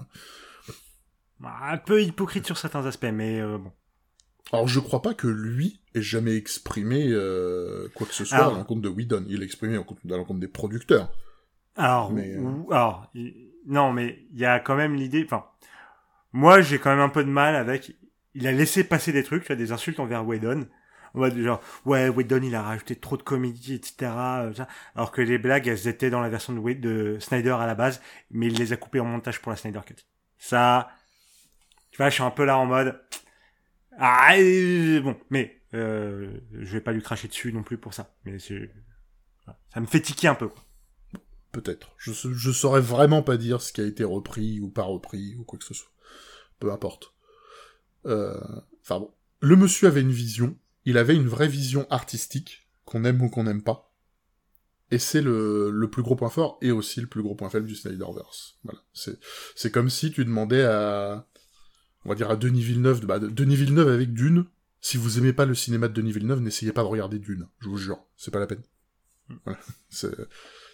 [1.39, 3.73] Bah, un peu hypocrite sur certains aspects, mais euh, bon.
[4.53, 8.51] Alors je crois pas que lui ait jamais exprimé euh, quoi que ce soit à
[8.51, 9.25] l'encontre de Whedon.
[9.29, 11.13] Il l'a exprimé à l'encontre des producteurs.
[11.77, 12.37] Alors, mais,
[12.71, 13.11] alors,
[13.67, 15.23] non, mais il y a quand même l'idée.
[15.25, 15.45] Enfin,
[16.33, 17.97] moi, j'ai quand même un peu de mal avec.
[18.35, 20.67] Il a laissé passer des trucs, tu des insultes envers Whedon.
[21.15, 24.13] Ouais, genre, ouais, Whedon, il a rajouté trop de comédie, etc.
[24.13, 24.53] Euh,
[24.95, 28.01] alors que les blagues, elles étaient dans la version de, de Snyder à la base,
[28.31, 29.97] mais il les a coupées en montage pour la Snyder Cut.
[30.39, 30.91] Ça,
[31.91, 33.01] tu vois, je suis un peu là en mode,
[33.99, 34.33] ah,
[35.03, 38.15] bon, mais euh, je vais pas lui cracher dessus non plus pour ça.
[38.25, 40.49] Mais ça me fait tiquer un peu.
[41.53, 41.95] Peut-être.
[41.99, 45.45] Je, je saurais vraiment pas dire ce qui a été repris ou pas repris ou
[45.45, 45.91] quoi que ce soit
[46.61, 47.15] peu importe.
[48.07, 48.39] Euh,
[48.83, 49.11] Enfin bon,
[49.41, 50.57] le monsieur avait une vision,
[50.91, 53.95] il avait une vraie vision artistique, qu'on aime ou qu'on n'aime pas.
[54.91, 57.77] Et c'est le, plus gros point fort et aussi le plus gros point faible du
[57.77, 58.59] Snyderverse.
[58.93, 61.29] C'est, comme si tu demandais à,
[62.05, 64.47] on va dire à Denis Villeneuve, bah, Denis Villeneuve avec Dune,
[64.81, 67.69] si vous aimez pas le cinéma de Denis Villeneuve, n'essayez pas de regarder Dune, je
[67.69, 68.63] vous jure, c'est pas la peine.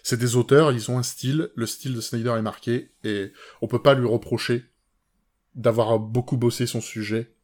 [0.01, 3.31] C'est des auteurs, ils ont un style, le style de Snyder est marqué, et
[3.61, 4.65] on peut pas lui reprocher
[5.53, 7.35] d'avoir beaucoup bossé son sujet,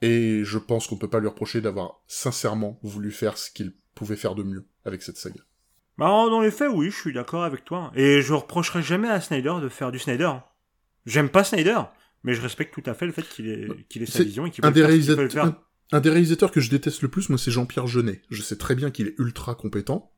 [0.00, 4.16] et je pense qu'on peut pas lui reprocher d'avoir sincèrement voulu faire ce qu'il pouvait
[4.16, 5.40] faire de mieux avec cette saga.
[5.96, 7.90] Bah, dans les faits, oui, je suis d'accord avec toi.
[7.96, 10.32] Et je reprocherai jamais à Snyder de faire du Snyder.
[11.06, 11.80] J'aime pas Snyder,
[12.22, 14.50] mais je respecte tout à fait le fait qu'il ait, qu'il ait sa vision et
[14.50, 15.44] qu'il un peut des, faire le faire.
[15.44, 15.58] un,
[15.90, 18.22] un des réalisateurs que je déteste le plus, moi, c'est Jean-Pierre Jeunet.
[18.30, 20.12] Je sais très bien qu'il est ultra compétent,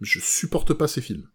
[0.00, 1.28] mais je supporte pas ses films.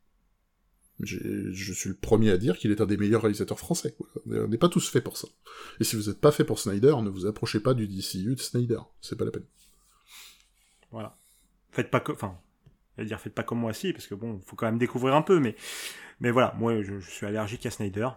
[1.02, 3.96] Je suis le premier à dire qu'il est un des meilleurs réalisateurs français.
[4.28, 5.28] On n'est pas tous faits pour ça.
[5.80, 8.40] Et si vous n'êtes pas fait pour Snyder, ne vous approchez pas du DCU de
[8.40, 8.80] Snyder.
[9.02, 9.44] C'est pas la peine.
[10.92, 11.14] Voilà.
[11.72, 12.38] Faites pas comme, enfin,
[12.98, 15.16] je vais dire faites pas comme moi si, parce que bon, faut quand même découvrir
[15.16, 15.56] un peu, mais,
[16.22, 18.08] mais voilà, moi, je, je suis allergique à Snyder.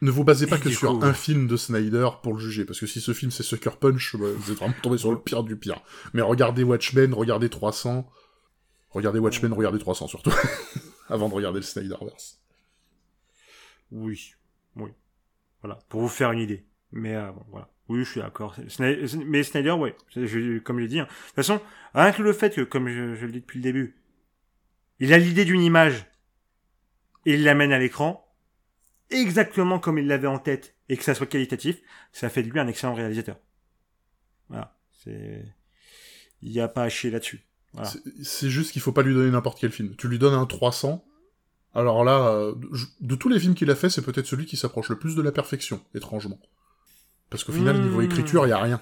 [0.00, 2.78] Ne vous basez pas que sur coup- un film de Snyder pour le juger, parce
[2.78, 5.42] que si ce film c'est Sucker Punch, bah, vous êtes vraiment tombé sur le pire
[5.42, 5.80] du pire.
[6.14, 8.08] Mais regardez Watchmen, regardez 300,
[8.90, 10.30] regardez Watchmen, regardez 300 surtout,
[11.08, 12.40] avant de regarder le Snyderverse.
[13.90, 14.34] Oui,
[14.76, 14.90] oui.
[15.62, 16.64] Voilà, pour vous faire une idée.
[16.92, 17.68] Mais euh, bon, voilà.
[17.88, 18.54] Oui, je suis d'accord.
[19.26, 19.74] Mais Snyder,
[20.14, 21.00] je- comme je l'ai dit.
[21.00, 21.04] hein.
[21.04, 21.60] De toute façon,
[21.94, 23.96] rien que le fait que, comme je, le dis depuis le début,
[24.98, 26.04] il a l'idée d'une image
[27.24, 28.24] et il l'amène à l'écran
[29.10, 31.80] exactement comme il l'avait en tête et que ça soit qualitatif,
[32.12, 33.38] ça fait de lui un excellent réalisateur.
[34.48, 34.76] Voilà,
[35.06, 35.52] il
[36.42, 37.40] n'y a pas à chier là-dessus.
[37.78, 37.90] Voilà.
[38.22, 39.94] C'est- juste qu'il faut pas lui donner n'importe quel film.
[39.96, 41.04] Tu lui donnes un 300,
[41.74, 44.56] alors là, euh, je- de tous les films qu'il a fait, c'est peut-être celui qui
[44.56, 46.38] s'approche le plus de la perfection, étrangement.
[47.30, 47.82] Parce qu'au final, Mmh.
[47.82, 48.80] niveau écriture, il y a rien.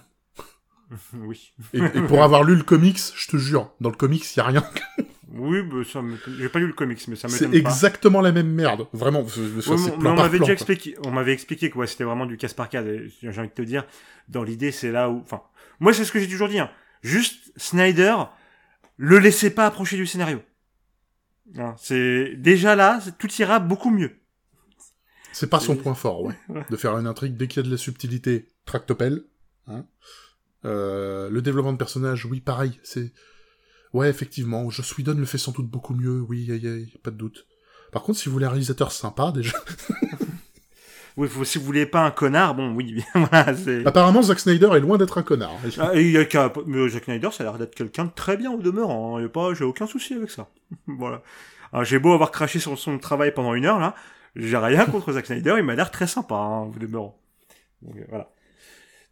[1.14, 1.52] oui.
[1.74, 4.40] Et, et pour avoir lu le comics, je te jure, dans le comics, il y
[4.40, 4.64] a rien.
[5.32, 6.16] Oui, bah, ça me...
[6.38, 8.86] j'ai pas lu le comics, mais ça me C'est exactement la même merde.
[8.92, 10.52] Vraiment, c'est- Ouais, c'est mais plan on par m'avait déjà quoi.
[10.54, 12.82] expliqué, on m'avait expliqué que ouais, c'était vraiment du casse par cas.
[13.20, 13.84] J'ai envie de te dire,
[14.28, 15.42] dans l'idée, c'est là où, enfin,
[15.80, 16.60] moi c'est ce que j'ai toujours dit.
[16.60, 16.70] Hein.
[17.02, 18.14] Juste Snyder,
[18.96, 20.42] le laissez pas approcher du scénario.
[21.78, 24.18] C'est déjà là, tout ira beaucoup mieux.
[25.32, 26.34] C'est pas son point fort, ouais.
[26.48, 26.64] Ouais.
[26.70, 29.24] De faire une intrigue dès qu'il y a de la subtilité, tractopelle.
[29.66, 29.84] Hein.
[30.64, 32.80] Euh, le développement de personnage, oui, pareil.
[32.82, 33.12] C'est
[33.92, 36.20] ouais, effectivement, Joss Whedon le fait sans doute beaucoup mieux.
[36.20, 37.46] Oui, aïe, aïe, pas de doute.
[37.92, 39.56] Par contre, si vous voulez un réalisateur sympa, déjà.
[41.16, 43.86] Oui, faut- si vous voulez pas un connard, bon, oui, voilà, c'est.
[43.86, 45.52] Apparemment, Zack Snyder est loin d'être un connard.
[45.78, 48.36] Ah, et y a qu'un- mais Jack Snyder, ça a l'air d'être quelqu'un de très
[48.36, 49.16] bien au demeurant.
[49.16, 49.22] hein.
[49.22, 50.48] Y a pas, j'ai aucun souci avec ça.
[50.86, 51.22] voilà.
[51.72, 53.94] Alors, j'ai beau avoir craché sur son travail pendant une heure là,
[54.36, 55.54] j'ai rien contre Zack Snyder.
[55.58, 57.18] Il m'a l'air très sympa hein, au demeurant.
[57.82, 58.30] Donc euh, voilà.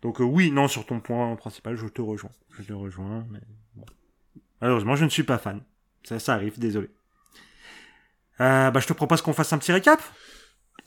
[0.02, 2.30] Donc euh, oui, non, sur ton point principal, je te rejoins.
[2.58, 3.40] Je te rejoins, mais
[3.76, 3.86] bon.
[4.60, 5.62] malheureusement, je ne suis pas fan.
[6.02, 6.90] Ça, ça arrive, désolé.
[8.40, 10.00] Euh, bah, je te propose qu'on fasse un petit récap?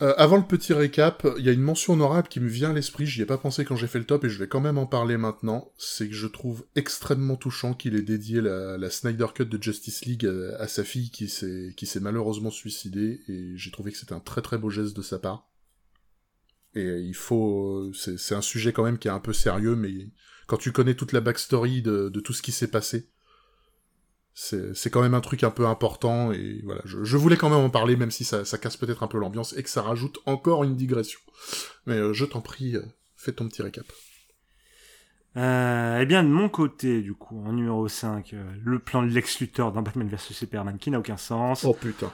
[0.04, 2.74] Euh, avant le petit récap, il y a une mention honorable qui me vient à
[2.74, 4.78] l'esprit, j'y ai pas pensé quand j'ai fait le top et je vais quand même
[4.78, 9.46] en parler maintenant, c'est que je trouve extrêmement touchant qu'il ait dédié la, Snyder Cut
[9.46, 13.98] de Justice League à, à sa fille qui s'est malheureusement suicidée et j'ai trouvé que
[13.98, 15.50] c'était un très très beau geste de sa part.
[16.76, 17.92] Et il faut...
[17.96, 20.12] C'est c'est un sujet quand même qui est un peu sérieux, mais
[20.46, 23.10] quand tu connais toute la backstory de, de tout ce qui s'est passé,
[24.40, 27.60] c'est quand même un truc un peu important et voilà je, je voulais quand même
[27.60, 30.20] en parler même si ça, ça casse peut-être un peu l'ambiance et que ça rajoute
[30.28, 31.20] encore une digression
[31.88, 32.86] mais euh, je t'en prie euh,
[33.16, 33.86] fais ton petit récap
[35.36, 39.08] Euh, eh bien, de mon côté, du coup, en numéro 5, euh, le plan de
[39.10, 41.64] Lex Luthor dans Batman vs Superman qui n'a aucun sens.
[41.64, 42.12] oh putain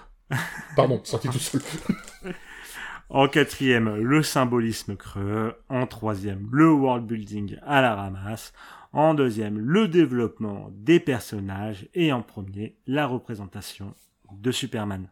[0.76, 1.62] pardon sorti tout seul
[3.10, 5.56] En quatrième, le symbolisme creux.
[5.70, 8.54] En troisième, le world building à la ramasse.
[8.94, 11.90] En deuxième, le développement des personnages.
[11.96, 13.96] Et en premier, la représentation
[14.32, 15.10] de Superman.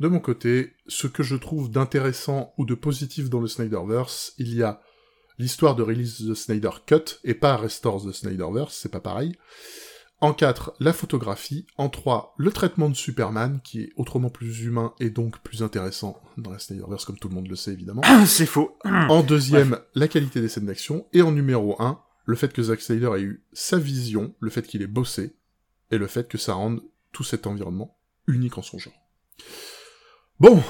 [0.00, 4.52] de mon côté ce que je trouve d'intéressant ou de positif dans le Snyderverse il
[4.54, 4.80] y a
[5.38, 9.36] l'histoire de release the Snyder Cut et pas Restore the Snyderverse c'est pas pareil
[10.20, 11.66] En 4, la photographie.
[11.76, 16.16] En 3, le traitement de Superman, qui est autrement plus humain et donc plus intéressant
[16.36, 18.02] dans la Snyderverse, comme tout le monde le sait évidemment.
[18.26, 18.78] C'est faux.
[18.84, 21.06] En deuxième, la qualité des scènes d'action.
[21.12, 24.62] Et en numéro 1, le fait que Zack Snyder ait eu sa vision, le fait
[24.66, 25.36] qu'il ait bossé,
[25.90, 26.80] et le fait que ça rende
[27.12, 28.94] tout cet environnement unique en son genre.
[30.40, 30.62] Bon,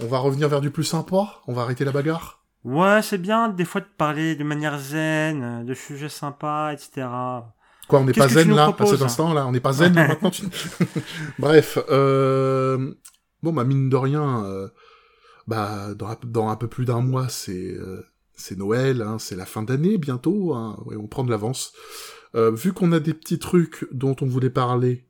[0.00, 2.44] on va revenir vers du plus sympa, on va arrêter la bagarre.
[2.64, 7.06] Ouais, c'est bien des fois de parler de manière zen, de sujets sympas, etc.
[7.88, 9.94] Quoi, on n'est pas zen là, à cet hein instant là, on n'est pas zen
[9.94, 10.30] là, maintenant.
[10.30, 10.46] tu-
[11.38, 12.94] Bref, euh...
[13.42, 14.68] bon bah mine de rien, euh,
[15.48, 18.04] bah dans, un- dans un peu plus d'un mois, c'est euh,
[18.34, 21.72] c'est Noël, hein, c'est la fin d'année bientôt, hein, ouais, on prend de l'avance.
[22.34, 25.06] Euh, vu qu'on a des petits trucs dont on voulait parler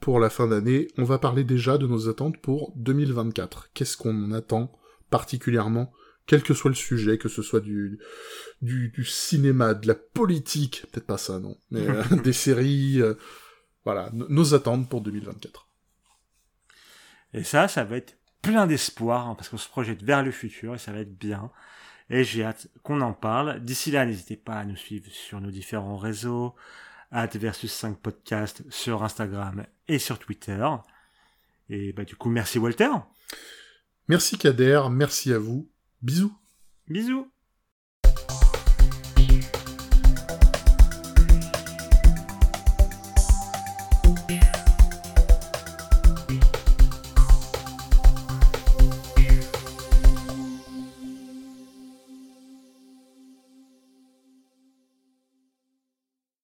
[0.00, 3.70] pour la fin d'année, on va parler déjà de nos attentes pour 2024.
[3.72, 4.72] Qu'est-ce qu'on attend
[5.10, 5.92] particulièrement,
[6.26, 8.00] quel que soit le sujet, que ce soit du,
[8.62, 13.14] du, du cinéma, de la politique, peut-être pas ça, non, mais euh, des séries, euh,
[13.84, 15.68] voilà, nos attentes pour 2024.
[17.34, 20.74] Et ça, ça va être plein d'espoir, hein, parce qu'on se projette vers le futur,
[20.74, 21.50] et ça va être bien.
[22.10, 23.60] Et j'ai hâte qu'on en parle.
[23.60, 26.54] D'ici là, n'hésitez pas à nous suivre sur nos différents réseaux,
[27.10, 30.66] at versus 5 podcast sur Instagram et sur Twitter.
[31.68, 32.90] Et bah du coup, merci Walter.
[34.08, 35.70] Merci Kader, merci à vous.
[36.02, 36.36] Bisous.
[36.88, 37.30] Bisous.